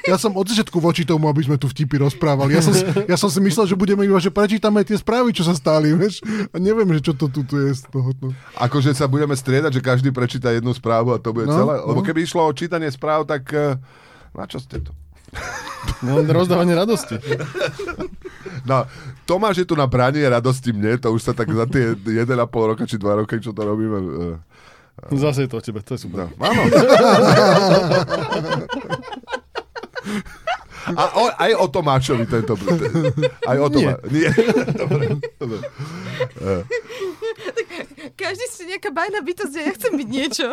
Ja 0.04 0.16
som 0.16 0.32
od 0.32 0.44
začiatku 0.44 0.78
voči 0.78 1.02
tomu, 1.02 1.26
aby 1.26 1.42
sme 1.42 1.54
tu 1.54 1.66
vtipy 1.66 2.00
rozprávali. 2.00 2.52
Ja 2.52 2.60
som, 2.60 2.72
si- 2.72 2.82
ja 3.04 3.14
som 3.14 3.28
si 3.28 3.38
myslel, 3.38 3.66
že 3.66 3.74
budeme 3.74 4.02
iba, 4.02 4.16
že 4.16 4.28
prečítame 4.28 4.80
tie 4.80 4.94
správy, 4.94 5.30
čo 5.30 5.42
sa 5.42 5.52
stáli, 5.52 5.92
vieš. 5.92 6.24
A 6.48 6.56
neviem, 6.56 6.88
že 6.92 7.02
čo 7.02 7.12
to 7.12 7.28
tu 7.28 7.44
je 7.44 7.72
z 7.72 7.82
toho. 7.86 8.16
No. 8.18 8.32
Akože 8.56 8.90
sa 8.90 9.04
budeme 9.04 9.32
striedať, 9.32 9.68
že 9.70 9.82
každý 9.82 10.08
prečíta 10.08 10.48
jednu 10.50 10.72
správu 10.72 11.12
a 11.12 11.18
to 11.18 11.30
bude 11.30 11.44
No, 11.44 11.54
celé. 11.54 11.74
Lebo 11.82 12.00
no. 12.00 12.06
keby 12.06 12.20
išlo 12.20 12.42
o 12.42 12.52
čítanie 12.52 12.88
správ, 12.88 13.24
tak 13.24 13.44
uh, 13.50 13.76
na 14.32 14.44
čo 14.44 14.56
ste 14.56 14.80
tu? 14.80 14.96
No, 16.00 16.24
rozdávanie 16.24 16.72
radosti. 16.72 17.20
No, 18.64 18.88
Tomáš 19.24 19.60
je 19.60 19.66
tu 19.66 19.74
na 19.74 19.84
branie 19.84 20.24
radosti 20.24 20.72
mne, 20.72 20.96
to 20.96 21.08
už 21.10 21.20
sa 21.22 21.32
tak 21.32 21.48
za 21.48 21.64
tie 21.64 21.92
1,5 21.92 22.24
roka 22.48 22.84
či 22.84 22.96
2 22.96 23.04
roky, 23.18 23.36
čo 23.36 23.52
to 23.52 23.60
robíme. 23.60 23.96
Uh, 24.98 25.14
Zase 25.14 25.46
je 25.46 25.48
to 25.48 25.56
o 25.58 25.62
tebe, 25.62 25.78
to 25.82 25.94
je 25.94 26.00
super. 26.02 26.26
no, 26.26 26.42
áno. 26.42 26.62
A 30.88 31.02
o, 31.20 31.24
aj 31.36 31.52
o 31.60 31.66
Tomášovi 31.68 32.24
tento... 32.24 32.56
Aj 33.44 33.58
o 33.60 33.68
Tomášovi. 33.68 34.08
Nie. 34.08 34.32
Dobre, 34.72 35.20
dobre. 35.36 35.58
Eh, 36.40 36.62
Každý 38.16 38.44
ste 38.48 38.64
nejaká 38.72 38.88
bajná 38.88 39.20
bytosť 39.20 39.52
a 39.52 39.60
ja 39.68 39.72
chcem 39.76 39.92
byť 40.00 40.08
niečo. 40.08 40.48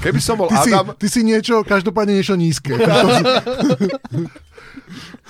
Keby 0.00 0.20
som 0.24 0.40
bol 0.40 0.48
Ty, 0.48 0.56
si, 0.64 0.70
Adam... 0.72 0.96
ty 0.96 1.06
si 1.06 1.20
niečo, 1.20 1.60
každopádne 1.68 2.16
niečo 2.16 2.32
nízke. 2.32 2.80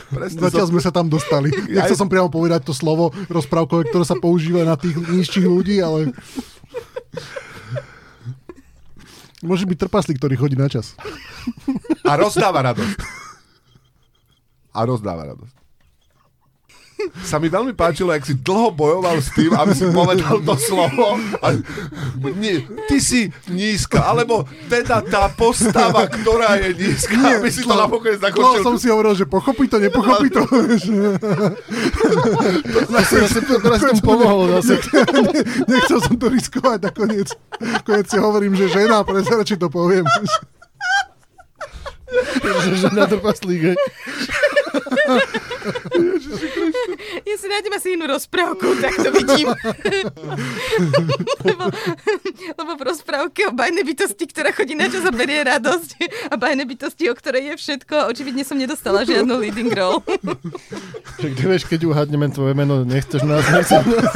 Presne 0.09 0.39
Zatiaľ 0.39 0.67
som, 0.71 0.73
sme 0.73 0.81
sa 0.81 0.93
tam 0.95 1.11
dostali. 1.11 1.51
Nechcel 1.67 1.99
som 1.99 2.07
priamo 2.09 2.31
povedať 2.31 2.63
to 2.63 2.71
slovo 2.71 3.11
rozprávkové, 3.27 3.91
ktoré 3.91 4.05
sa 4.07 4.15
používa 4.17 4.63
na 4.63 4.79
tých 4.79 4.95
nižších 4.97 5.45
ľudí, 5.45 5.83
ale... 5.83 6.15
Môže 9.43 9.67
byť 9.71 9.79
trpaslík, 9.87 10.19
ktorý 10.19 10.35
chodí 10.35 10.57
na 10.59 10.67
čas. 10.67 10.99
a 12.03 12.13
rozdáva 12.19 12.63
radosť. 12.75 12.99
A 14.75 14.81
rozdáva 14.87 15.27
radosť. 15.35 15.58
Sa 17.25 17.37
mi 17.39 17.49
veľmi 17.49 17.75
páčilo, 17.75 18.15
jak 18.15 18.25
si 18.25 18.35
dlho 18.35 18.71
bojoval 18.71 19.19
s 19.19 19.31
tým, 19.35 19.51
aby 19.55 19.73
si 19.75 19.85
povedal 19.91 20.39
to 20.43 20.55
slovo. 20.57 21.19
A, 21.43 21.55
nie, 22.39 22.63
ty 22.87 23.03
si 23.03 23.29
nízka, 23.51 24.05
alebo 24.05 24.47
teda 24.71 25.03
tá 25.03 25.29
postava, 25.33 26.07
ktorá 26.07 26.57
je 26.63 26.75
nízka, 26.79 27.15
nie, 27.15 27.35
aby 27.39 27.51
si 27.51 27.63
to 27.67 27.75
napokon 27.75 28.15
To 28.17 28.23
zakončil. 28.23 28.63
som 28.65 28.77
si 28.79 28.87
hovoril, 28.89 29.15
že 29.19 29.27
pochopí 29.27 29.67
to, 29.67 29.77
nepochopí 29.83 30.29
to. 30.31 30.43
Teraz 33.63 33.81
som 33.83 33.99
pomohol 34.01 34.61
zase. 34.61 34.79
Nechcel 35.69 35.99
som 36.01 36.15
to 36.17 36.27
riskovať 36.31 36.79
nakoniec. 36.91 37.29
Nakoniec 37.61 38.07
si 38.09 38.19
hovorím, 38.19 38.55
že 38.55 38.71
žena, 38.71 39.03
radšej 39.05 39.59
to 39.59 39.69
poviem. 39.69 40.05
že 42.65 42.89
žena 42.89 43.05
trpaslík. 43.05 43.77
Ja 47.29 47.35
si 47.37 47.47
nájdem 47.49 47.73
asi 47.77 47.89
inú 47.95 48.09
rozprávku, 48.09 48.79
tak 48.81 48.95
to 48.97 49.11
vidím. 49.13 49.49
lebo, 51.45 51.65
lebo 52.57 52.73
v 52.79 52.83
rozprávke 52.83 53.49
o 53.49 53.53
bajnej 53.53 53.85
bytosti, 53.85 54.25
ktorá 54.31 54.53
chodí 54.55 54.75
na 54.79 54.89
čas 54.89 55.05
a 55.05 55.13
radosť 55.13 55.91
a 56.33 56.35
bajnej 56.37 56.67
bytosti, 56.69 57.11
o 57.11 57.15
ktorej 57.15 57.55
je 57.55 57.55
všetko, 57.61 58.09
očividne 58.09 58.45
som 58.47 58.57
nedostala 58.57 59.05
žiadnu 59.05 59.35
leading 59.39 59.73
role. 59.73 60.01
Však 61.21 61.33
ty 61.37 61.43
vieš, 61.45 61.65
keď 61.69 61.81
uhádneme 61.91 62.31
tvoje 62.33 62.55
meno, 62.57 62.85
nechceš 62.87 63.23
nás, 63.25 63.45
nechceš 63.51 63.85
nás. 63.85 64.15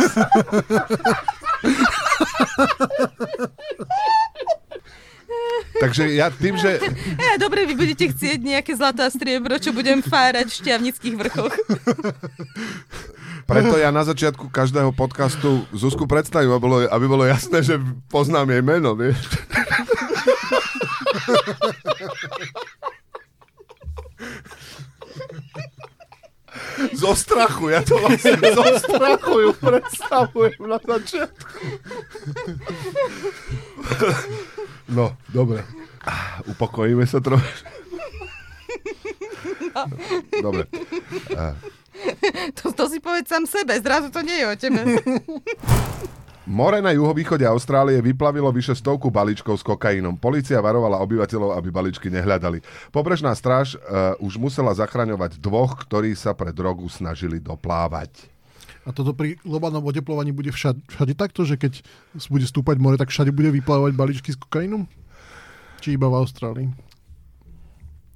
Takže 5.81 6.15
ja 6.15 6.31
tým, 6.31 6.55
že... 6.57 6.79
Ja, 7.33 7.35
dobre, 7.41 7.67
vy 7.67 7.75
budete 7.75 8.09
chcieť 8.12 8.38
nejaké 8.43 8.77
zlato 8.77 9.03
a 9.03 9.11
striebro, 9.11 9.59
čo 9.59 9.73
budem 9.75 10.03
fárať 10.05 10.47
v 10.53 10.59
šťavnických 10.62 11.15
vrchoch. 11.19 11.55
Preto 13.51 13.75
ja 13.75 13.91
na 13.91 14.07
začiatku 14.07 14.55
každého 14.55 14.95
podcastu 14.95 15.67
Zuzku 15.75 16.07
predstavím, 16.07 16.55
aby 16.55 16.62
bolo, 16.62 16.79
aby 16.87 17.07
bolo 17.11 17.25
jasné, 17.27 17.61
že 17.61 17.75
poznám 18.07 18.55
jej 18.55 18.62
meno, 18.62 18.95
vieš. 18.95 19.19
Zo 26.93 27.15
strachu, 27.17 27.73
ja 27.73 27.81
to 27.83 27.97
vlastne 27.99 28.37
zo 28.53 28.65
strachu 28.79 29.35
ju 29.41 29.51
predstavujem 29.57 30.62
na 30.67 30.79
začiatku. 30.79 31.65
No, 34.92 35.16
dobre. 35.33 35.64
Upokojíme 36.46 37.09
sa 37.09 37.18
trošku. 37.18 37.68
Dobre. 40.44 40.68
To, 42.61 42.74
to 42.76 42.85
si 42.92 42.98
povedz 43.00 43.31
sám 43.31 43.48
sebe, 43.48 43.78
zrazu 43.81 44.12
to 44.12 44.20
nie 44.20 44.37
je 44.42 44.46
o 44.46 44.55
tebe. 44.59 44.81
More 46.42 46.83
na 46.83 46.90
juhovýchode 46.90 47.46
Austrálie 47.46 48.02
vyplavilo 48.02 48.50
vyše 48.50 48.74
stovku 48.74 49.09
balíčkov 49.09 49.62
s 49.62 49.64
kokainom. 49.64 50.18
Polícia 50.18 50.59
varovala 50.59 50.98
obyvateľov, 51.07 51.55
aby 51.55 51.70
balíčky 51.70 52.11
nehľadali. 52.11 52.59
Pobrežná 52.90 53.31
stráž 53.38 53.78
uh, 53.78 54.18
už 54.18 54.42
musela 54.42 54.74
zachraňovať 54.74 55.38
dvoch, 55.38 55.87
ktorí 55.87 56.18
sa 56.18 56.35
pre 56.35 56.50
drogu 56.50 56.90
snažili 56.90 57.38
doplávať. 57.38 58.26
A 58.83 58.90
toto 58.90 59.14
pri 59.14 59.38
globálnom 59.47 59.87
oteplovaní 59.87 60.35
bude 60.35 60.51
všade, 60.51 60.83
všade 60.90 61.14
takto, 61.14 61.47
že 61.47 61.55
keď 61.55 61.87
bude 62.27 62.42
stúpať 62.42 62.83
more, 62.83 62.99
tak 62.99 63.14
všade 63.14 63.31
bude 63.31 63.55
vyplávať 63.55 63.95
balíčky 63.95 64.35
s 64.35 64.38
kokainom? 64.38 64.90
Či 65.79 65.95
iba 65.95 66.11
v 66.11 66.18
Austrálii? 66.18 66.66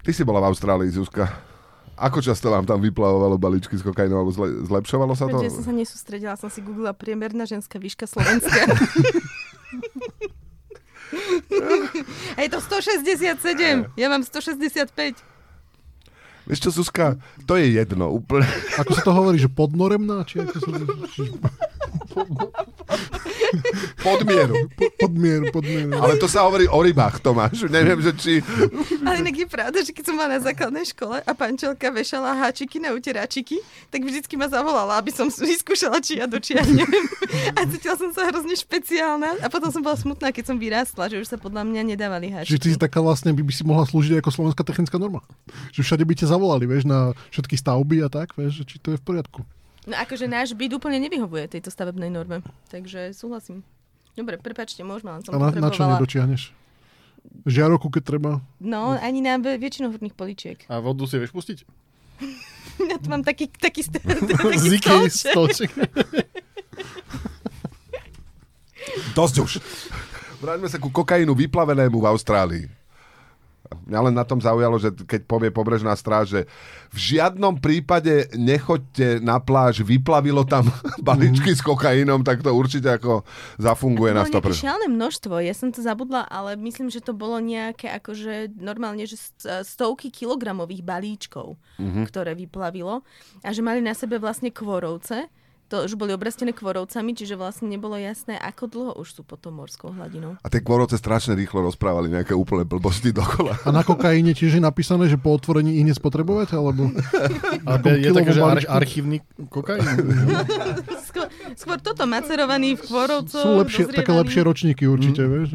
Ty 0.03 0.11
si 0.11 0.23
bola 0.27 0.43
v 0.43 0.51
Austrálii, 0.51 0.91
Zuzka. 0.91 1.31
Ako 1.97 2.21
často 2.21 2.51
vám 2.51 2.67
tam 2.67 2.83
vyplavovalo 2.83 3.39
balíčky 3.39 3.79
s 3.79 3.83
kokainom, 3.87 4.21
alebo 4.21 4.35
zle, 4.35 4.67
zlepšovalo 4.67 5.15
sa 5.15 5.31
to? 5.31 5.39
Ja 5.39 5.55
som 5.55 5.65
sa 5.65 5.75
nesústredila, 5.75 6.35
som 6.35 6.51
si 6.51 6.61
googlila 6.61 6.93
priemerná 6.93 7.47
ženská 7.47 7.79
výška 7.79 8.11
Slovenska. 8.11 8.53
A 12.37 12.43
je 12.43 12.51
to 12.51 12.59
167, 12.59 13.95
ja 13.95 14.07
mám 14.11 14.23
165. 14.27 15.36
Vieš 16.47 16.61
čo, 16.63 16.71
Zuzka, 16.71 17.19
to 17.43 17.59
je 17.59 17.75
jedno 17.75 18.07
úplne. 18.15 18.47
Ako 18.79 18.95
sa 18.95 19.03
to 19.03 19.11
hovorí, 19.11 19.37
že 19.37 19.51
podnoremná? 19.51 20.23
Či 20.23 20.47
ako 20.47 20.57
sa... 20.63 20.71
Podmieru. 24.03 24.55
Podmieru, 24.99 25.45
podmieru. 25.51 25.99
Ale 25.99 26.15
to 26.23 26.31
sa 26.31 26.47
hovorí 26.47 26.71
o 26.71 26.79
rybách, 26.79 27.19
Tomáš. 27.19 27.67
Neviem, 27.67 27.99
že 27.99 28.13
či... 28.15 28.33
Ale 29.03 29.23
inak 29.23 29.37
je 29.37 29.47
pravda, 29.51 29.79
že 29.83 29.91
keď 29.91 30.05
som 30.07 30.15
bola 30.15 30.39
na 30.39 30.41
základnej 30.43 30.87
škole 30.87 31.19
a 31.19 31.31
pančelka 31.35 31.91
vešala 31.91 32.39
háčiky 32.47 32.79
na 32.79 32.95
uteračiky, 32.95 33.59
tak 33.91 34.07
vždycky 34.07 34.39
ma 34.39 34.47
zavolala, 34.47 34.99
aby 35.03 35.11
som 35.11 35.27
vyskúšala, 35.31 35.99
či 35.99 36.23
ja 36.23 36.31
dočiahnem. 36.31 36.87
A 37.59 37.67
cítila 37.67 37.99
som 37.99 38.11
sa 38.15 38.31
hrozne 38.31 38.55
špeciálna. 38.55 39.43
A 39.43 39.47
potom 39.51 39.75
som 39.75 39.83
bola 39.83 39.99
smutná, 39.99 40.31
keď 40.31 40.55
som 40.55 40.57
vyrástla, 40.57 41.11
že 41.11 41.19
už 41.23 41.27
sa 41.27 41.39
podľa 41.39 41.67
mňa 41.67 41.83
nedávali 41.97 42.31
háčiky. 42.31 42.55
Čiže 42.55 42.63
ty 42.63 42.69
si 42.75 42.79
taká 42.79 43.03
vlastne, 43.03 43.35
by, 43.35 43.43
by 43.43 43.53
si 43.55 43.63
mohla 43.67 43.85
slúžiť 43.87 44.23
ako 44.23 44.31
slovenská 44.31 44.63
technická 44.63 44.97
norma. 44.99 45.23
Že 45.75 45.83
všade 45.83 46.05
by 46.07 46.15
ťa 46.15 46.27
zavolali, 46.37 46.69
vieš, 46.69 46.85
na 46.85 47.17
všetky 47.33 47.57
stavby 47.57 48.05
a 48.05 48.13
tak, 48.13 48.37
vieš, 48.37 48.61
že 48.61 48.65
či 48.69 48.77
to 48.77 48.93
je 48.93 49.01
v 49.01 49.05
poriadku. 49.05 49.41
No 49.89 49.97
akože 49.97 50.29
náš 50.29 50.53
byt 50.53 50.77
úplne 50.77 51.01
nevyhovuje 51.01 51.49
tejto 51.49 51.73
stavebnej 51.73 52.13
norme. 52.13 52.45
Takže 52.69 53.17
súhlasím. 53.17 53.65
Dobre, 54.13 54.37
prepačte, 54.37 54.85
môžeme, 54.85 55.17
len 55.17 55.23
som 55.25 55.33
A 55.33 55.39
na, 55.39 55.49
na 55.49 55.71
čo 55.73 55.89
nedočiahneš? 55.89 56.53
Žiaroku, 57.47 57.89
keď 57.89 58.03
treba. 58.05 58.31
No, 58.59 58.93
ani 58.93 59.19
na 59.19 59.39
väčšinu 59.39 59.89
horných 59.89 60.13
poličiek. 60.13 60.59
A 60.67 60.79
vodu 60.79 61.09
si 61.09 61.17
vieš 61.17 61.33
pustiť? 61.33 61.59
Ja 62.77 63.01
tu 63.01 63.09
mám 63.09 63.25
taký, 63.25 63.49
taký, 63.49 63.81
st- 63.81 64.05
taký 64.37 64.57
Z 64.61 64.69
Ikei 64.69 65.09
stolček. 65.09 65.73
stolček. 65.73 65.73
Dosť 69.17 69.37
už. 69.41 69.53
Vráťme 70.39 70.69
sa 70.69 70.77
ku 70.77 70.93
kokainu 70.93 71.33
vyplavenému 71.33 71.97
v 71.97 72.07
Austrálii. 72.07 72.65
Mňa 73.87 74.01
len 74.03 74.15
na 74.15 74.23
tom 74.23 74.37
zaujalo, 74.37 74.77
že 74.77 74.91
keď 74.91 75.21
povie 75.25 75.49
pobrežná 75.49 75.91
stráž, 75.93 76.27
že 76.29 76.41
v 76.91 76.99
žiadnom 77.15 77.55
prípade 77.57 78.27
nechoďte 78.33 79.19
na 79.21 79.39
pláž, 79.39 79.81
vyplavilo 79.81 80.43
tam 80.43 80.67
balíčky 81.01 81.51
s 81.51 81.61
kokainom, 81.61 82.21
tak 82.21 82.41
to 82.41 82.51
určite 82.51 82.91
ako 82.93 83.23
zafunguje 83.57 84.11
na 84.11 84.23
Bolo 84.23 84.33
nejaké 84.35 84.51
100%. 84.51 84.59
šialené 84.59 84.89
množstvo, 84.89 85.35
ja 85.39 85.53
som 85.53 85.69
to 85.69 85.81
zabudla, 85.81 86.25
ale 86.25 86.55
myslím, 86.57 86.89
že 86.89 86.99
to 86.99 87.13
bolo 87.13 87.39
nejaké 87.39 87.87
akože 87.93 88.55
normálne, 88.57 89.03
že 89.03 89.15
st- 89.15 89.39
stovky 89.63 90.11
kilogramových 90.11 90.83
balíčkov, 90.83 91.55
Mhm. 91.77 92.07
ktoré 92.07 92.35
vyplavilo 92.35 93.07
a 93.41 93.49
že 93.49 93.61
mali 93.61 93.79
na 93.79 93.93
sebe 93.93 94.17
vlastne 94.17 94.51
kvorovce, 94.51 95.31
to 95.67 95.83
už 95.83 95.99
boli 95.99 96.15
obrastené 96.15 96.55
kvorovcami, 96.55 97.11
čiže 97.11 97.35
vlastne 97.35 97.67
nebolo 97.67 97.99
jasné, 97.99 98.39
ako 98.39 98.65
dlho 98.71 98.93
už 99.03 99.19
sú 99.19 99.23
pod 99.27 99.43
tou 99.43 99.51
morskou 99.51 99.91
hladinou. 99.91 100.39
A 100.39 100.47
tie 100.47 100.63
kvorovce 100.63 100.95
strašne 100.95 101.35
rýchlo 101.35 101.67
rozprávali 101.67 102.07
nejaké 102.07 102.39
úplné 102.39 102.63
blbosti 102.63 103.11
dokola. 103.11 103.59
A 103.67 103.75
na 103.75 103.83
kokaine 103.83 104.31
tiež 104.31 104.59
je 104.59 104.63
napísané, 104.63 105.11
že 105.11 105.19
po 105.19 105.35
otvorení 105.35 105.83
ich 105.83 105.87
nespotrebovať, 105.91 106.55
alebo... 106.55 106.95
A 107.67 107.83
je 107.83 108.15
také, 108.15 108.31
že 108.31 108.43
ar- 108.47 108.71
archívny 108.79 109.27
kokain. 109.51 109.83
Skôr, 111.11 111.27
skôr 111.59 111.79
toto, 111.83 112.07
macerovaný 112.07 112.79
v 112.79 112.87
kvorovcoch, 112.87 113.43
Sú 113.43 113.59
lepšie, 113.59 113.91
také 113.91 114.15
lepšie 114.15 114.47
ročníky 114.47 114.87
určite, 114.87 115.27
mm. 115.27 115.31
vieš. 115.31 115.51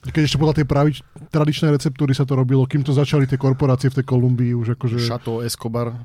Keď 0.00 0.22
ešte 0.24 0.40
podľa 0.40 0.56
tej 0.62 0.66
pravič, 0.70 0.96
tradičnej 1.28 1.76
receptúry 1.76 2.16
sa 2.16 2.24
to 2.24 2.32
robilo, 2.32 2.64
kým 2.64 2.80
to 2.80 2.96
začali 2.96 3.28
tie 3.28 3.36
korporácie 3.36 3.92
v 3.92 4.00
tej 4.00 4.06
Kolumbii 4.08 4.56
už 4.56 4.78
akože... 4.78 4.96
Chateau 4.96 5.44
Escobar. 5.44 5.92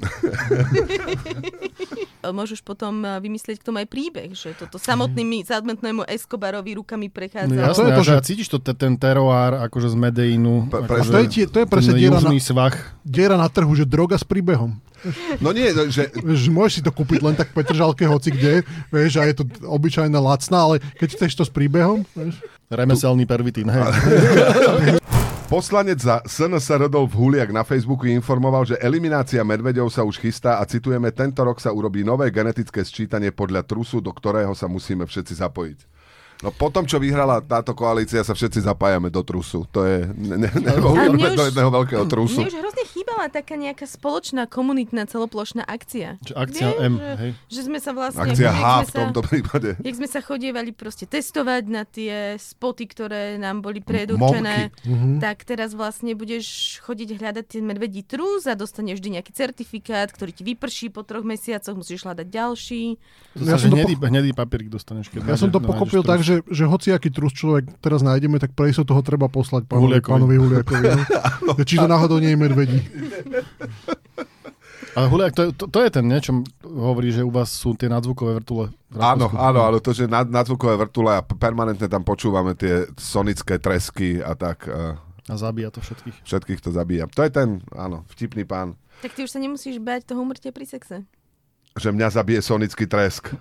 Môžeš 2.32 2.62
potom 2.62 3.04
eh, 3.04 3.20
vymyslieť 3.20 3.62
k 3.62 3.64
tomu 3.66 3.82
aj 3.84 3.88
príbeh, 3.90 4.32
že 4.34 4.56
toto 4.56 4.80
samotnými, 4.80 5.44
samotnému 5.44 6.08
Escobarovi 6.08 6.78
rukami 6.80 7.08
No 7.10 7.14
prechádzalo. 7.14 7.60
jasné, 7.60 7.76
to 7.76 7.84
je 7.84 7.92
to, 7.92 8.02
a 8.02 8.06
že... 8.06 8.14
cítiš 8.24 8.48
to, 8.50 8.58
te- 8.58 8.78
ten 8.78 8.94
teroár 8.96 9.60
akože 9.68 9.92
z 9.92 9.98
Medeinu. 9.98 10.66
Pre- 10.72 10.86
akože 10.86 11.12
to 11.12 11.20
je, 11.22 11.28
to 11.50 11.58
je 11.62 11.68
presne 11.68 11.94
diera 11.98 12.18
na, 12.18 12.32
svah. 12.40 12.76
diera 13.04 13.36
na 13.36 13.50
trhu, 13.52 13.74
že 13.76 13.86
droga 13.86 14.16
s 14.16 14.26
príbehom. 14.26 14.78
No 15.38 15.54
nie, 15.54 15.70
no, 15.70 15.86
že 15.86 16.10
Vieš, 16.18 16.50
môžeš 16.50 16.74
si 16.74 16.82
to 16.82 16.90
kúpiť 16.90 17.22
len 17.22 17.38
tak 17.38 17.54
v 17.54 17.62
Petržalke, 17.62 18.10
hoci 18.10 18.34
kde, 18.34 18.66
vieš, 18.90 19.22
a 19.22 19.30
je 19.30 19.38
to 19.38 19.44
obyčajná 19.62 20.18
lacná, 20.18 20.66
ale 20.66 20.76
keď 20.98 21.14
chceš 21.14 21.38
to 21.38 21.44
s 21.46 21.52
príbehom, 21.54 22.02
vieš, 22.18 22.42
Remeselný 22.74 23.30
pervitín, 23.30 23.70
hej. 23.70 23.86
Poslanec 25.46 26.02
za 26.02 26.26
SNS 26.26 26.90
Rodolf 26.90 27.14
Huliak 27.14 27.54
na 27.54 27.62
Facebooku 27.62 28.10
informoval, 28.10 28.66
že 28.66 28.82
eliminácia 28.82 29.46
medveďov 29.46 29.94
sa 29.94 30.02
už 30.02 30.18
chystá 30.18 30.58
a 30.58 30.66
citujeme, 30.66 31.14
tento 31.14 31.46
rok 31.46 31.62
sa 31.62 31.70
urobí 31.70 32.02
nové 32.02 32.34
genetické 32.34 32.82
sčítanie 32.82 33.30
podľa 33.30 33.62
trusu, 33.62 34.02
do 34.02 34.10
ktorého 34.10 34.58
sa 34.58 34.66
musíme 34.66 35.06
všetci 35.06 35.46
zapojiť. 35.46 35.80
No 36.42 36.50
potom, 36.50 36.90
čo 36.90 36.98
vyhrala 36.98 37.46
táto 37.46 37.78
koalícia, 37.78 38.26
sa 38.26 38.34
všetci 38.34 38.66
zapájame 38.66 39.14
do 39.14 39.22
trusu. 39.22 39.70
To 39.70 39.86
je... 39.86 40.10
Ne, 40.18 40.36
ne, 40.36 40.50
ne, 40.50 41.30
do 41.38 41.46
jedného 41.46 41.70
veľkého 41.70 42.10
trusu. 42.10 42.42
Mne 42.42 42.50
už 42.50 42.58
hrozne 42.66 42.85
chýbala 43.16 43.32
taká 43.32 43.56
nejaká 43.56 43.86
spoločná 43.86 44.44
komunitná 44.46 45.08
celoplošná 45.08 45.64
akcia. 45.64 46.20
Čiže 46.22 46.36
akcia 46.36 46.68
Vieš, 46.68 46.82
M, 46.82 46.94
že, 46.94 47.12
hej. 47.16 47.32
že 47.48 47.62
sme 47.64 47.80
sa 47.80 47.92
vlastne... 47.92 48.28
Akcia 48.28 48.52
H 48.52 48.66
v 48.84 48.92
tomto 48.92 49.22
prípade. 49.24 49.70
Jak 49.80 49.96
sme 49.96 50.06
sa 50.06 50.20
chodievali 50.20 50.72
proste 50.72 51.06
testovať 51.06 51.64
na 51.66 51.84
tie 51.86 52.36
spoty, 52.36 52.84
ktoré 52.86 53.40
nám 53.40 53.64
boli 53.64 53.80
predurčené, 53.80 54.76
Mhm. 54.86 55.18
tak 55.18 55.46
teraz 55.46 55.72
vlastne 55.72 56.12
budeš 56.14 56.46
chodiť 56.82 57.16
hľadať 57.16 57.46
ten 57.48 57.64
medvedí 57.64 58.04
trus 58.04 58.44
a 58.44 58.54
dostaneš 58.54 59.00
vždy 59.00 59.10
nejaký 59.16 59.32
certifikát, 59.32 60.12
ktorý 60.12 60.32
ti 60.32 60.44
vyprší 60.44 60.92
po 60.92 61.02
troch 61.02 61.24
mesiacoch, 61.24 61.74
musíš 61.74 62.04
hľadať 62.04 62.28
ďalší. 62.28 62.84
To 63.34 63.44
Ja 63.44 63.56
sa, 63.56 63.64
som 63.64 63.72
že 63.72 63.72
to 63.72 63.76
hnedý, 63.80 63.94
hnedý 63.98 64.32
papierik 64.32 64.68
dostaneš. 64.68 65.08
Keď 65.08 65.24
Ja 65.24 65.40
som 65.40 65.50
to 65.50 65.64
pochopil 65.64 66.04
tak, 66.04 66.20
že, 66.20 66.44
že 66.46 66.68
hociaký 66.68 67.08
trus 67.10 67.32
človek 67.32 67.80
teraz 67.80 68.02
nájdeme, 68.02 68.36
tak 68.38 68.52
pre 68.52 68.76
toho 68.76 69.00
treba 69.00 69.32
poslať 69.32 69.64
pánovi, 69.66 69.98
Huliakovi. 69.98 70.12
pánovi 70.12 70.36
Huliakovi. 70.44 70.84
No. 71.46 71.52
Že 71.56 71.64
Či 71.64 71.76
to 71.78 71.88
náhodou 71.88 72.18
nie 72.20 72.34
je 72.34 72.40
medvedí. 72.40 72.80
Ale 74.96 75.12
Huliak, 75.12 75.36
to, 75.36 75.52
to, 75.52 75.68
to 75.68 75.80
je 75.84 75.90
ten, 75.92 76.06
niečo 76.08 76.32
hovorí, 76.64 77.12
že 77.12 77.20
u 77.20 77.28
vás 77.28 77.52
sú 77.52 77.76
tie 77.76 77.92
nadzvukové 77.92 78.40
vrtule. 78.40 78.72
Áno, 78.96 79.28
áno, 79.36 79.60
áno, 79.68 79.78
to, 79.80 79.92
že 79.92 80.08
nad, 80.08 80.24
nadzvukové 80.24 80.80
vrtule 80.80 81.12
a 81.12 81.24
permanentne 81.24 81.88
tam 81.88 82.00
počúvame 82.00 82.56
tie 82.56 82.88
sonické 82.96 83.60
tresky 83.60 84.24
a 84.24 84.32
tak. 84.36 84.68
A 84.72 84.96
A 85.28 85.36
zabíja 85.36 85.68
to 85.68 85.84
všetkých. 85.84 86.24
všetkých 86.24 86.60
to 86.62 86.70
zabíja. 86.72 87.12
To 87.12 87.28
je 87.28 87.32
ten, 87.32 87.60
áno, 87.76 88.08
vtipný 88.08 88.48
pán, 88.48 88.80
Tak 89.04 89.12
ty 89.12 89.28
už 89.28 89.32
sa 89.32 89.40
nemusíš 89.40 89.84
bať 89.84 90.08
toho 90.08 90.24
umrtia 90.24 90.56
pri 90.56 90.64
sexe. 90.64 91.04
že 91.76 91.92
mňa 91.92 92.08
zabije 92.16 92.40
sonický 92.40 92.88
tresk. 92.88 93.32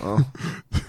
No. 0.00 0.20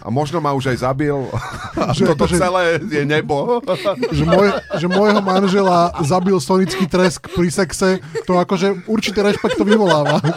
A 0.08 0.10
možno 0.10 0.40
ma 0.40 0.56
už 0.56 0.72
aj 0.72 0.88
zabil. 0.88 1.12
A 1.84 1.92
Že- 1.92 2.16
toto 2.16 2.32
že- 2.32 2.40
celé 2.40 2.80
je 2.80 3.04
nebo. 3.04 3.60
že, 4.18 4.24
môj, 4.24 4.48
že 4.80 4.88
môjho 4.88 5.20
manžela 5.20 5.92
zabil 6.00 6.40
sonický 6.40 6.88
tresk 6.88 7.28
pri 7.28 7.52
sexe, 7.52 8.00
to 8.24 8.40
akože 8.40 8.88
určite 8.88 9.20
rešpekt 9.20 9.60
to 9.60 9.68
vyvoláva. 9.68 10.24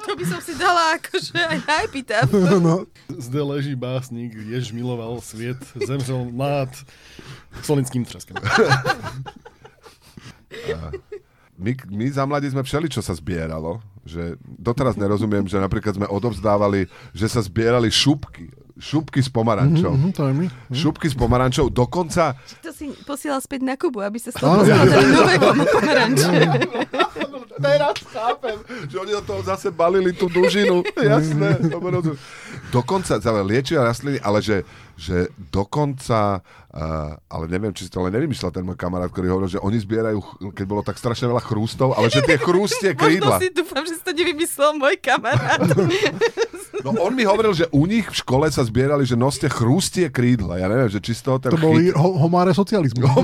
To 0.00 0.12
by 0.12 0.24
som 0.26 0.40
si 0.42 0.52
dala 0.58 0.98
akože 1.00 1.38
aj 1.38 1.58
na 1.64 1.74
epitaf. 1.86 2.28
No, 2.60 2.84
Zde 3.08 3.40
leží 3.40 3.72
básnik, 3.72 4.34
jež 4.36 4.74
miloval 4.74 5.16
sviet, 5.24 5.56
zemřel 5.78 6.28
nad 6.34 6.68
solnickým 7.62 8.04
treskem. 8.04 8.36
My, 11.56 11.72
my 11.88 12.06
za 12.08 12.24
mladí 12.24 12.48
sme 12.48 12.64
všeli, 12.64 12.88
čo 12.88 13.00
sa 13.00 13.12
zbieralo. 13.12 13.80
Že 14.08 14.40
doteraz 14.44 14.96
nerozumiem, 14.96 15.44
že 15.44 15.60
napríklad 15.60 15.92
sme 15.94 16.08
odovzdávali, 16.08 16.88
že 17.12 17.28
sa 17.28 17.44
zbierali 17.44 17.92
šupky. 17.92 18.48
Šupky 18.80 19.20
s 19.20 19.28
pomarančou. 19.28 19.92
mhm, 19.92 20.10
to 20.16 20.24
je 20.26 20.32
mi. 20.32 20.46
Šupky 20.72 21.12
s 21.12 21.14
pomarančou. 21.14 21.68
Dokonca 21.68 22.34
To 22.64 22.72
si 22.72 22.88
posielal 23.04 23.44
späť 23.44 23.60
na 23.60 23.76
Kubu, 23.76 24.00
aby 24.00 24.16
sa 24.16 24.32
z 24.32 24.40
toho 24.40 24.64
skladali 24.64 25.06
nové 25.12 25.34
pomaranče. 25.68 26.32
Teraz 27.60 27.96
chápem, 28.08 28.56
že 28.88 28.96
oni 28.96 29.12
do 29.12 29.20
toho 29.20 29.40
zase 29.44 29.68
balili 29.68 30.16
tú 30.16 30.32
dužinu. 30.32 30.80
Jasné. 30.96 31.60
dobre 31.68 32.00
rozumiem. 32.00 32.16
Dokonca, 32.72 33.20
za 33.20 33.30
liečia 33.44 33.84
rastliny, 33.84 34.16
ale 34.24 34.40
že, 34.40 34.64
že 35.00 35.16
dokonca, 35.48 36.44
uh, 36.68 36.76
ale 37.24 37.44
neviem, 37.48 37.72
či 37.72 37.88
si 37.88 37.90
to 37.90 38.04
len 38.04 38.12
nevymyslel 38.12 38.52
ten 38.52 38.60
môj 38.60 38.76
kamarát, 38.76 39.08
ktorý 39.08 39.32
hovoril, 39.32 39.48
že 39.48 39.56
oni 39.58 39.80
zbierajú, 39.80 40.20
keď 40.52 40.66
bolo 40.66 40.84
tak 40.84 41.00
strašne 41.00 41.24
veľa 41.26 41.40
chrústov, 41.40 41.96
ale 41.96 42.06
že 42.06 42.20
tie 42.20 42.36
chrústie 42.46 42.92
Možno 42.92 43.00
krídla. 43.00 43.36
si 43.40 43.48
dúfam, 43.48 43.80
že 43.82 43.96
si 43.96 44.04
to 44.04 44.12
nevymyslel 44.12 44.76
môj 44.76 45.00
kamarát. 45.00 45.64
No 46.80 46.96
on 46.96 47.12
mi 47.12 47.28
hovoril, 47.28 47.52
že 47.52 47.68
u 47.70 47.84
nich 47.84 48.08
v 48.08 48.16
škole 48.16 48.48
sa 48.48 48.64
zbierali, 48.64 49.04
že 49.04 49.12
noste 49.12 49.52
chrústie 49.52 50.08
krídla. 50.08 50.56
Ja 50.56 50.64
neviem, 50.64 50.88
že 50.88 50.96
či 50.96 51.12
z 51.12 51.28
toho 51.28 51.36
ten 51.36 51.52
To 51.52 51.60
boli 51.60 51.92
chyt... 51.92 51.98
ho- 51.98 52.16
homáre 52.16 52.56
socializmu. 52.56 53.04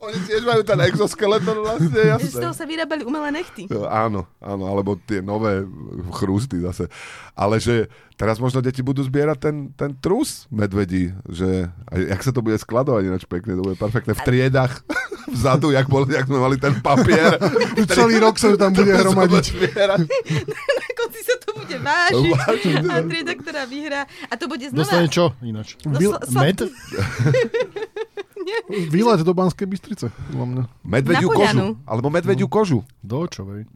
Oni 0.00 0.16
tiež 0.22 0.42
majú 0.42 0.62
ten 0.62 0.80
exoskeleton 0.82 1.60
vlastne, 1.60 1.92
Že 1.92 2.00
z 2.00 2.08
jasné. 2.08 2.40
toho 2.40 2.54
sa 2.54 2.64
vyrábali 2.64 3.04
umelé 3.04 3.28
nechty. 3.30 3.68
Jo, 3.68 3.84
Áno, 3.84 4.24
áno, 4.38 4.64
alebo 4.64 4.96
tie 4.98 5.20
nové 5.20 5.60
chrústy 6.10 6.56
zase. 6.58 6.88
Ale 7.32 7.56
že 7.56 7.84
teraz 8.14 8.36
možno 8.36 8.58
deti 8.58 8.80
budú 8.80 9.00
zbierať 9.00 9.36
ten, 9.38 9.56
ten 9.70 9.92
trus 9.94 10.48
medvedí, 10.48 11.12
že 11.26 11.68
a 11.84 11.96
jak 11.96 12.20
sa 12.20 12.30
to 12.30 12.40
bude 12.40 12.56
skladovať 12.56 13.02
ináč 13.02 13.24
pekne, 13.24 13.54
to 13.54 13.62
bude 13.62 13.76
perfektné 13.76 14.12
v 14.12 14.24
triedach 14.24 14.72
vzadu, 15.30 15.68
jak, 15.70 15.84
bol, 15.84 16.04
jak 16.04 16.24
sme 16.24 16.38
mali 16.38 16.56
ten 16.56 16.80
papier. 16.80 17.36
Celý 17.92 18.16
rok 18.18 18.36
sa 18.36 18.56
tam 18.56 18.72
bude 18.72 18.96
hromadiť. 19.04 19.44
Na 19.76 19.96
konci 20.90 21.20
sa 21.20 21.36
to 21.38 21.50
bude 21.54 21.76
vážiť. 21.76 22.32
A 22.88 23.04
trieda, 23.04 23.32
ktorá 23.34 23.62
vyhrá. 23.64 24.00
A 24.26 24.34
to 24.34 24.48
bude 24.48 24.64
Dostane 24.66 25.06
znova... 25.06 25.12
čo 25.12 25.24
ináč? 25.40 25.76
No, 25.84 25.96
sla- 25.96 26.42
Med? 26.42 26.58
Výlet 28.68 29.20
do 29.22 29.32
Banskej 29.34 29.66
Bystrice, 29.66 30.10
podľa 30.30 30.46
mňa. 30.46 30.62
Medvediu 30.86 31.28
Na 31.28 31.36
kožu. 31.36 31.66
Alebo 31.86 32.08
medvediu 32.08 32.46
kožu. 32.46 32.80
Do 33.02 33.26
čo, 33.26 33.44
vej? 33.46 33.66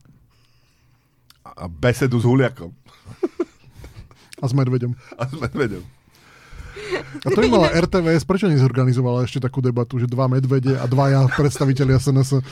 A 1.44 1.68
besedu 1.68 2.18
s 2.18 2.24
huliakom. 2.24 2.72
A 4.40 4.44
s 4.44 4.52
medveďom. 4.52 4.92
A 5.20 5.22
s 5.28 5.34
medvedom. 5.38 5.82
A 7.22 7.28
to 7.30 7.38
by 7.38 7.48
mala 7.48 7.70
RTVS, 7.70 8.26
prečo 8.26 8.50
nezorganizovala 8.50 9.24
ešte 9.24 9.38
takú 9.38 9.62
debatu, 9.62 9.96
že 10.02 10.10
dva 10.10 10.26
medvede 10.26 10.74
a 10.74 10.84
dvaja 10.90 11.30
predstavitelia 11.30 12.02
SNS. 12.02 12.30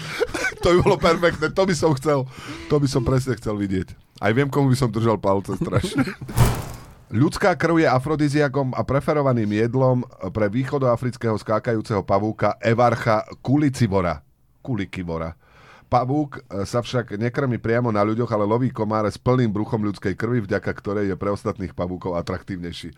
To 0.62 0.70
by 0.70 0.78
bolo 0.78 0.94
perfektné, 0.94 1.50
to 1.50 1.62
by 1.66 1.74
som 1.74 1.90
chcel, 1.98 2.22
to 2.70 2.78
by 2.78 2.86
som 2.86 3.02
presne 3.02 3.34
chcel 3.34 3.58
vidieť. 3.58 3.98
Aj 4.22 4.30
viem, 4.30 4.46
komu 4.46 4.70
by 4.70 4.78
som 4.78 4.94
držal 4.94 5.18
palce 5.18 5.58
strašne. 5.58 6.06
Ľudská 7.12 7.60
krv 7.60 7.76
je 7.76 7.84
afrodiziakom 7.84 8.72
a 8.72 8.80
preferovaným 8.88 9.52
jedlom 9.52 10.00
pre 10.32 10.48
východoafrického 10.48 11.36
skákajúceho 11.36 12.00
pavúka 12.08 12.56
Evarcha 12.56 13.28
kulicivora. 13.44 14.24
Kulikivora. 14.64 15.36
Pavúk 15.92 16.40
e, 16.40 16.64
sa 16.64 16.80
však 16.80 17.20
nekrmi 17.20 17.60
priamo 17.60 17.92
na 17.92 18.00
ľuďoch, 18.00 18.32
ale 18.32 18.48
loví 18.48 18.72
komáre 18.72 19.12
s 19.12 19.20
plným 19.20 19.52
bruchom 19.52 19.84
ľudskej 19.84 20.16
krvi, 20.16 20.40
vďaka 20.40 20.72
ktorej 20.72 21.12
je 21.12 21.16
pre 21.20 21.28
ostatných 21.28 21.76
pavúkov 21.76 22.16
atraktívnejší. 22.16 22.96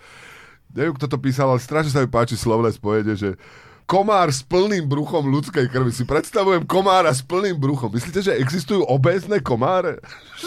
Neviem, 0.78 0.94
kto 0.94 1.10
to 1.10 1.18
písal, 1.18 1.50
ale 1.50 1.58
strašne 1.58 1.90
sa 1.90 1.98
mi 1.98 2.06
páči 2.06 2.38
slovné 2.38 2.70
spojenie, 2.70 3.18
že 3.18 3.34
komár 3.82 4.30
s 4.30 4.46
plným 4.46 4.86
bruchom 4.86 5.26
ľudskej 5.26 5.66
krvi. 5.66 5.90
Si 5.90 6.06
predstavujem 6.06 6.62
komára 6.70 7.10
s 7.10 7.18
plným 7.18 7.58
bruchom. 7.58 7.90
Myslíte, 7.90 8.22
že 8.22 8.38
existujú 8.38 8.86
obézne 8.86 9.42
komáre? 9.42 9.98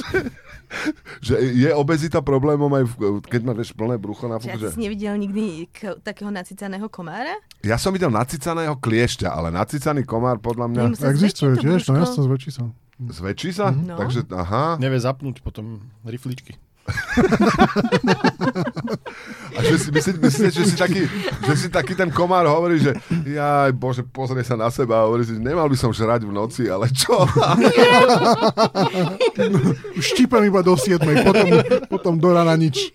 že 1.25 1.39
je 1.39 1.71
obezita 1.71 2.19
problémom 2.19 2.67
aj 2.75 2.83
v, 2.83 2.93
keď 3.23 3.41
máš 3.47 3.71
plné 3.71 3.95
brucho 3.95 4.27
na 4.27 4.37
fuk, 4.37 4.51
ja 4.51 4.59
že... 4.59 4.75
si 4.75 4.79
nevidel 4.83 5.15
nikdy 5.15 5.71
k- 5.71 5.95
takého 6.03 6.27
nacicaného 6.27 6.87
komára? 6.91 7.39
Ja 7.63 7.79
som 7.79 7.95
videl 7.95 8.11
nacicaného 8.11 8.75
kliešťa, 8.75 9.31
ale 9.31 9.49
nacicaný 9.49 10.03
komár 10.03 10.43
podľa 10.43 10.67
mňa 10.67 10.81
Existuje 11.07 11.55
tiež, 11.57 11.87
no 11.89 12.03
jasne, 12.03 12.21
zväčší 12.27 12.51
sa. 12.51 12.63
zväčší 12.99 13.51
sa? 13.55 13.71
No. 13.71 13.95
Takže, 13.95 14.27
aha. 14.35 14.75
Nevie 14.77 14.99
zapnúť 14.99 15.39
potom 15.39 15.79
rifličky. 16.03 16.59
A 19.57 19.59
že 19.65 19.75
si, 19.81 19.89
myslíte, 19.89 20.19
myslíte, 20.21 20.51
že 20.53 20.63
si 20.69 20.75
taký, 20.77 21.01
že 21.43 21.53
si 21.57 21.67
taký 21.67 21.97
ten 21.97 22.13
komár 22.13 22.45
hovorí, 22.45 22.77
že 22.77 22.93
jaj, 23.25 23.73
bože, 23.73 24.05
pozrie 24.05 24.45
sa 24.45 24.53
na 24.53 24.69
seba 24.69 25.01
a 25.01 25.05
hovorí 25.09 25.25
si, 25.25 25.33
že 25.33 25.41
nemal 25.41 25.65
by 25.65 25.77
som 25.77 25.89
žrať 25.89 26.23
v 26.23 26.31
noci, 26.31 26.69
ale 26.69 26.87
čo? 26.93 27.17
Štípem 30.07 30.43
iba 30.45 30.61
do 30.61 30.77
7, 30.77 31.01
potom, 31.01 31.47
potom 31.89 32.13
do 32.21 32.29
rana 32.31 32.53
nič. 32.53 32.93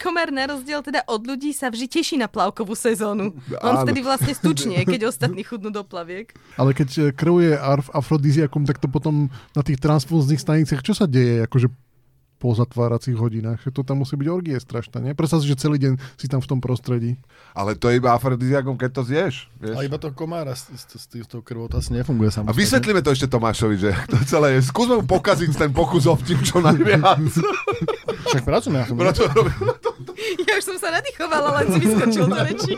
Komár 0.00 0.30
na 0.32 0.48
rozdiel 0.48 0.80
teda 0.80 1.04
od 1.10 1.26
ľudí 1.26 1.52
sa 1.52 1.68
vždy 1.68 1.86
teší 1.90 2.16
na 2.16 2.30
plavkovú 2.30 2.72
sezónu. 2.72 3.34
On 3.60 3.74
Áno. 3.74 3.84
vtedy 3.84 4.00
vlastne 4.00 4.32
stučne, 4.32 4.80
keď 4.86 5.10
ostatní 5.10 5.42
chudnú 5.42 5.68
do 5.74 5.82
plaviek. 5.82 6.32
Ale 6.56 6.72
keď 6.72 6.88
e, 6.88 7.02
krv 7.12 7.34
je 7.42 7.52
afrodiziakom, 7.92 8.64
tak 8.64 8.78
to 8.78 8.86
potom 8.86 9.28
na 9.52 9.62
tých 9.66 9.82
transfúznych 9.82 10.40
staniciach, 10.40 10.80
čo 10.80 10.94
sa 10.94 11.04
deje? 11.10 11.44
Akože 11.44 11.68
po 12.38 12.54
zatváracích 12.54 13.18
hodinách. 13.18 13.66
To 13.68 13.82
tam 13.82 14.06
musí 14.06 14.14
byť 14.14 14.28
orgie 14.30 14.54
strašná, 14.54 15.02
nie? 15.02 15.12
Predstav 15.12 15.42
si, 15.42 15.50
že 15.50 15.58
celý 15.58 15.76
deň 15.82 15.98
si 16.14 16.30
tam 16.30 16.38
v 16.38 16.46
tom 16.46 16.62
prostredí. 16.62 17.18
Ale 17.52 17.74
to 17.74 17.90
je 17.90 17.98
iba 17.98 18.14
afrodiziakom, 18.14 18.78
keď 18.78 18.90
to 18.94 19.02
zješ. 19.02 19.34
A 19.58 19.74
Vieš? 19.74 19.90
iba 19.90 19.98
to 19.98 20.14
komára 20.14 20.54
s, 20.54 20.70
s, 20.70 20.86
s, 20.86 21.04
s 21.10 21.26
tou 21.26 21.42
krvou, 21.42 21.66
to 21.66 21.82
asi 21.82 21.90
nefunguje 21.90 22.30
A 22.30 22.34
samostatne. 22.40 22.62
vysvetlíme 22.62 23.00
to 23.02 23.10
ešte 23.10 23.26
Tomášovi, 23.26 23.76
že 23.76 23.90
to 24.06 24.16
celé 24.24 24.54
je. 24.54 24.70
Skúsme 24.70 25.02
mu 25.02 25.04
pokaziť 25.04 25.50
ten 25.58 25.70
pokus 25.74 26.06
o 26.06 26.14
vtip 26.14 26.38
čo 26.46 26.62
najviac. 26.62 27.18
Však 28.30 28.42
pracujeme 28.46 28.86
na 28.86 28.86
tom. 28.86 28.96
Ja 30.46 30.52
už 30.54 30.64
som 30.64 30.76
sa 30.78 30.94
nadýchovala, 30.94 31.48
len 31.58 31.66
si 31.74 31.78
vyskočil 31.82 32.24
do 32.26 32.38
reči. 32.38 32.72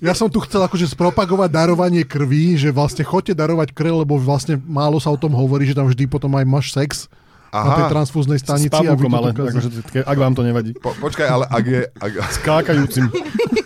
Ja 0.00 0.16
som 0.16 0.32
tu 0.32 0.40
chcel 0.40 0.64
akože 0.64 0.88
spropagovať 0.88 1.48
darovanie 1.52 2.04
krvi, 2.04 2.56
že 2.56 2.72
vlastne 2.72 3.04
chodte 3.04 3.36
darovať 3.36 3.72
krv, 3.76 4.04
lebo 4.04 4.16
vlastne 4.16 4.56
málo 4.56 4.96
sa 4.96 5.12
o 5.12 5.18
tom 5.20 5.32
hovorí, 5.32 5.68
že 5.68 5.76
tam 5.76 5.88
vždy 5.88 6.08
potom 6.08 6.32
aj 6.36 6.44
máš 6.48 6.66
sex 6.72 7.08
na 7.52 7.74
tej 7.74 7.84
Aha, 7.84 7.92
transfúznej 7.92 8.38
S 8.38 8.42
stanici. 8.42 8.70
a 8.70 8.80
vy 8.80 8.94
pavúkom, 8.94 9.12
ale 9.12 9.28
akože, 9.30 9.68
ke- 9.84 10.06
ak 10.06 10.16
vám 10.16 10.34
to 10.34 10.42
nevadí. 10.42 10.70
po, 10.72 10.94
počkaj, 10.96 11.26
ale 11.26 11.44
ak 11.46 11.64
je, 11.64 11.80
ak, 11.90 12.10
Skákajúcim. 12.38 13.06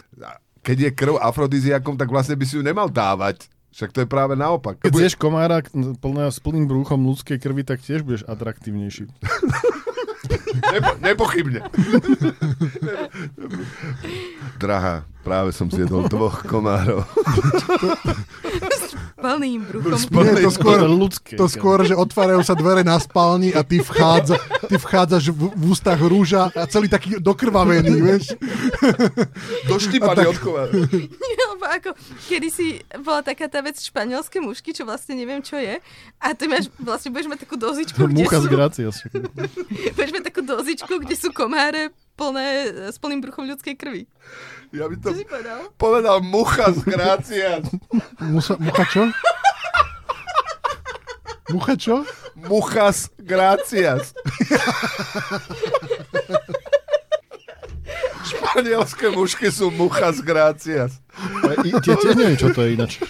keď 0.66 0.76
je 0.80 0.91
krv 0.91 1.20
afrodiziakom, 1.20 1.95
tak 1.95 2.09
vlastne 2.09 2.32
by 2.32 2.45
si 2.45 2.57
ju 2.57 2.64
nemal 2.64 2.89
dávať. 2.89 3.45
Však 3.70 3.91
to 3.91 3.99
je 4.01 4.09
práve 4.09 4.32
naopak. 4.32 4.78
Keď 4.80 4.93
zješ 4.95 5.14
komára 5.14 5.59
plného 5.99 6.30
s 6.30 6.39
plným 6.39 6.64
brúchom 6.64 6.97
ľudskej 6.97 7.37
krvi, 7.37 7.61
tak 7.61 7.82
tiež 7.82 8.01
budeš 8.01 8.22
atraktívnejší. 8.24 9.11
Nepo, 10.72 10.91
nepochybne. 11.01 11.61
Drahá, 14.59 15.05
práve 15.22 15.51
som 15.53 15.68
zjedol 15.68 16.09
dvoch 16.09 16.45
komárov. 16.47 17.05
Plným 19.18 19.64
bruchom. 19.64 19.97
Nie, 20.20 20.45
to 20.45 20.53
skôr, 20.53 20.79
ľudské. 20.85 21.35
to 21.37 21.47
skôr, 21.49 21.81
že 21.89 21.97
otvárajú 21.97 22.45
sa 22.45 22.53
dvere 22.53 22.85
na 22.85 23.01
spálni 23.01 23.57
a 23.57 23.64
ty, 23.64 23.81
vchádza, 23.81 24.37
ty 24.68 24.77
vchádzaš 24.77 25.33
v, 25.33 25.49
v 25.49 25.62
ústach 25.72 25.97
rúža 25.97 26.53
a 26.53 26.68
celý 26.68 26.93
taký 26.93 27.16
dokrvavený, 27.16 27.95
vieš? 28.05 28.37
Doštípaný 29.64 30.29
od 30.29 30.39
komára. 30.45 30.72
Lebo 31.65 31.81
ako, 31.81 31.91
kedy 32.29 32.49
si 32.53 32.67
bola 33.01 33.25
taká 33.25 33.49
tá 33.49 33.65
vec 33.65 33.81
španielské 33.81 34.37
mušky, 34.37 34.77
čo 34.77 34.85
vlastne 34.85 35.17
neviem, 35.17 35.41
čo 35.41 35.57
je. 35.57 35.81
A 36.21 36.37
ty 36.37 36.45
máš, 36.45 36.69
vlastne 36.77 37.09
budeš 37.09 37.33
mať 37.33 37.49
takú 37.49 37.57
dozičku, 37.57 37.97
kde 38.12 38.21
Mucha 38.21 38.37
z 38.37 38.45
sú, 38.45 38.49
Gracias. 38.53 38.95
budeš 39.97 40.12
mať 40.12 40.25
takú 40.29 40.45
dozičku, 40.45 40.93
kde 41.01 41.17
sú 41.17 41.33
komáre 41.33 41.89
plné 42.21 42.69
s 42.93 43.01
plným 43.01 43.25
bruchom 43.25 43.49
ľudskej 43.49 43.81
krvi. 43.81 44.05
Ja 44.77 44.93
by 44.93 44.97
to 45.01 45.09
Čo 45.09 45.17
si 45.17 45.25
povedal? 45.25 45.61
povedal 45.81 46.17
mucha 46.21 46.69
z 46.69 46.85
Grácia. 46.85 47.65
Musa, 48.21 48.61
mucha 48.61 48.85
čo? 48.85 49.09
Mucha 51.49 51.75
čo? 51.81 52.05
Muchas 52.37 53.09
gracias. 53.17 54.12
Španielské 58.45 59.09
mušky 59.09 59.49
sú 59.49 59.72
muchas 59.72 60.20
gracias. 60.20 61.01
Tie 61.64 61.97
tiež 61.97 62.12
neviem, 62.12 62.36
čo 62.36 62.53
to 62.53 62.61
je 62.61 62.76
ináč. 62.76 63.01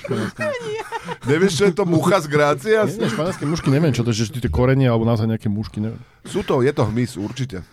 Nevieš, 1.26 1.52
čo 1.58 1.64
je 1.68 1.74
to 1.74 1.84
muchas 1.84 2.30
gracias? 2.30 2.94
Nie, 2.94 3.08
nie, 3.08 3.12
španielské 3.12 3.44
mušky 3.44 3.68
neviem, 3.68 3.90
čo 3.90 4.06
to 4.06 4.14
je, 4.14 4.24
že 4.24 4.38
tie 4.38 4.52
korenie 4.52 4.86
alebo 4.86 5.02
naozaj 5.02 5.26
nejaké 5.26 5.50
mušky, 5.50 5.82
neviem. 5.82 6.00
Sú 6.22 6.46
to, 6.46 6.62
je 6.62 6.70
to 6.70 6.86
hmyz, 6.86 7.18
určite. 7.18 7.66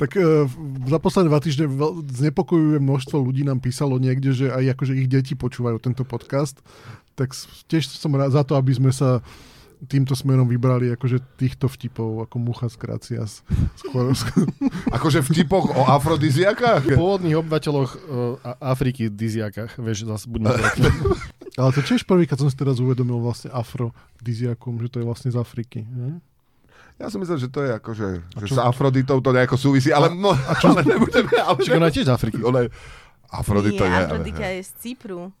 Tak 0.00 0.16
e, 0.16 0.48
za 0.88 0.98
posledné 0.98 1.28
dva 1.28 1.40
týždne 1.42 1.66
znepokojuje 2.08 2.80
množstvo 2.80 3.20
ľudí 3.20 3.44
nám 3.44 3.60
písalo 3.60 4.00
niekde, 4.00 4.32
že 4.32 4.46
aj 4.48 4.74
akože 4.74 4.96
ich 4.96 5.06
deti 5.06 5.36
počúvajú 5.36 5.76
tento 5.78 6.02
podcast. 6.08 6.58
Tak 7.12 7.36
tiež 7.68 7.92
som 7.92 8.16
rád 8.16 8.32
za 8.32 8.42
to, 8.42 8.56
aby 8.56 8.72
sme 8.72 8.88
sa 8.88 9.20
týmto 9.82 10.14
smerom 10.14 10.46
vybrali 10.46 10.94
akože 10.94 11.18
týchto 11.34 11.66
vtipov 11.66 12.26
ako 12.28 12.36
mucha 12.38 12.70
z 12.70 12.76
Kracias. 12.78 13.42
Akože 14.96 15.20
v 15.26 15.28
tipoch 15.42 15.68
o 15.74 15.82
afrodiziakách? 15.90 16.94
Pôvodných 16.94 17.36
obyvateľoch 17.42 17.90
uh, 17.92 18.62
Afriky, 18.62 19.10
Diziakách, 19.10 19.76
vieš, 19.82 20.06
zase 20.06 20.30
budeme 20.30 20.54
korektní. 20.54 20.88
Ale 21.60 21.70
to 21.76 21.84
tiež 21.84 22.08
prvýkrát 22.08 22.40
som 22.40 22.48
si 22.48 22.56
teraz 22.56 22.80
uvedomil 22.80 23.20
vlastne 23.20 23.52
afrodiziakom, 23.52 24.80
že 24.80 24.88
to 24.88 24.96
je 25.02 25.04
vlastne 25.04 25.28
z 25.28 25.36
Afriky. 25.36 25.84
Ne? 25.84 26.22
Ja 26.96 27.10
som 27.12 27.20
myslel, 27.20 27.40
že 27.42 27.48
to 27.50 27.60
je 27.66 27.70
akože, 27.76 28.08
že 28.40 28.46
čo- 28.48 28.56
s 28.56 28.60
Afroditou 28.62 29.18
to 29.20 29.30
nejako 29.34 29.56
súvisí, 29.58 29.90
ale, 29.92 30.14
no, 30.14 30.32
ale 30.64 30.80
nebudeme... 30.86 31.28
Ale, 31.36 31.58
Však 31.60 31.76
ona 31.76 31.88
je 31.90 31.94
tiež 32.00 32.06
z 32.08 32.12
Afriky. 32.14 32.40
ona 32.40 32.64
je, 32.64 32.68
Afrodita 33.32 33.84
Nie, 33.84 33.92
je... 33.92 34.04
Afrodika 34.06 34.46
je 34.46 34.60
z 34.64 34.70
Cypru. 34.80 35.32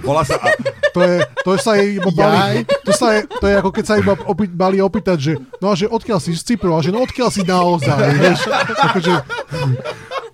Volá 0.00 0.22
sa... 0.22 0.36
a- 0.36 0.54
To, 0.88 1.00
je, 1.00 1.16
to 1.44 1.50
sa 1.54 1.76
jej 1.76 1.94
iba 1.94 2.10
bali, 2.10 2.64
to, 2.82 2.90
sa 2.90 3.12
je, 3.12 3.28
to 3.28 3.44
je 3.44 3.54
ako 3.54 3.70
keď 3.70 3.84
sa 3.84 3.94
iba 3.94 4.16
opi, 4.18 4.48
bali 4.48 4.80
opýtať, 4.80 5.18
že 5.20 5.32
no 5.58 5.70
a 5.70 5.76
že 5.76 5.86
odkiaľ 5.86 6.18
si 6.18 6.32
z 6.32 6.42
Cypru, 6.42 6.72
a 6.72 6.80
že 6.80 6.88
no 6.88 6.98
odkiaľ 6.98 7.28
si 7.28 7.44
naozaj, 7.44 7.98
vieš, 8.16 8.40
akože, 8.48 9.14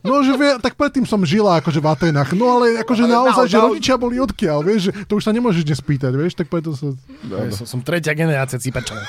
no 0.00 0.14
že 0.20 0.32
vie, 0.32 0.50
tak 0.58 0.72
predtým 0.74 1.02
som 1.02 1.20
žila 1.20 1.58
akože 1.58 1.78
v 1.78 1.86
Atenách, 1.86 2.32
no 2.32 2.54
ale 2.54 2.80
akože 2.80 3.02
Ale 3.02 3.12
naozaj, 3.12 3.44
nao- 3.44 3.50
že 3.50 3.56
rodičia 3.58 3.96
boli 3.98 4.16
odkiaľ, 4.16 4.58
vieš, 4.62 4.80
že 4.84 5.04
to 5.04 5.12
už 5.14 5.24
sa 5.24 5.32
nemôžeš 5.32 5.62
dnes 5.64 5.76
spýtať, 5.76 6.12
vieš, 6.12 6.32
tak 6.34 6.46
preto 6.46 6.72
sa... 6.72 6.94
No, 7.20 7.34
Ja 7.36 7.50
som, 7.50 7.66
som 7.66 7.80
tretia 7.80 8.14
generácia 8.14 8.56
Cyperčanov. 8.56 9.04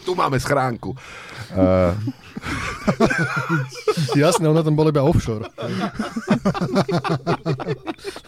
Tu 0.00 0.10
máme 0.12 0.40
schránku. 0.40 0.96
Uh, 1.50 1.92
Jasné, 4.20 4.48
ona 4.48 4.62
tam 4.62 4.74
bola 4.74 4.90
iba 4.90 5.02
offshore. 5.04 5.46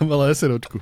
Mala 0.11 0.33
SROčku. 0.35 0.79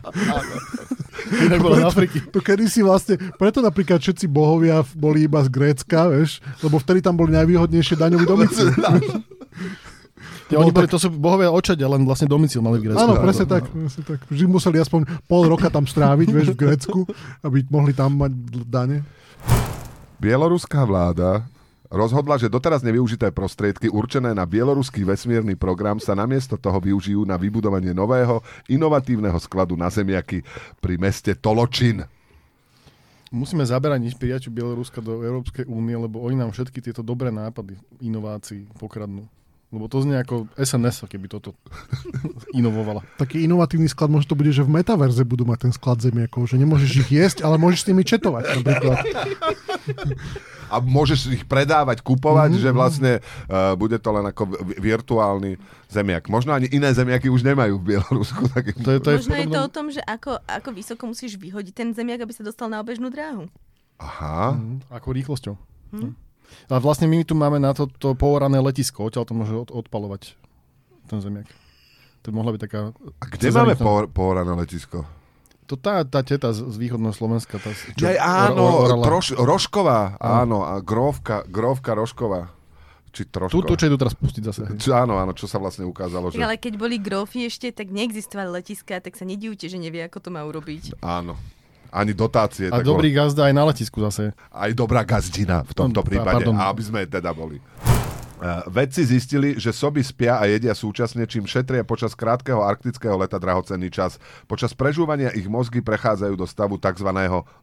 Inak 1.29 1.61
bola 1.61 1.77
z 1.83 1.85
Afriky. 1.89 2.19
To 2.33 2.41
kedy 2.41 2.65
si 2.71 2.81
vlastne, 2.81 3.21
preto 3.37 3.61
napríklad 3.61 4.01
všetci 4.01 4.31
bohovia 4.31 4.81
boli 4.97 5.29
iba 5.29 5.43
z 5.45 5.49
Grécka, 5.53 6.09
vieš, 6.09 6.41
lebo 6.65 6.81
vtedy 6.81 7.05
tam 7.05 7.19
boli 7.19 7.35
najvýhodnejšie 7.37 7.95
daňový 7.99 8.25
domicil. 8.33 8.73
Ja, 10.49 10.65
oni 10.65 10.73
boli, 10.73 10.89
to 10.89 10.97
sú 10.97 11.13
bohovia 11.13 11.53
očadia, 11.53 11.85
len 11.93 12.09
vlastne 12.09 12.25
domicil 12.25 12.65
mali 12.65 12.81
v 12.81 12.89
Grécku. 12.89 13.05
Áno, 13.05 13.21
presne 13.21 13.45
tak, 13.45 13.69
presne 13.69 14.03
tak. 14.09 14.19
Vždy 14.33 14.45
museli 14.49 14.81
aspoň 14.81 15.05
pol 15.29 15.45
roka 15.45 15.69
tam 15.69 15.85
stráviť, 15.85 16.29
vieš, 16.33 16.49
v 16.57 16.61
Grécku, 16.65 17.05
aby 17.45 17.61
mohli 17.69 17.93
tam 17.93 18.17
mať 18.17 18.33
dane. 18.65 19.05
Bieloruská 20.19 20.89
vláda 20.89 21.45
rozhodla, 21.89 22.37
že 22.37 22.53
doteraz 22.53 22.85
nevyužité 22.85 23.33
prostriedky 23.33 23.89
určené 23.89 24.33
na 24.37 24.45
bieloruský 24.45 25.05
vesmírny 25.05 25.57
program 25.57 25.99
sa 26.01 26.17
namiesto 26.17 26.61
toho 26.61 26.79
využijú 26.81 27.25
na 27.25 27.41
vybudovanie 27.41 27.93
nového, 27.97 28.45
inovatívneho 28.69 29.37
skladu 29.41 29.77
na 29.77 29.89
zemiaky 29.93 30.45
pri 30.81 30.95
meste 31.01 31.37
Toločin. 31.37 32.05
Musíme 33.29 33.61
zaberať 33.61 34.17
prijaťu 34.17 34.49
Bieloruska 34.49 35.05
do 35.05 35.21
Európskej 35.21 35.69
únie, 35.69 35.93
lebo 35.93 36.25
oni 36.25 36.41
nám 36.41 36.49
všetky 36.49 36.81
tieto 36.81 37.05
dobré 37.05 37.29
nápady 37.29 37.77
inovácií 38.01 38.65
pokradnú. 38.81 39.29
Lebo 39.69 39.85
to 39.85 40.01
znie 40.01 40.17
ako 40.17 40.49
SNS, 40.57 41.05
keby 41.13 41.29
toto 41.29 41.53
inovovala. 42.59 43.05
Taký 43.21 43.45
inovatívny 43.45 43.85
sklad 43.93 44.09
možno 44.09 44.33
to 44.33 44.39
bude, 44.41 44.49
že 44.49 44.65
v 44.65 44.81
metaverze 44.81 45.21
budú 45.29 45.45
mať 45.45 45.69
ten 45.69 45.73
sklad 45.77 46.01
zemiakov, 46.01 46.49
že 46.49 46.57
nemôžeš 46.57 47.05
ich 47.05 47.11
jesť, 47.21 47.45
ale 47.45 47.61
môžeš 47.61 47.85
s 47.85 47.89
nimi 47.93 48.01
četovať 48.01 48.65
napríklad. 48.65 49.05
A 50.69 50.81
môžeš 50.81 51.33
ich 51.33 51.45
predávať, 51.45 52.05
kupovať, 52.05 52.57
mm-hmm. 52.57 52.65
že 52.65 52.71
vlastne 52.77 53.13
uh, 53.49 53.75
bude 53.75 53.97
to 53.99 54.09
len 54.13 54.29
ako 54.29 54.43
vi- 54.65 54.79
virtuálny 54.95 55.57
zemiak. 55.89 56.29
Možno 56.29 56.53
ani 56.53 56.69
iné 56.69 56.93
zemiaky 56.93 57.33
už 57.33 57.43
nemajú 57.45 57.81
v 57.81 57.97
Bielorusku. 57.97 58.47
Tak... 58.53 58.77
To 58.81 58.89
je, 58.95 58.99
to 59.01 59.09
je 59.13 59.17
Možno 59.25 59.35
je 59.35 59.45
to 59.45 59.51
podobnom- 59.51 59.65
o 59.65 59.69
tom, 59.73 59.87
že 59.89 60.01
ako, 60.05 60.41
ako 60.45 60.69
vysoko 60.73 61.03
musíš 61.09 61.41
vyhodiť 61.41 61.75
ten 61.75 61.89
zemiak, 61.97 62.23
aby 62.25 62.33
sa 62.33 62.45
dostal 62.45 62.69
na 62.69 62.79
obežnú 62.81 63.09
dráhu. 63.09 63.49
Aha. 63.99 64.55
Mhm, 64.55 64.87
Ako 64.95 65.09
rýchlosťou. 65.11 65.55
Hm. 65.91 66.13
A 66.73 66.81
vlastne 66.81 67.05
my 67.11 67.21
tu 67.29 67.37
máme 67.37 67.61
na 67.61 67.77
to, 67.77 67.89
to 67.89 68.17
pohorané 68.17 68.57
letisko, 68.61 69.05
odtiaľ 69.05 69.29
to 69.29 69.37
môže 69.37 69.53
od, 69.53 69.69
odpalovať 69.69 70.33
ten 71.09 71.21
zemiak. 71.21 71.49
To 72.25 72.33
by 72.33 72.35
mohla 72.41 72.53
byť 72.57 72.61
taká... 72.61 72.81
A 72.93 73.25
kde 73.29 73.49
máme 73.53 73.75
po, 73.77 74.09
pohorané 74.09 74.53
letisko? 74.57 75.05
To 75.69 75.77
tá, 75.77 76.01
tá 76.01 76.25
teta 76.25 76.49
z, 76.57 76.65
z 76.65 76.77
východného 76.81 77.13
Slovenska. 77.13 77.61
Tá, 77.61 77.69
čo, 77.77 78.09
Aj, 78.09 78.17
áno, 78.49 78.65
or- 78.65 78.81
orala. 78.89 79.05
troš, 79.05 79.37
Rošková, 79.37 80.17
áno, 80.17 80.65
a 80.65 80.81
grovka, 80.81 81.45
grovka 81.45 81.93
Rošková. 81.93 82.49
Či 83.13 83.29
troško. 83.29 83.53
Tu, 83.53 83.61
tu, 83.65 83.73
čo 83.77 83.85
idú 83.89 83.97
teraz 84.01 84.17
pustiť 84.17 84.43
zase. 84.45 84.63
Čo, 84.81 84.97
áno, 84.97 85.21
áno, 85.21 85.37
čo 85.37 85.45
sa 85.45 85.61
vlastne 85.61 85.85
ukázalo, 85.85 86.33
že 86.33 86.41
ale 86.41 86.57
keď 86.57 86.81
boli 86.81 86.97
grófy 86.97 87.49
ešte, 87.49 87.73
tak 87.73 87.93
neexistovali 87.93 88.49
letiská, 88.49 89.01
tak 89.01 89.17
sa 89.17 89.29
nedivte, 89.29 89.69
že 89.69 89.77
nevie, 89.77 90.05
ako 90.05 90.25
to 90.25 90.29
má 90.33 90.41
urobiť. 90.49 90.97
áno. 91.05 91.37
Ani 91.89 92.13
dotácie. 92.13 92.69
A 92.69 92.81
tak 92.81 92.85
dobrý 92.85 93.17
gazda 93.17 93.49
aj 93.49 93.55
na 93.57 93.65
letisku 93.65 93.97
zase. 94.05 94.37
Aj 94.53 94.69
dobrá 94.77 95.09
gazdina 95.09 95.65
v 95.65 95.73
tomto 95.73 96.05
prípade, 96.05 96.45
pardon. 96.45 96.53
aby 96.53 96.83
sme 96.85 97.09
teda 97.09 97.33
boli. 97.33 97.65
Uh, 98.39 98.63
vedci 98.71 99.03
zistili, 99.03 99.59
že 99.59 99.75
soby 99.75 99.99
spia 99.99 100.39
a 100.39 100.47
jedia 100.47 100.71
súčasne, 100.71 101.27
čím 101.27 101.43
šetria 101.43 101.83
počas 101.83 102.15
krátkeho 102.15 102.63
arktického 102.63 103.19
leta 103.19 103.35
drahocenný 103.35 103.91
čas. 103.91 104.23
Počas 104.47 104.79
prežúvania 104.79 105.35
ich 105.35 105.51
mozgy 105.51 105.83
prechádzajú 105.83 106.39
do 106.39 106.47
stavu 106.47 106.79
tzv. 106.79 107.11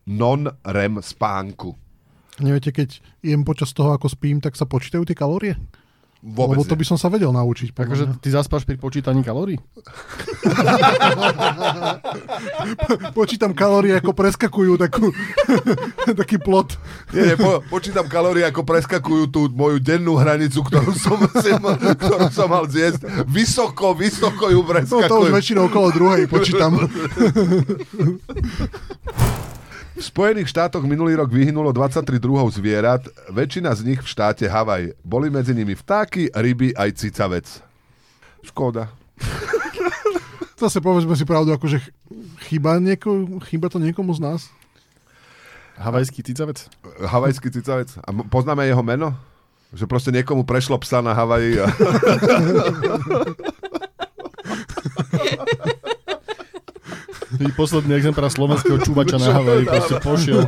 non-REM 0.03 0.99
spánku. 0.99 1.79
Neviete, 2.43 2.75
keď 2.75 2.99
jem 3.23 3.47
počas 3.47 3.71
toho, 3.71 3.95
ako 3.95 4.11
spím, 4.11 4.43
tak 4.43 4.59
sa 4.59 4.67
počítajú 4.67 5.07
tie 5.07 5.15
kalórie? 5.15 5.55
Vôbec 6.25 6.57
Lebo 6.57 6.65
to 6.65 6.73
by 6.73 6.85
som 6.89 6.97
sa 6.97 7.05
vedel 7.05 7.29
naučiť. 7.29 7.69
Takže 7.69 8.17
ty 8.17 8.33
zaspáš 8.33 8.65
pri 8.65 8.81
počítaní 8.81 9.21
kalórií? 9.21 9.61
Počítam 13.13 13.53
kalórie, 13.53 13.93
ako 13.93 14.17
preskakujú 14.17 14.73
takú, 14.81 15.13
taký 16.25 16.41
plot. 16.41 16.81
Nie, 17.13 17.29
nie, 17.29 17.35
po, 17.37 17.61
počítam 17.69 18.09
kalórie, 18.09 18.41
ako 18.41 18.65
preskakujú 18.65 19.29
tú 19.29 19.53
moju 19.53 19.77
dennú 19.77 20.17
hranicu, 20.17 20.65
ktorú 20.65 20.97
som, 20.97 21.21
ktorú 22.01 22.33
som 22.33 22.49
mal 22.49 22.65
zjesť. 22.65 23.05
Vysoko, 23.29 23.93
vysoko 23.93 24.49
ju 24.49 24.65
No 24.65 24.65
to 24.65 24.65
už 24.65 24.73
preskakujú. 24.73 25.29
väčšinou 25.29 25.69
okolo 25.69 25.93
druhej 25.93 26.25
počítam. 26.25 26.73
V 29.95 30.03
Spojených 30.03 30.51
štátoch 30.51 30.83
minulý 30.83 31.15
rok 31.15 31.31
vyhynulo 31.31 31.71
23 31.71 32.19
druhov 32.19 32.51
zvierat, 32.51 33.07
väčšina 33.31 33.71
z 33.71 33.81
nich 33.87 34.03
v 34.03 34.11
štáte 34.11 34.43
Havaj. 34.43 34.91
Boli 35.07 35.31
medzi 35.31 35.55
nimi 35.55 35.71
vtáky, 35.71 36.35
ryby 36.35 36.75
aj 36.75 36.99
cicavec. 36.99 37.47
Škoda. 38.43 38.91
Zase 40.59 40.83
povedzme 40.83 41.15
si 41.15 41.23
pravdu, 41.23 41.55
akože 41.55 41.79
ch- 41.79 41.91
chýba, 42.51 42.75
nieko, 42.83 43.39
chýba 43.47 43.71
to 43.71 43.79
niekomu 43.79 44.11
z 44.11 44.19
nás? 44.19 44.41
Havajský 45.79 46.27
cicavec? 46.27 46.67
Havajský 46.99 47.47
cicavec. 47.55 47.95
A 48.03 48.11
poznáme 48.27 48.67
jeho 48.67 48.83
meno? 48.83 49.15
Že 49.71 49.87
proste 49.87 50.11
niekomu 50.11 50.43
prešlo 50.43 50.75
psa 50.83 50.99
na 50.99 51.15
Havaji 51.15 51.63
a... 51.63 51.67
posledný 57.51 57.93
exemplár 57.93 58.27
slovenského 58.27 58.79
čúvača 58.79 59.17
na 59.17 59.29
Havaji 59.31 59.63
proste 59.63 59.95
pošiel. 59.99 60.41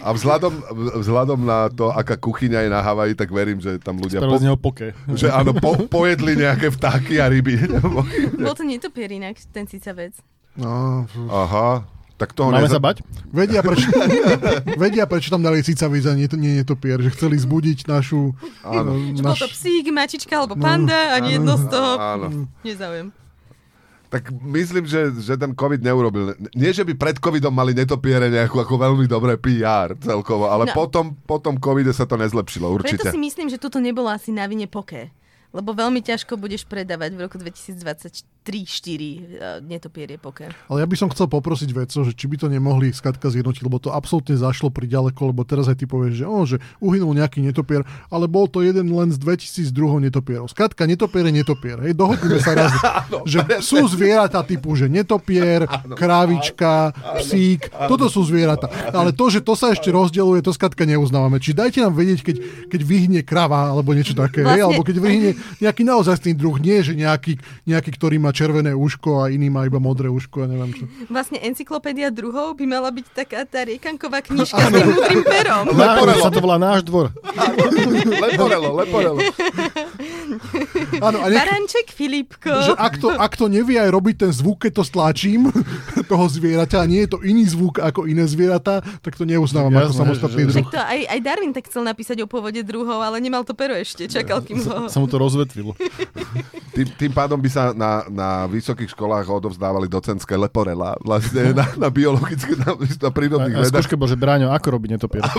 A 0.00 0.12
vzhľadom, 0.12 0.52
vzhľadom 1.00 1.40
na 1.40 1.68
to, 1.68 1.88
aká 1.88 2.14
kuchyňa 2.14 2.60
je 2.60 2.70
na 2.70 2.80
Havaji, 2.80 3.14
tak 3.14 3.28
verím, 3.30 3.56
že 3.56 3.76
tam 3.78 3.96
ľudia... 3.96 4.20
Spravil 4.20 4.36
Po, 4.36 4.40
z 4.40 4.44
neho 4.44 4.58
poke. 4.58 4.86
že 5.10 5.26
áno, 5.28 5.52
po, 5.54 5.80
pojedli 5.82 6.36
nejaké 6.36 6.68
vtáky 6.68 7.16
a 7.16 7.26
ryby. 7.26 7.56
Bol 8.36 8.52
to 8.52 8.62
netopier 8.62 9.08
inak, 9.08 9.40
ten 9.48 9.64
cicavec. 9.64 10.12
No, 10.54 11.08
Aha. 11.26 11.88
Tak 12.14 12.30
toho 12.30 12.54
Máme 12.54 12.62
neza- 12.62 12.78
sa 12.78 12.84
bať? 12.84 13.02
vedia, 13.26 13.58
prečo, 13.58 13.90
vedia, 14.78 15.02
prečo 15.02 15.34
tam 15.34 15.42
dali 15.42 15.66
cicavic 15.66 16.06
a 16.06 16.14
nie, 16.14 16.30
nie 16.38 16.62
netopier, 16.62 17.02
že 17.02 17.10
chceli 17.10 17.34
zbudiť 17.34 17.90
našu... 17.90 18.30
Áno. 18.62 18.94
eh, 18.94 19.18
Či 19.18 19.20
bol 19.20 19.34
to 19.34 19.50
psík, 19.50 19.90
mačička 19.90 20.38
alebo 20.38 20.54
panda 20.54 20.94
a 21.10 21.18
nie 21.18 21.42
jedno 21.42 21.58
z 21.58 21.66
toho. 21.66 21.90
Áno. 21.98 22.26
Nezáujem. 22.62 23.10
Tak 24.14 24.30
myslím, 24.30 24.86
že, 24.86 25.10
že 25.18 25.34
ten 25.34 25.50
COVID 25.52 25.82
neurobil. 25.82 26.24
Nie, 26.54 26.70
že 26.70 26.82
by 26.82 26.94
pred 26.94 27.18
COVIDom 27.18 27.50
mali 27.50 27.74
netopiere 27.74 28.30
nejakú 28.30 28.56
ako 28.56 28.78
veľmi 28.78 29.04
dobré 29.04 29.34
PR 29.34 29.98
celkovo, 29.98 30.46
ale 30.46 30.64
No. 30.64 30.72
potom, 30.72 31.18
potom 31.18 31.58
COVIDe 31.58 31.90
sa 31.90 32.06
to 32.06 32.14
nezlepšilo, 32.14 32.70
Preto 32.78 32.94
určite. 32.94 33.10
si 33.10 33.18
myslím, 33.18 33.48
že 33.48 33.58
toto 33.58 33.76
nebolo 33.76 34.06
asi 34.06 34.30
na 34.30 34.46
vine 34.46 34.64
poke. 34.64 35.10
Lebo 35.54 35.70
veľmi 35.70 36.02
ťažko 36.02 36.34
budeš 36.34 36.66
predávať 36.66 37.14
v 37.14 37.30
roku 37.30 37.38
2023-2024 37.38 39.64
netopierie 39.64 40.20
poker. 40.20 40.52
Ale 40.68 40.84
ja 40.84 40.86
by 40.86 40.96
som 41.00 41.08
chcel 41.08 41.32
poprosiť 41.32 41.72
vedcov, 41.72 42.04
že 42.04 42.12
či 42.12 42.28
by 42.28 42.36
to 42.36 42.52
nemohli 42.52 42.92
skatka 42.92 43.32
zjednotiť, 43.32 43.64
lebo 43.64 43.80
to 43.80 43.88
absolútne 43.88 44.36
zašlo 44.36 44.68
pri 44.68 44.84
ďaleko, 44.84 45.32
lebo 45.32 45.48
teraz 45.48 45.64
aj 45.70 45.80
ty 45.80 45.88
povieš, 45.88 46.14
že, 46.20 46.26
on, 46.28 46.44
že 46.44 46.60
uhynul 46.84 47.16
nejaký 47.16 47.40
netopier, 47.40 47.88
ale 48.12 48.28
bol 48.28 48.44
to 48.44 48.60
jeden 48.60 48.92
len 48.92 49.08
z 49.08 49.16
2002 49.16 50.04
netopierov. 50.10 50.52
Skatka, 50.52 50.84
netopier 50.84 51.24
je 51.30 51.34
netopier. 51.40 51.80
Hej, 51.80 51.96
dohodneme 51.96 52.36
sa 52.42 52.52
raz, 52.52 52.72
že 53.32 53.40
sú 53.64 53.88
zvieratá 53.88 54.44
typu, 54.44 54.76
že 54.76 54.92
netopier, 54.92 55.64
krávička, 55.96 56.92
psík, 57.24 57.72
toto 57.88 58.12
sú 58.12 58.28
zvieratá. 58.28 58.68
Ale 58.92 59.16
to, 59.16 59.32
že 59.32 59.40
to 59.40 59.56
sa 59.56 59.72
ešte 59.72 59.88
rozdeluje, 59.88 60.44
to 60.44 60.52
skatka 60.52 60.84
neuznávame. 60.84 61.40
Či 61.40 61.56
dajte 61.56 61.80
nám 61.80 61.96
vedieť, 61.96 62.20
keď, 62.20 62.36
keď 62.68 62.80
vyhne 62.84 63.20
krava 63.24 63.72
alebo 63.72 63.96
niečo 63.96 64.12
také, 64.12 64.44
hej, 64.44 64.60
Vlastne- 64.60 64.64
alebo 64.68 64.82
keď 64.84 64.96
vyhne 65.00 65.30
nejaký 65.58 65.82
naozajstný 65.84 66.32
druh, 66.34 66.56
nie, 66.58 66.80
že 66.80 66.92
nejaký, 66.92 67.38
nejaký, 67.64 67.90
ktorý 67.94 68.16
má 68.18 68.30
červené 68.30 68.72
uško 68.74 69.24
a 69.24 69.30
iný 69.30 69.48
má 69.48 69.64
iba 69.64 69.78
modré 69.78 70.10
uško, 70.10 70.44
ja 70.44 70.48
neviem 70.50 70.72
čo. 70.74 70.84
Vlastne 71.08 71.40
encyklopédia 71.40 72.10
druhov 72.10 72.56
by 72.58 72.64
mala 72.66 72.90
byť 72.90 73.06
taká 73.14 73.44
tá 73.44 73.64
riekanková 73.64 74.20
knižka 74.26 74.56
s 74.58 74.70
tým 74.70 74.86
múdrym 74.90 75.22
perom. 75.24 75.64
Náš, 75.78 76.20
sa 76.22 76.30
to 76.32 76.40
volá 76.40 76.56
náš 76.56 76.86
dvor. 76.86 77.10
Leporelo, 78.24 78.70
leporelo. 78.76 79.20
Áno, 81.00 81.18
a 81.20 81.26
nech, 81.28 81.38
Baranček 81.38 81.92
Filipko. 81.92 82.50
že 82.50 82.72
ak 82.76 82.94
to, 82.98 83.08
ak 83.12 83.32
to 83.36 83.46
nevie 83.50 83.76
aj 83.76 83.90
robiť 83.92 84.16
ten 84.26 84.32
zvuk, 84.32 84.64
keď 84.66 84.80
to 84.80 84.84
stlačím, 84.86 85.50
toho 86.10 86.24
zvieraťa, 86.28 86.82
a 86.82 86.86
nie 86.88 87.04
je 87.04 87.10
to 87.14 87.18
iný 87.22 87.44
zvuk 87.48 87.80
ako 87.80 88.08
iné 88.08 88.24
zvieratá, 88.24 88.80
tak 89.00 89.14
to 89.16 89.24
neuznávam 89.28 89.72
ako 89.72 89.92
Jasné, 89.92 90.00
samostatný 90.00 90.42
že- 90.42 90.48
druh. 90.48 90.56
Však 90.64 90.72
to 90.72 90.80
aj, 90.80 91.00
aj 91.10 91.20
Darwin 91.20 91.52
tak 91.52 91.64
chcel 91.68 91.82
napísať 91.84 92.16
o 92.24 92.26
pôvode 92.28 92.60
druhov, 92.64 92.98
ale 93.00 93.20
nemal 93.20 93.42
to 93.44 93.52
pero 93.52 93.74
ešte. 93.76 94.08
Čakal, 94.08 94.42
kým 94.44 94.60
ho... 94.64 94.88
Sa 94.88 94.98
mu 95.00 95.06
to 95.08 95.16
rozvetvilo. 95.34 95.74
Tým, 96.74 96.90
tým 96.98 97.12
pádom 97.14 97.38
by 97.38 97.46
sa 97.46 97.70
na, 97.70 98.02
na 98.10 98.50
vysokých 98.50 98.90
školách 98.90 99.30
odovzdávali 99.30 99.86
docentské 99.86 100.34
leporela 100.34 100.98
vlastne 100.98 101.54
na, 101.54 101.70
na 101.78 101.86
biologické, 101.86 102.58
na, 102.58 102.74
na 102.74 102.82
A, 102.82 103.14
prírodných 103.14 103.54
a 103.54 103.62
vedách. 103.62 103.86
skúška 103.86 103.94
bol, 103.94 104.10
že 104.10 104.18
Bráňo, 104.18 104.50
ako 104.50 104.74
robiť 104.74 104.90
netopier? 104.98 105.22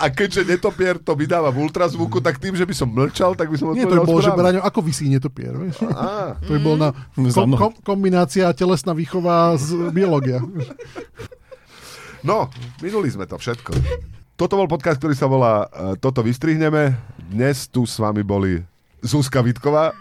A 0.00 0.08
keďže 0.08 0.48
netopier 0.48 0.96
to 0.96 1.12
vydáva 1.12 1.52
v 1.52 1.60
ultrazvuku, 1.60 2.24
tak 2.24 2.40
tým, 2.40 2.56
že 2.56 2.64
by 2.64 2.72
som 2.72 2.88
mlčal, 2.88 3.36
tak 3.36 3.52
by 3.52 3.56
som 3.60 3.76
Nie, 3.76 3.84
to 3.84 4.00
by 4.00 4.08
bolo, 4.08 4.24
že. 4.24 4.32
Braňo, 4.32 4.64
ako 4.64 4.80
vysí 4.80 5.12
netopier. 5.12 5.52
Vieš? 5.52 5.84
Á, 5.92 6.40
To 6.40 6.50
by 6.56 6.60
bol 6.64 6.80
na 6.80 6.96
Za 7.28 7.44
kom, 7.44 7.52
kom, 7.52 7.72
kombinácia 7.84 8.48
telesná 8.56 8.96
výchova 8.96 9.60
z 9.60 9.92
biológia. 9.92 10.40
No, 12.24 12.48
minuli 12.80 13.12
sme 13.12 13.28
to 13.28 13.36
všetko. 13.36 13.76
Toto 14.34 14.58
bol 14.58 14.66
podcast, 14.66 14.98
ktorý 14.98 15.14
sa 15.14 15.30
volá 15.30 15.70
uh, 15.70 15.94
Toto 15.94 16.18
vystrihneme. 16.18 16.98
Dnes 17.30 17.70
tu 17.70 17.86
s 17.86 17.94
vami 18.02 18.26
boli 18.26 18.66
Zuzka 18.98 19.38
Vitková, 19.44 19.94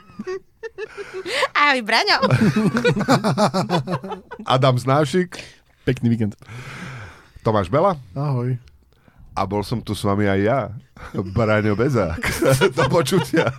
Ahoj, 1.53 1.79
Braňo. 1.85 2.17
Adam 4.57 4.75
Znášik, 4.77 5.39
Pekný 5.85 6.09
víkend. 6.09 6.33
Tomáš 7.43 7.67
Bela 7.67 7.99
Ahoj. 8.15 8.55
a 9.35 9.41
bol 9.43 9.65
som 9.65 9.81
tu 9.81 9.97
s 9.97 10.05
vami 10.05 10.29
aj 10.29 10.39
ja, 10.39 10.59
Braňo 11.13 11.73
Bezák. 11.75 12.21
Do 12.77 12.85
počutia. 12.87 13.51